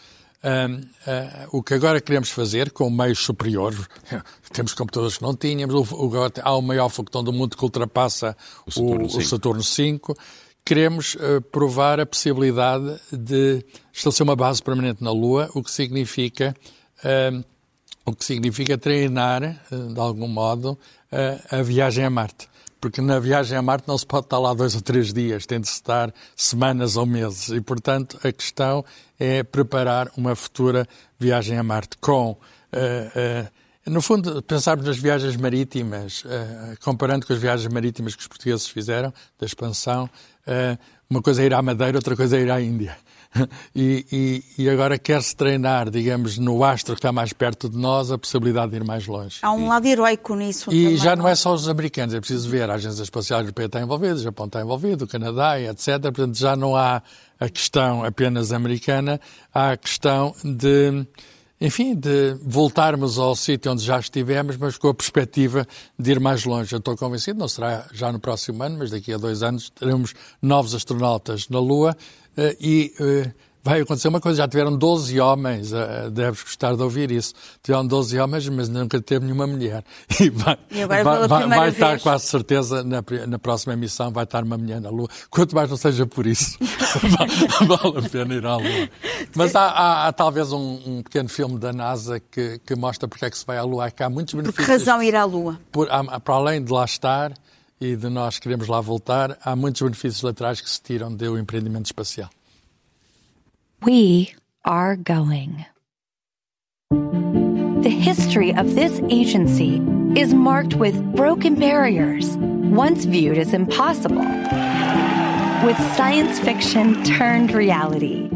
Uh, 0.44 0.76
uh, 0.76 1.58
o 1.58 1.64
que 1.64 1.74
agora 1.74 2.02
queremos 2.02 2.30
fazer 2.30 2.70
com 2.72 2.90
meios 2.90 3.20
superiores, 3.20 3.80
temos 4.52 4.74
computadores 4.74 5.18
que 5.18 5.24
não 5.24 5.34
tínhamos, 5.34 5.74
o, 5.74 5.96
o, 5.96 6.12
há 6.42 6.56
o 6.58 6.62
maior 6.62 6.90
foguetão 6.90 7.24
do 7.24 7.32
mundo 7.32 7.56
que 7.56 7.64
ultrapassa 7.64 8.36
o 8.66 8.72
Saturno, 8.72 9.06
o, 9.06 9.18
o 9.18 9.22
Saturno 9.22 9.64
5. 9.64 10.18
Queremos 10.66 11.16
uh, 11.16 11.42
provar 11.50 12.02
a 12.02 12.06
possibilidade 12.06 13.00
de 13.10 13.66
estabelecer 13.94 14.24
uma 14.24 14.36
base 14.36 14.62
permanente 14.62 15.02
na 15.02 15.12
Lua, 15.12 15.50
o 15.54 15.64
que 15.64 15.72
significa, 15.72 16.56
o 18.06 18.14
que 18.14 18.24
significa 18.24 18.78
treinar, 18.78 19.62
de 19.70 20.00
algum 20.00 20.28
modo, 20.28 20.78
a 21.52 21.62
viagem 21.62 22.06
a 22.06 22.10
Marte 22.10 22.48
porque 22.84 23.00
na 23.00 23.18
viagem 23.18 23.58
a 23.58 23.62
Marte 23.62 23.88
não 23.88 23.98
se 23.98 24.06
pode 24.06 24.26
estar 24.26 24.38
lá 24.38 24.54
dois 24.54 24.76
ou 24.76 24.82
três 24.82 25.14
dias, 25.14 25.46
tem 25.46 25.58
de 25.58 25.70
se 25.70 25.76
estar 25.76 26.14
semanas 26.36 26.98
ou 26.98 27.06
meses. 27.06 27.48
E, 27.48 27.62
portanto, 27.62 28.20
a 28.22 28.30
questão 28.30 28.84
é 29.18 29.42
preparar 29.42 30.12
uma 30.18 30.36
futura 30.36 30.86
viagem 31.18 31.58
a 31.58 31.64
Marte 31.64 31.98
com. 32.02 32.32
Uh, 32.32 32.36
uh, 33.88 33.90
no 33.90 34.02
fundo, 34.02 34.42
pensarmos 34.42 34.86
nas 34.86 34.98
viagens 34.98 35.38
marítimas, 35.38 36.26
uh, 36.26 36.78
comparando 36.84 37.26
com 37.26 37.32
as 37.32 37.40
viagens 37.40 37.74
marítimas 37.74 38.16
que 38.16 38.22
os 38.22 38.28
portugueses 38.28 38.68
fizeram, 38.68 39.14
da 39.40 39.46
expansão, 39.46 40.10
uma 41.10 41.22
coisa 41.22 41.42
é 41.42 41.46
ir 41.46 41.54
à 41.54 41.62
Madeira, 41.62 41.98
outra 41.98 42.18
coisa 42.18 42.36
é 42.36 42.42
ir 42.42 42.52
à 42.52 42.60
Índia. 42.60 42.98
E, 43.76 44.06
e, 44.12 44.64
e, 44.64 44.70
agora 44.70 45.00
quer-se 45.00 45.36
treinar, 45.36 45.90
digamos, 45.90 46.38
no 46.38 46.64
astro 46.64 46.94
que 46.94 47.00
está 47.00 47.12
mais 47.12 47.34
perto 47.34 47.68
de 47.68 47.78
nós, 47.78 48.12
a 48.12 48.18
possibilidade 48.18 48.72
de 48.72 48.78
ir 48.78 48.84
mais 48.84 49.08
longe. 49.08 49.40
Há 49.42 49.52
um 49.52 49.68
lado 49.68 49.88
heroico 49.88 50.36
nisso. 50.36 50.72
E 50.72 50.84
também, 50.84 50.98
já 50.98 51.16
não 51.16 51.28
é 51.28 51.34
só 51.34 51.54
os 51.54 51.68
americanos, 51.68 52.14
é 52.14 52.20
preciso 52.20 52.48
ver, 52.50 52.70
a 52.70 52.76
Agência 52.76 53.02
Espacial 53.02 53.40
Europeia 53.40 53.66
está 53.66 53.82
envolvida, 53.82 54.14
o 54.14 54.20
Japão 54.20 54.46
está 54.46 54.62
envolvido, 54.62 55.06
o 55.06 55.08
Canadá, 55.08 55.60
etc. 55.60 56.00
Portanto, 56.02 56.38
já 56.38 56.56
não 56.56 56.76
há 56.76 57.02
a 57.40 57.50
questão 57.50 58.04
apenas 58.04 58.52
americana, 58.52 59.20
há 59.52 59.72
a 59.72 59.78
questão 59.78 60.36
de 60.44 61.06
enfim, 61.64 61.96
de 61.96 62.36
voltarmos 62.42 63.18
ao 63.18 63.34
sítio 63.38 63.72
onde 63.72 63.84
já 63.84 63.98
estivemos, 63.98 64.58
mas 64.58 64.78
com 64.78 64.90
a 64.90 64.94
perspectiva 64.94 65.66
de 65.98 66.12
ir 66.12 66.20
mais 66.20 66.44
longe. 66.44 66.76
Eu 66.76 66.80
estou 66.80 66.98
convencido, 66.98 67.40
não 67.40 67.48
será 67.48 67.88
já 67.94 68.12
no 68.12 68.20
próximo 68.20 68.62
ano, 68.62 68.80
mas 68.80 68.92
daqui 68.92 69.14
a 69.14 69.18
dois 69.18 69.42
anos 69.42 69.70
teremos 69.70 70.14
novos 70.42 70.76
astronautas 70.76 71.48
na 71.48 71.60
Lua 71.60 71.96
e 72.60 72.94
eh, 73.00 73.32
vai 73.64 73.80
acontecer 73.80 74.10
uma 74.10 74.20
coisa, 74.20 74.40
já 74.40 74.48
tiveram 74.48 74.78
12 74.78 75.20
homens, 75.22 75.72
uh, 75.72 76.12
deves 76.12 76.44
gostar 76.44 76.76
de 76.76 76.84
ouvir 76.84 77.10
isso, 77.12 77.34
tiveram 77.64 77.88
12 77.88 78.20
homens, 78.20 78.50
mas 78.50 78.68
nunca 78.68 79.02
teve 79.02 79.26
nenhuma 79.26 79.48
mulher. 79.48 79.84
E 80.20 80.30
vai, 80.30 80.58
e 80.72 80.86
vai, 80.86 81.04
vai, 81.04 81.48
vai 81.48 81.70
estar 81.70 82.00
quase 82.00 82.26
certeza, 82.26 82.84
na, 82.84 83.04
na, 83.28 83.40
próxima 83.40 83.74
emissão 83.74 84.12
vai 84.12 84.24
estar 84.24 84.44
uma 84.44 84.58
mulher 84.58 84.80
na 84.80 84.90
Lua, 84.90 85.08
quanto 85.30 85.56
mais 85.56 85.70
não 85.70 85.78
seja 85.78 86.06
por 86.06 86.26
isso, 86.26 86.58
vale 87.68 88.06
a 88.06 88.10
pena 88.10 88.34
ir 88.36 88.46
à 88.46 88.58
Lua. 88.58 88.90
Mas 89.36 89.56
há, 89.56 89.66
há, 89.66 90.08
há 90.08 90.14
talvez 90.14 90.52
um, 90.52 90.80
um, 90.86 91.04
pequeno 91.04 91.30
filme 91.30 91.58
da 91.58 91.74
NASA 91.74 92.20
que, 92.20 92.60
que 92.66 92.76
mostra 92.76 93.08
porque 93.08 93.26
é 93.26 93.30
que 93.30 93.38
se 93.38 93.46
vai 93.46 93.58
à 93.58 93.64
Lua, 93.64 93.90
que 93.92 94.04
há 94.04 94.10
muitos 94.10 94.34
benefícios. 94.34 94.66
Por 94.66 94.66
que 94.66 94.80
razão 94.80 95.02
ir 95.02 95.16
à 95.16 95.26
Lua? 95.26 95.60
Por, 95.72 95.90
há, 95.90 96.20
para 96.20 96.36
além 96.36 96.64
de 96.64 96.72
lá 96.72 96.86
estar 96.86 97.34
e 97.84 97.96
de 97.98 98.10
nós 98.10 98.40
queremos 98.40 98.68
lá 98.68 98.80
voltar, 98.80 99.38
há 99.44 99.56
muitos 99.56 99.82
benefícios 99.82 100.22
laterais 100.22 100.62
que 100.62 100.70
se 100.70 100.82
tiram 100.82 101.14
do 101.14 101.34
um 101.34 101.38
empreendimento 101.38 101.88
espacial. 101.88 102.30
We 103.86 104.30
are 104.66 104.96
going. 104.96 105.66
The 107.82 107.90
history 107.90 108.52
of 108.52 108.76
this 108.76 109.02
agency 109.10 109.82
is 110.16 110.34
marked 110.34 110.76
with 110.76 110.96
broken 111.16 111.56
barriers, 111.56 112.38
once 112.38 113.04
viewed 113.04 113.38
as 113.38 113.54
impossible, 113.54 114.24
with 115.66 115.78
science 115.98 116.40
fiction 116.40 117.04
turned 117.04 117.52
reality, 117.52 118.30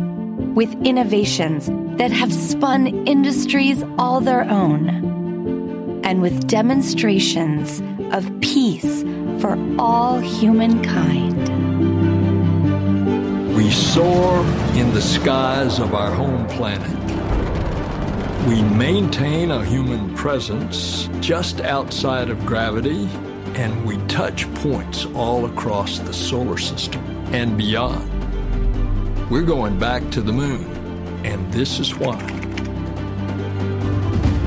with 0.54 0.74
innovations 0.86 1.70
that 1.98 2.12
have 2.12 2.34
spun 2.34 2.88
industries 3.08 3.84
all 3.98 4.20
their 4.20 4.44
own, 4.50 6.02
and 6.04 6.22
with 6.22 6.48
demonstrations 6.48 7.82
of 8.12 8.40
peace 8.42 9.04
for 9.42 9.58
all 9.78 10.20
humankind. 10.20 11.36
We 13.56 13.70
soar 13.72 14.40
in 14.76 14.94
the 14.94 15.02
skies 15.02 15.80
of 15.80 15.94
our 15.94 16.12
home 16.12 16.48
planet. 16.48 16.88
We 18.48 18.62
maintain 18.62 19.52
a 19.52 19.66
human 19.66 20.16
presence 20.16 21.10
just 21.20 21.60
outside 21.62 22.30
of 22.30 22.46
gravity, 22.46 23.10
and 23.56 23.86
we 23.86 23.98
touch 24.08 24.52
points 24.56 25.06
all 25.14 25.46
across 25.46 26.00
the 26.00 26.14
solar 26.14 26.58
system 26.58 27.04
and 27.34 27.58
beyond. 27.58 28.10
We're 29.30 29.42
going 29.42 29.78
back 29.78 30.10
to 30.12 30.22
the 30.22 30.32
moon, 30.32 30.64
and 31.26 31.52
this 31.52 31.80
is 31.80 31.94
why. 31.96 32.22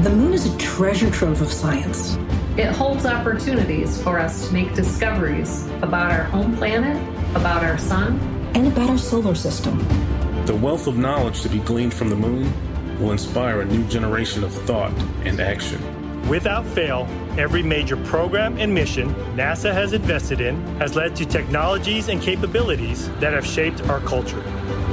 The 0.02 0.10
moon 0.10 0.32
is 0.32 0.46
a 0.46 0.56
treasure 0.56 1.10
trove 1.10 1.42
of 1.42 1.52
science. 1.52 2.16
It 2.60 2.72
holds 2.72 3.06
opportunities 3.06 4.02
for 4.02 4.18
us 4.18 4.46
to 4.46 4.52
make 4.52 4.74
discoveries 4.74 5.66
about 5.80 6.12
our 6.12 6.24
home 6.24 6.54
planet, 6.58 6.94
about 7.34 7.64
our 7.64 7.78
sun, 7.78 8.20
and 8.54 8.66
about 8.66 8.90
our 8.90 8.98
solar 8.98 9.34
system. 9.34 9.78
The 10.44 10.54
wealth 10.54 10.86
of 10.86 10.98
knowledge 10.98 11.40
to 11.40 11.48
be 11.48 11.60
gleaned 11.60 11.94
from 11.94 12.10
the 12.10 12.16
moon 12.16 12.52
will 13.00 13.12
inspire 13.12 13.62
a 13.62 13.64
new 13.64 13.82
generation 13.84 14.44
of 14.44 14.52
thought 14.52 14.92
and 15.24 15.40
action. 15.40 15.80
Without 16.28 16.66
fail, 16.66 17.08
every 17.38 17.62
major 17.62 17.96
program 17.96 18.58
and 18.58 18.74
mission 18.74 19.14
NASA 19.36 19.72
has 19.72 19.94
invested 19.94 20.42
in 20.42 20.62
has 20.76 20.94
led 20.94 21.16
to 21.16 21.24
technologies 21.24 22.08
and 22.08 22.20
capabilities 22.20 23.08
that 23.20 23.32
have 23.32 23.46
shaped 23.46 23.88
our 23.88 24.00
culture. 24.00 24.42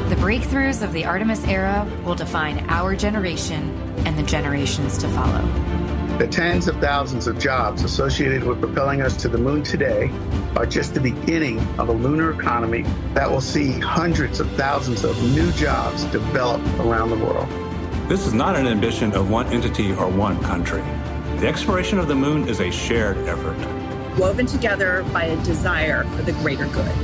The 0.08 0.16
breakthroughs 0.16 0.82
of 0.82 0.94
the 0.94 1.04
Artemis 1.04 1.44
era 1.44 1.86
will 2.06 2.16
define 2.16 2.66
our 2.70 2.96
generation 2.96 3.78
and 4.06 4.18
the 4.18 4.24
generations 4.24 4.98
to 5.00 5.10
follow. 5.10 5.77
The 6.18 6.28
tens 6.28 6.68
of 6.68 6.76
thousands 6.78 7.28
of 7.28 7.38
jobs 7.38 7.84
associated 7.84 8.44
with 8.44 8.60
propelling 8.60 9.04
us 9.04 9.16
to 9.18 9.30
the 9.30 9.38
moon 9.38 9.62
today 9.62 10.10
are 10.56 10.66
just 10.66 10.96
the 10.96 11.00
beginning 11.00 11.60
of 11.78 11.90
a 11.90 11.92
lunar 11.92 12.32
economy 12.32 12.82
that 13.14 13.30
will 13.30 13.40
see 13.40 13.74
hundreds 13.74 14.40
of 14.40 14.50
thousands 14.54 15.04
of 15.04 15.16
new 15.36 15.52
jobs 15.52 16.06
develop 16.06 16.60
around 16.80 17.12
the 17.12 17.18
world. 17.18 17.48
This 18.10 18.26
is 18.26 18.34
not 18.34 18.56
an 18.56 18.66
ambition 18.66 19.14
of 19.14 19.30
one 19.30 19.46
entity 19.54 19.94
or 19.94 20.10
one 20.10 20.42
country. 20.42 20.82
The 21.38 21.48
exploration 21.48 22.00
of 22.00 22.08
the 22.08 22.16
moon 22.16 22.50
is 22.50 22.62
a 22.62 22.72
shared 22.72 23.20
effort. 23.28 23.60
Woven 24.18 24.48
together 24.48 25.06
by 25.14 25.26
a 25.26 25.44
desire 25.44 26.04
for 26.04 26.24
the 26.24 26.32
greater 26.32 26.66
good. 26.70 26.96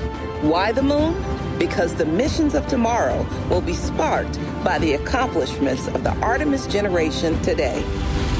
Why 0.41 0.71
the 0.71 0.81
moon? 0.81 1.23
Because 1.59 1.93
the 1.93 2.05
missions 2.07 2.55
of 2.55 2.65
tomorrow 2.65 3.27
will 3.47 3.61
be 3.61 3.73
sparked 3.73 4.39
by 4.63 4.79
the 4.79 4.93
accomplishments 4.93 5.85
of 5.85 6.03
the 6.03 6.15
Artemis 6.17 6.65
generation 6.65 7.39
today 7.43 7.85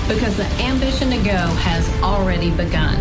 because 0.08 0.36
the 0.36 0.46
ambition 0.62 1.10
to 1.12 1.18
go 1.18 1.32
has 1.32 1.88
already 2.04 2.52
begun. 2.52 2.98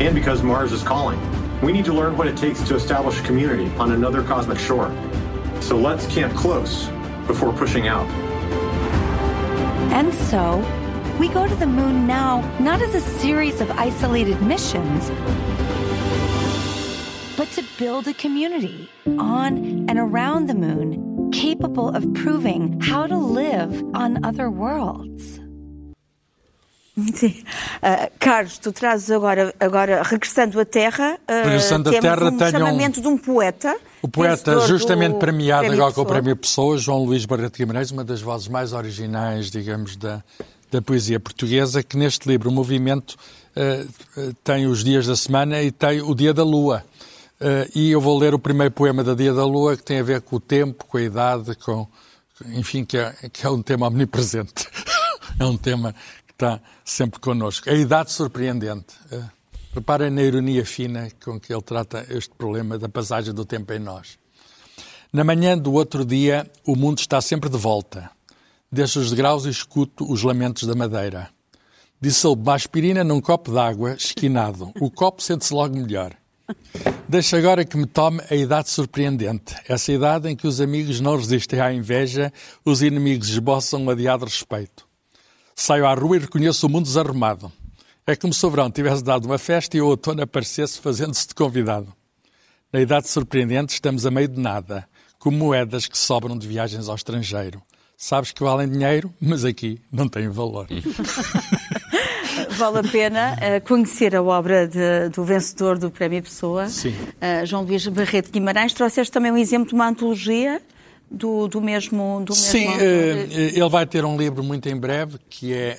And 0.00 0.14
because 0.14 0.42
Mars 0.42 0.72
is 0.72 0.82
calling. 0.82 1.20
We 1.60 1.72
need 1.72 1.84
to 1.84 1.92
learn 1.92 2.16
what 2.16 2.26
it 2.26 2.36
takes 2.36 2.62
to 2.62 2.74
establish 2.74 3.20
a 3.20 3.22
community 3.22 3.70
on 3.76 3.92
another 3.92 4.22
cosmic 4.22 4.58
shore. 4.58 4.90
So 5.60 5.76
let's 5.76 6.06
camp 6.06 6.34
close 6.34 6.88
before 7.26 7.52
pushing 7.52 7.86
out. 7.86 8.06
And 9.92 10.12
so, 10.14 10.58
we 11.18 11.28
go 11.28 11.46
to 11.46 11.54
the 11.54 11.66
moon 11.66 12.06
now 12.06 12.40
not 12.58 12.80
as 12.80 12.94
a 12.94 13.00
series 13.00 13.60
of 13.60 13.70
isolated 13.72 14.40
missions, 14.40 15.10
but 17.36 17.50
to 17.52 17.64
build 17.78 18.08
a 18.08 18.14
community 18.14 18.90
on 19.18 19.86
and 19.88 19.98
around 19.98 20.46
the 20.46 20.54
moon 20.54 21.30
capable 21.30 21.88
of 21.88 22.12
proving 22.14 22.80
how 22.80 23.06
to 23.06 23.16
live 23.16 23.82
on 23.94 24.24
other 24.24 24.50
worlds. 24.50 25.39
Sim. 27.14 27.42
Uh, 27.82 28.10
Carlos, 28.18 28.58
tu 28.58 28.72
trazes 28.72 29.10
agora, 29.10 29.54
agora 29.58 30.02
regressando 30.02 30.58
à 30.60 30.64
Terra, 30.64 31.18
uh, 31.28 31.44
regressando 31.44 31.88
à 31.88 32.00
Terra, 32.00 32.30
um 32.30 32.38
chamamento 32.38 33.00
de 33.00 33.08
um 33.08 33.16
poeta. 33.16 33.76
O 34.02 34.08
poeta 34.08 34.60
justamente 34.66 35.18
premiado 35.18 35.70
agora 35.72 35.92
com 35.92 36.02
o 36.02 36.06
Prémio 36.06 36.36
Pessoa, 36.36 36.78
João 36.78 37.04
Luís 37.04 37.24
Barreto 37.24 37.58
Guimarães, 37.58 37.90
uma 37.90 38.04
das 38.04 38.20
vozes 38.20 38.48
mais 38.48 38.72
originais, 38.72 39.50
digamos, 39.50 39.96
da, 39.96 40.22
da 40.70 40.80
poesia 40.80 41.20
portuguesa, 41.20 41.82
que 41.82 41.96
neste 41.96 42.28
livro, 42.28 42.50
o 42.50 42.52
movimento, 42.52 43.16
uh, 43.56 44.34
tem 44.42 44.66
os 44.66 44.82
dias 44.82 45.06
da 45.06 45.16
semana 45.16 45.62
e 45.62 45.70
tem 45.70 46.00
o 46.00 46.14
dia 46.14 46.32
da 46.32 46.44
lua. 46.44 46.84
e 47.74 47.90
eu 47.90 48.00
vou 48.00 48.18
ler 48.18 48.34
o 48.34 48.38
primeiro 48.38 48.70
poema 48.70 49.02
da 49.02 49.14
Dia 49.14 49.32
da 49.32 49.44
Lua, 49.44 49.74
que 49.74 49.82
tem 49.82 49.98
a 49.98 50.02
ver 50.02 50.20
com 50.20 50.36
o 50.36 50.40
tempo, 50.40 50.84
com 50.84 50.98
a 50.98 51.02
idade, 51.02 51.54
com, 51.56 51.86
enfim, 52.48 52.84
que 52.84 52.98
é, 52.98 53.14
que 53.32 53.46
é 53.46 53.50
um 53.50 53.62
tema 53.62 53.86
omnipresente. 53.86 54.66
é 55.40 55.44
um 55.44 55.56
tema 55.56 55.94
está 56.40 56.60
sempre 56.84 57.20
connosco. 57.20 57.68
A 57.68 57.74
idade 57.74 58.10
surpreendente. 58.10 58.94
Eh, 59.12 59.22
reparem 59.74 60.10
na 60.10 60.22
ironia 60.22 60.64
fina 60.64 61.08
com 61.22 61.38
que 61.38 61.52
ele 61.52 61.62
trata 61.62 62.06
este 62.08 62.30
problema 62.34 62.78
da 62.78 62.88
passagem 62.88 63.34
do 63.34 63.44
tempo 63.44 63.72
em 63.74 63.78
nós. 63.78 64.18
Na 65.12 65.22
manhã 65.22 65.58
do 65.58 65.72
outro 65.74 66.04
dia, 66.04 66.50
o 66.66 66.74
mundo 66.74 66.98
está 66.98 67.20
sempre 67.20 67.50
de 67.50 67.58
volta. 67.58 68.10
Deixo 68.72 69.00
os 69.00 69.10
degraus 69.10 69.44
e 69.44 69.50
escuto 69.50 70.10
os 70.10 70.22
lamentos 70.22 70.66
da 70.66 70.74
madeira. 70.74 71.28
Dissolvo 72.00 72.40
uma 72.40 72.54
aspirina 72.54 73.04
num 73.04 73.20
copo 73.20 73.52
d'água, 73.52 73.94
esquinado. 73.94 74.72
O 74.80 74.90
copo 74.90 75.22
sente-se 75.22 75.52
logo 75.52 75.76
melhor. 75.76 76.16
Deixa 77.06 77.36
agora 77.36 77.64
que 77.64 77.76
me 77.76 77.86
tome 77.86 78.22
a 78.30 78.34
idade 78.34 78.70
surpreendente. 78.70 79.54
Essa 79.68 79.92
idade 79.92 80.28
em 80.28 80.34
que 80.34 80.46
os 80.46 80.60
amigos 80.60 81.00
não 81.00 81.16
resistem 81.16 81.60
à 81.60 81.72
inveja, 81.72 82.32
os 82.64 82.80
inimigos 82.80 83.28
esboçam 83.28 83.84
um 83.84 83.90
adiado 83.90 84.24
respeito. 84.24 84.89
Saio 85.60 85.86
à 85.86 85.92
rua 85.92 86.16
e 86.16 86.20
reconheço 86.20 86.66
o 86.66 86.70
mundo 86.70 86.86
desarrumado. 86.86 87.52
É 88.06 88.16
como 88.16 88.32
se 88.32 88.46
o 88.46 88.50
verão 88.50 88.70
tivesse 88.70 89.04
dado 89.04 89.26
uma 89.26 89.36
festa 89.36 89.76
e 89.76 89.80
o 89.82 89.88
outono 89.88 90.22
aparecesse 90.22 90.80
fazendo-se 90.80 91.28
de 91.28 91.34
convidado. 91.34 91.92
Na 92.72 92.80
idade 92.80 93.10
surpreendente 93.10 93.74
estamos 93.74 94.06
a 94.06 94.10
meio 94.10 94.26
de 94.26 94.40
nada, 94.40 94.88
como 95.18 95.36
moedas 95.36 95.86
que 95.86 95.98
sobram 95.98 96.38
de 96.38 96.48
viagens 96.48 96.88
ao 96.88 96.94
estrangeiro. 96.94 97.60
Sabes 97.94 98.32
que 98.32 98.42
valem 98.42 98.70
dinheiro, 98.70 99.12
mas 99.20 99.44
aqui 99.44 99.78
não 99.92 100.08
têm 100.08 100.30
valor. 100.30 100.66
vale 102.56 102.78
a 102.78 102.90
pena 102.90 103.34
uh, 103.34 103.68
conhecer 103.68 104.16
a 104.16 104.22
obra 104.22 104.66
de, 104.66 105.10
do 105.10 105.22
vencedor 105.24 105.76
do 105.76 105.90
Prémio 105.90 106.22
Pessoa, 106.22 106.68
uh, 106.68 107.46
João 107.46 107.64
Luís 107.64 107.86
Barreto 107.86 108.30
Guimarães. 108.32 108.72
Trouxeste 108.72 109.12
também 109.12 109.30
um 109.30 109.36
exemplo 109.36 109.68
de 109.68 109.74
uma 109.74 109.88
antologia 109.88 110.62
do, 111.10 111.48
do 111.48 111.60
mesmo. 111.60 112.22
Do 112.24 112.34
Sim, 112.34 112.68
mesmo... 112.76 113.32
ele 113.32 113.68
vai 113.68 113.86
ter 113.86 114.04
um 114.04 114.16
livro 114.16 114.42
muito 114.42 114.68
em 114.68 114.76
breve 114.76 115.18
que 115.28 115.52
é, 115.52 115.78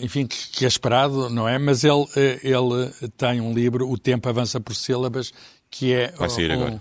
enfim, 0.00 0.26
que 0.26 0.64
é 0.64 0.68
esperado, 0.68 1.30
não 1.30 1.48
é? 1.48 1.58
Mas 1.58 1.84
ele, 1.84 2.06
ele 2.42 2.90
tem 3.16 3.40
um 3.40 3.52
livro, 3.54 3.88
O 3.88 3.96
Tempo 3.96 4.28
Avança 4.28 4.60
por 4.60 4.74
Sílabas, 4.74 5.32
que 5.70 5.92
é. 5.92 6.12
Vai 6.18 6.28
sair 6.28 6.50
um, 6.50 6.54
agora 6.54 6.80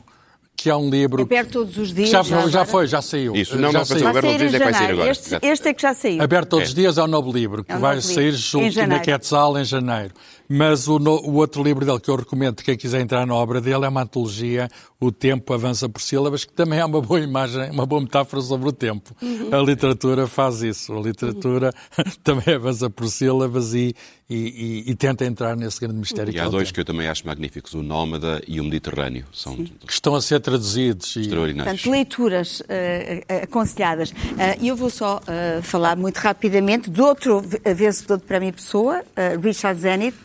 que 0.64 0.70
é 0.70 0.76
um 0.76 0.90
livro. 0.90 1.24
Aberto 1.24 1.52
todos 1.52 1.78
os 1.78 1.94
dias. 1.94 2.10
Já, 2.10 2.24
já, 2.24 2.48
já 2.48 2.66
foi, 2.66 2.88
já 2.88 3.02
saiu. 3.02 3.36
Isso, 3.36 3.58
não, 3.58 3.70
já 3.70 3.80
não, 3.80 3.86
saiu. 3.86 4.08
aberto 4.08 4.28
todos 4.28 4.42
os 4.42 4.50
dias 4.50 4.54
é 4.54 4.58
que 4.58 4.64
vai 4.64 4.74
sair 4.74 4.92
agora. 4.92 5.12
Este, 5.12 5.40
este, 5.42 5.68
é 5.68 5.74
que 5.74 5.82
já 5.82 5.94
saiu. 5.94 6.22
Aberto 6.22 6.50
todos 6.50 6.70
os 6.70 6.74
é. 6.74 6.76
dias 6.76 6.98
é 6.98 7.04
o 7.04 7.08
novo 7.08 7.32
livro, 7.34 7.66
que 7.66 7.72
é 7.74 7.78
vai 7.78 8.00
sair 8.00 8.32
junto 8.32 8.88
na 8.88 9.00
Quetzal 9.00 9.58
em 9.58 9.66
janeiro. 9.66 10.14
Mas 10.48 10.88
o, 10.88 11.00
no, 11.00 11.16
o, 11.22 11.36
outro 11.36 11.64
livro 11.64 11.86
dele 11.86 12.00
que 12.00 12.10
eu 12.10 12.16
recomendo, 12.16 12.62
quem 12.62 12.78
quiser 12.78 13.02
entrar 13.02 13.26
na 13.26 13.34
obra 13.34 13.62
dele, 13.62 13.86
é 13.86 13.88
uma 13.88 14.02
antologia, 14.02 14.70
O 15.00 15.12
Tempo 15.12 15.54
Avança 15.54 15.88
por 15.88 16.02
Sílabas, 16.02 16.44
que 16.44 16.54
também 16.54 16.80
é 16.80 16.86
uma 16.86 17.02
boa 17.02 17.20
imagem, 17.20 17.72
uma 17.72 17.86
boa 17.86 18.02
metáfora 18.02 18.42
sobre 18.42 18.70
o 18.70 18.72
tempo. 18.72 19.16
Uhum. 19.22 19.50
A 19.52 19.62
literatura 19.64 20.28
faz 20.28 20.62
isso. 20.62 20.94
A 20.94 21.00
literatura 21.00 21.72
uhum. 21.98 22.04
também 22.24 22.56
avança 22.56 22.90
por 22.90 23.08
sílabas 23.08 23.74
e, 23.74 23.96
e, 24.30 24.36
e, 24.36 24.92
e, 24.92 24.96
tenta 24.96 25.26
entrar 25.26 25.56
nesse 25.56 25.80
grande 25.80 26.00
mistério 26.00 26.32
e 26.32 26.34
que 26.34 26.40
há 26.40 26.50
dois 26.50 26.68
tempo. 26.68 26.74
que 26.76 26.80
eu 26.82 26.86
também 26.86 27.08
acho 27.08 27.26
magníficos, 27.26 27.74
o 27.74 27.84
Nómada 27.84 28.42
e 28.48 28.60
o 28.60 28.64
Mediterrâneo. 28.64 29.26
São 29.34 29.56
que 29.56 29.92
estão 29.94 30.16
a 30.16 30.22
ser 30.22 30.40
traduzidos. 30.40 31.16
Extraordinários. 31.16 31.82
Portanto, 31.82 31.92
leituras 31.92 32.60
uh, 32.62 33.44
aconselhadas. 33.44 34.14
E 34.62 34.70
uh, 34.70 34.74
eu 34.74 34.76
vou 34.76 34.90
só 34.90 35.18
uh, 35.18 35.62
falar 35.62 35.96
muito 35.96 36.18
rapidamente 36.18 36.90
de 36.90 37.02
outro 37.02 37.42
vencedor 37.76 38.18
de 38.18 38.24
Prémio 38.24 38.54
Pessoa, 38.54 39.04
Richard 39.42 39.80
Zenith. 39.80 40.16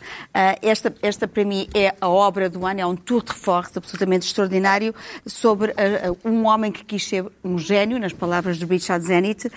Esta, 0.61 0.93
esta, 1.01 1.27
para 1.27 1.43
mim, 1.43 1.67
é 1.73 1.93
a 1.99 2.07
obra 2.07 2.49
do 2.49 2.65
ano, 2.65 2.81
é 2.81 2.85
um 2.85 2.95
tour 2.95 3.23
de 3.23 3.33
force 3.33 3.77
absolutamente 3.77 4.25
extraordinário 4.25 4.93
sobre 5.25 5.73
um 6.23 6.45
homem 6.45 6.71
que 6.71 6.83
quis 6.83 7.07
ser 7.07 7.25
um 7.43 7.57
gênio, 7.57 7.99
nas 7.99 8.13
palavras 8.13 8.57
de 8.57 8.65
Richard 8.65 9.05
Zenith, 9.05 9.51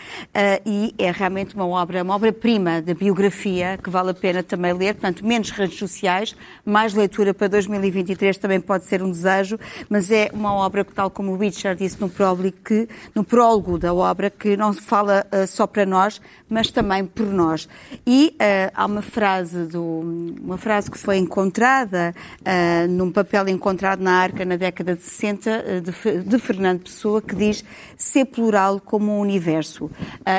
e 0.65 0.95
é 0.99 1.11
realmente 1.11 1.55
uma 1.55 1.67
obra, 1.67 2.03
uma 2.03 2.15
obra-prima 2.15 2.81
da 2.83 2.95
biografia 2.95 3.79
que 3.83 3.91
vale 3.91 4.11
a 4.11 4.15
pena 4.15 4.43
também 4.43 4.73
ler, 4.73 4.95
portanto, 4.95 5.25
menos 5.25 5.51
redes 5.51 5.79
sociais, 5.79 6.35
mais 6.65 6.95
leitura 6.95 7.35
para 7.35 7.49
2023 7.49 8.39
também 8.39 8.61
pode 8.61 8.85
ser 8.85 9.03
um 9.03 9.11
desejo, 9.11 9.59
mas 9.89 10.11
é 10.11 10.31
uma 10.33 10.53
obra 10.55 10.85
que, 10.85 10.93
tal 10.93 11.11
como 11.11 11.33
o 11.33 11.37
Richard 11.37 11.79
disse 11.79 12.01
no 12.01 12.09
prólogo, 12.09 12.53
que, 12.65 12.89
no 13.15 13.25
prólogo 13.25 13.79
da 13.79 13.93
obra, 13.93 14.31
que 14.31 14.57
não 14.57 14.73
fala 14.73 15.27
só 15.47 15.67
para 15.67 15.87
nós, 15.87 16.21
mas 16.49 16.71
também 16.71 17.05
por 17.05 17.27
nós. 17.27 17.69
E 18.07 18.37
há 18.75 18.87
uma 18.87 19.03
frase, 19.03 19.67
do, 19.67 20.03
uma 20.43 20.59
frase 20.59 20.91
que 20.91 20.99
foi 20.99 21.17
encontrada 21.17 22.15
uh, 22.41 22.89
num 22.89 23.11
papel 23.11 23.49
encontrado 23.49 24.01
na 24.01 24.13
Arca 24.13 24.45
na 24.45 24.57
década 24.57 24.97
de 24.97 25.03
60, 25.03 25.81
de, 25.81 26.23
de, 26.23 26.39
Fernando 26.39 26.81
Pessoa, 26.81 27.23
que 27.23 27.35
diz 27.35 27.65
ser 27.97 28.25
plural 28.25 28.81
como 28.81 29.13
o 29.13 29.21
universo. 29.21 29.91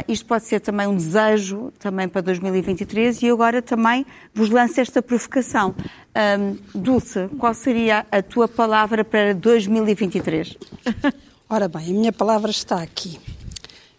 isto 0.07 0.25
pode 0.25 0.45
ser 0.45 0.59
também 0.59 0.87
um 0.87 0.95
desejo, 0.95 1.71
também 1.79 2.07
para 2.07 2.21
2023, 2.21 3.21
e 3.23 3.29
agora 3.29 3.61
também 3.61 4.05
vos 4.33 4.49
lanço 4.49 4.81
esta 4.81 5.01
provocação. 5.01 5.73
Um, 6.15 6.57
Dulce, 6.75 7.27
qual 7.39 7.53
seria 7.53 8.05
a 8.11 8.21
tua 8.21 8.47
palavra 8.47 9.03
para 9.03 9.33
2023? 9.33 10.57
Ora 11.49 11.67
bem, 11.67 11.89
a 11.89 11.93
minha 11.93 12.11
palavra 12.11 12.51
está 12.51 12.81
aqui. 12.81 13.19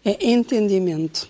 É 0.03 0.29
entendimento. 0.29 1.29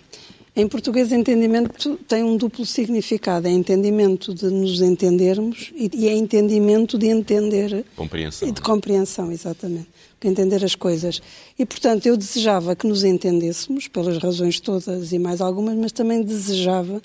Em 0.58 0.66
português, 0.66 1.12
entendimento 1.12 1.98
tem 2.08 2.24
um 2.24 2.34
duplo 2.34 2.64
significado. 2.64 3.46
É 3.46 3.50
entendimento 3.50 4.32
de 4.32 4.46
nos 4.46 4.80
entendermos 4.80 5.70
e 5.76 6.08
é 6.08 6.14
entendimento 6.14 6.96
de 6.96 7.08
entender. 7.08 7.84
Compreensão. 7.94 8.48
E 8.48 8.52
de 8.52 8.62
compreensão, 8.62 9.30
exatamente. 9.30 9.88
De 10.18 10.28
entender 10.28 10.64
as 10.64 10.74
coisas. 10.74 11.20
E, 11.58 11.66
portanto, 11.66 12.06
eu 12.06 12.16
desejava 12.16 12.74
que 12.74 12.86
nos 12.86 13.04
entendêssemos, 13.04 13.86
pelas 13.86 14.16
razões 14.16 14.58
todas 14.58 15.12
e 15.12 15.18
mais 15.18 15.42
algumas, 15.42 15.76
mas 15.76 15.92
também 15.92 16.22
desejava 16.22 17.02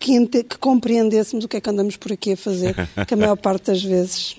que, 0.00 0.26
que, 0.26 0.42
que 0.42 0.58
compreendêssemos 0.58 1.44
o 1.44 1.48
que 1.48 1.58
é 1.58 1.60
que 1.60 1.70
andamos 1.70 1.96
por 1.96 2.12
aqui 2.12 2.32
a 2.32 2.36
fazer, 2.36 2.74
que 3.06 3.14
a 3.14 3.16
maior 3.16 3.36
parte 3.38 3.66
das 3.66 3.82
vezes 3.82 4.34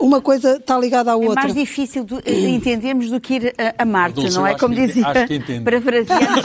uma 0.00 0.20
coisa 0.20 0.56
está 0.56 0.78
ligada 0.78 1.12
à 1.12 1.16
outra. 1.16 1.40
É 1.40 1.44
mais 1.44 1.54
difícil 1.54 2.04
de, 2.04 2.20
de 2.22 2.48
entendermos 2.48 3.10
do 3.10 3.20
que 3.20 3.34
ir 3.34 3.54
a, 3.58 3.82
a 3.82 3.84
Marte, 3.84 4.28
não 4.30 4.46
é? 4.46 4.54
Como 4.56 4.74
dizia, 4.74 5.04
parafraseando. 5.64 6.38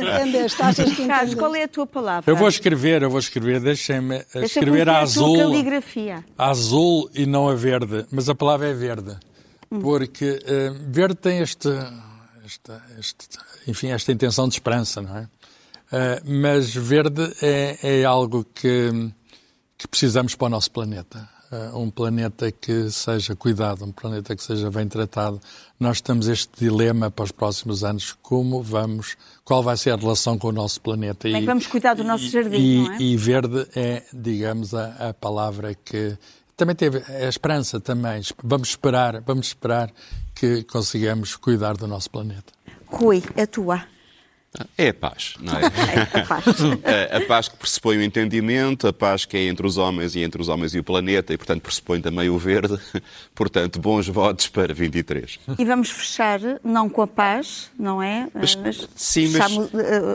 Entendeste? 0.22 0.62
Achas 0.62 0.92
que 0.92 1.06
Carlos, 1.06 1.34
qual 1.34 1.54
é 1.54 1.64
a 1.64 1.68
tua 1.68 1.86
palavra? 1.86 2.30
Eu 2.30 2.36
vou 2.36 2.48
escrever, 2.48 3.02
eu 3.02 3.10
vou 3.10 3.18
escrever, 3.18 3.60
deixem-me 3.60 4.24
Deixa 4.32 4.60
escrever 4.60 4.88
a 4.88 5.00
azul. 5.00 5.34
A 5.34 5.38
caligrafia. 5.44 6.24
A 6.36 6.50
azul 6.50 7.10
e 7.14 7.26
não 7.26 7.48
a 7.48 7.54
verde, 7.54 8.06
mas 8.10 8.28
a 8.28 8.34
palavra 8.34 8.68
é 8.68 8.74
verde. 8.74 9.16
Hum. 9.70 9.80
Porque 9.80 10.24
uh, 10.24 10.90
verde 10.90 11.14
tem 11.16 11.38
este, 11.38 11.68
esta, 12.44 12.82
este, 12.98 13.26
enfim, 13.66 13.88
esta 13.88 14.12
intenção 14.12 14.48
de 14.48 14.54
esperança, 14.54 15.00
não 15.00 15.16
é? 15.16 15.22
Uh, 15.22 16.20
mas 16.24 16.74
verde 16.74 17.22
é, 17.42 18.00
é 18.00 18.04
algo 18.04 18.44
que, 18.54 18.90
que, 19.76 19.86
precisamos 19.86 20.34
para 20.34 20.46
o 20.46 20.50
nosso 20.50 20.70
planeta. 20.70 21.28
Uh, 21.54 21.78
um 21.78 21.88
planeta 21.88 22.50
que 22.50 22.90
seja 22.90 23.36
cuidado, 23.36 23.84
um 23.84 23.92
planeta 23.92 24.34
que 24.34 24.42
seja 24.42 24.72
bem 24.72 24.88
tratado. 24.88 25.40
Nós 25.78 26.00
temos 26.00 26.26
este 26.26 26.50
dilema 26.58 27.12
para 27.12 27.24
os 27.24 27.30
próximos 27.30 27.84
anos: 27.84 28.12
como 28.20 28.60
vamos, 28.60 29.16
qual 29.44 29.62
vai 29.62 29.76
ser 29.76 29.92
a 29.92 29.96
relação 29.96 30.36
com 30.36 30.48
o 30.48 30.52
nosso 30.52 30.80
planeta? 30.80 31.28
Como 31.28 31.36
é 31.36 31.40
que 31.40 31.46
vamos 31.46 31.68
cuidar 31.68 31.94
do 31.94 32.02
nosso 32.02 32.28
jardim, 32.28 32.56
e, 32.56 32.82
não 32.82 32.92
é? 32.92 32.98
E 33.00 33.16
verde 33.16 33.68
é, 33.76 34.02
digamos, 34.12 34.74
a, 34.74 35.10
a 35.10 35.14
palavra 35.14 35.74
que 35.74 36.18
também 36.56 36.74
teve 36.74 36.98
a 37.06 37.28
esperança 37.28 37.78
também. 37.78 38.20
Vamos 38.42 38.70
esperar, 38.70 39.20
vamos 39.20 39.46
esperar 39.46 39.92
que 40.34 40.64
consigamos 40.64 41.36
cuidar 41.36 41.76
do 41.76 41.86
nosso 41.86 42.10
planeta. 42.10 42.52
Rui, 42.86 43.22
a 43.36 43.46
tua. 43.46 43.93
É 44.78 44.88
a 44.88 44.94
paz, 44.94 45.34
não 45.40 45.52
é? 45.56 45.62
é 46.14 46.20
a, 46.20 46.26
paz. 46.26 46.44
a, 47.12 47.16
a 47.16 47.20
paz 47.22 47.48
que 47.48 47.56
pressupõe 47.56 47.96
o 47.96 48.02
entendimento, 48.02 48.86
a 48.86 48.92
paz 48.92 49.24
que 49.24 49.36
é 49.36 49.46
entre 49.48 49.66
os 49.66 49.78
homens 49.78 50.14
e 50.14 50.20
entre 50.20 50.40
os 50.40 50.48
homens 50.48 50.74
e 50.74 50.78
o 50.78 50.84
planeta, 50.84 51.34
e 51.34 51.36
portanto 51.36 51.60
pressupõe 51.62 52.00
também 52.00 52.28
o 52.28 52.38
verde. 52.38 52.78
Portanto, 53.34 53.80
bons 53.80 54.06
votos 54.06 54.46
para 54.46 54.72
23. 54.72 55.40
E 55.58 55.64
vamos 55.64 55.90
fechar, 55.90 56.40
não 56.62 56.88
com 56.88 57.02
a 57.02 57.06
paz, 57.06 57.70
não 57.76 58.00
é? 58.00 58.28
Mas, 58.32 58.54
mas 58.54 58.88
sim, 58.94 59.28
mas, 59.28 59.56
uh, 59.56 59.70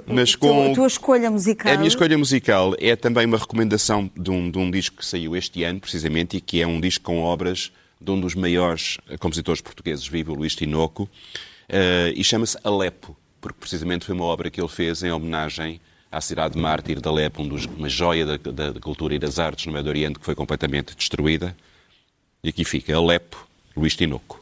mas 0.07 0.35
com... 0.35 0.71
A 0.71 0.73
tua 0.73 0.87
escolha 0.87 1.29
musical. 1.29 1.73
A 1.73 1.75
minha 1.75 1.87
escolha 1.87 2.17
musical 2.17 2.73
é 2.79 2.95
também 2.95 3.25
uma 3.25 3.37
recomendação 3.37 4.09
de 4.15 4.31
um, 4.31 4.49
de 4.49 4.57
um 4.57 4.71
disco 4.71 4.97
que 4.97 5.05
saiu 5.05 5.35
este 5.35 5.65
ano, 5.65 5.81
precisamente, 5.81 6.37
e 6.37 6.41
que 6.41 6.61
é 6.61 6.67
um 6.67 6.79
disco 6.79 7.03
com 7.03 7.19
obras 7.19 7.71
de 7.99 8.09
um 8.09 8.19
dos 8.19 8.35
maiores 8.35 8.97
compositores 9.19 9.59
portugueses 9.59 10.07
vivo, 10.07 10.33
Luís 10.33 10.55
Tinoco, 10.55 11.03
uh, 11.03 11.09
e 12.15 12.23
chama-se 12.23 12.57
Alepo 12.63 13.17
porque 13.39 13.59
precisamente 13.59 14.05
foi 14.05 14.15
uma 14.15 14.25
obra 14.25 14.49
que 14.49 14.59
ele 14.59 14.67
fez 14.67 15.03
em 15.03 15.11
homenagem 15.11 15.79
à 16.11 16.19
cidade 16.21 16.57
mártir 16.57 16.99
de 16.99 17.07
Alepo, 17.07 17.43
uma 17.43 17.89
joia 17.89 18.25
da, 18.25 18.37
da, 18.37 18.71
da, 18.71 18.79
cultura 18.79 19.13
e 19.13 19.19
das 19.19 19.37
artes 19.37 19.65
no 19.65 19.73
Médio 19.73 19.89
Oriente 19.89 20.19
que 20.19 20.25
foi 20.25 20.35
completamente 20.35 20.95
destruída. 20.95 21.55
E 22.43 22.49
aqui 22.49 22.65
fica 22.65 22.95
Alepo, 22.95 23.47
Luís 23.75 23.95
Tinoco. 23.95 24.38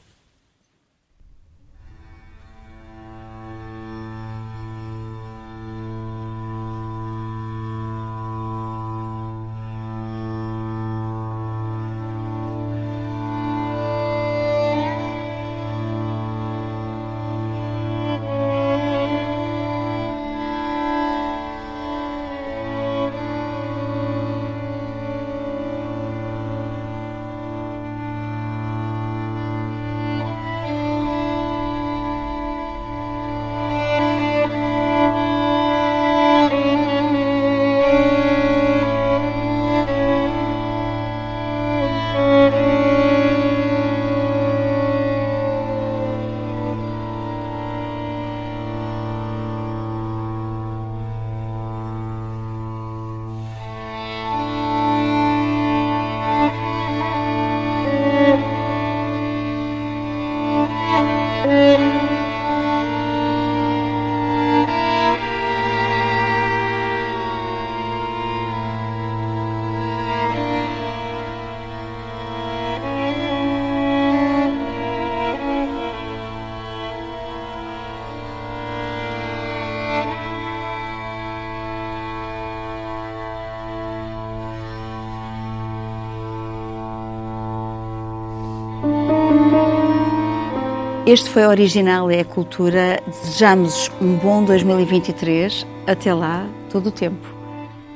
Este 91.08 91.30
foi 91.30 91.46
Original 91.46 92.12
é 92.12 92.20
a 92.20 92.26
Cultura. 92.26 93.02
Desejamos 93.08 93.90
um 94.02 94.18
bom 94.18 94.44
2023. 94.44 95.66
Até 95.88 96.14
lá, 96.14 96.46
todo 96.70 96.88
o 96.88 96.92
tempo. 96.92 97.26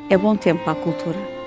É 0.09 0.17
bom 0.17 0.33
tempo 0.33 0.63
para 0.63 0.71
a 0.71 0.75
cultura. 0.81 1.40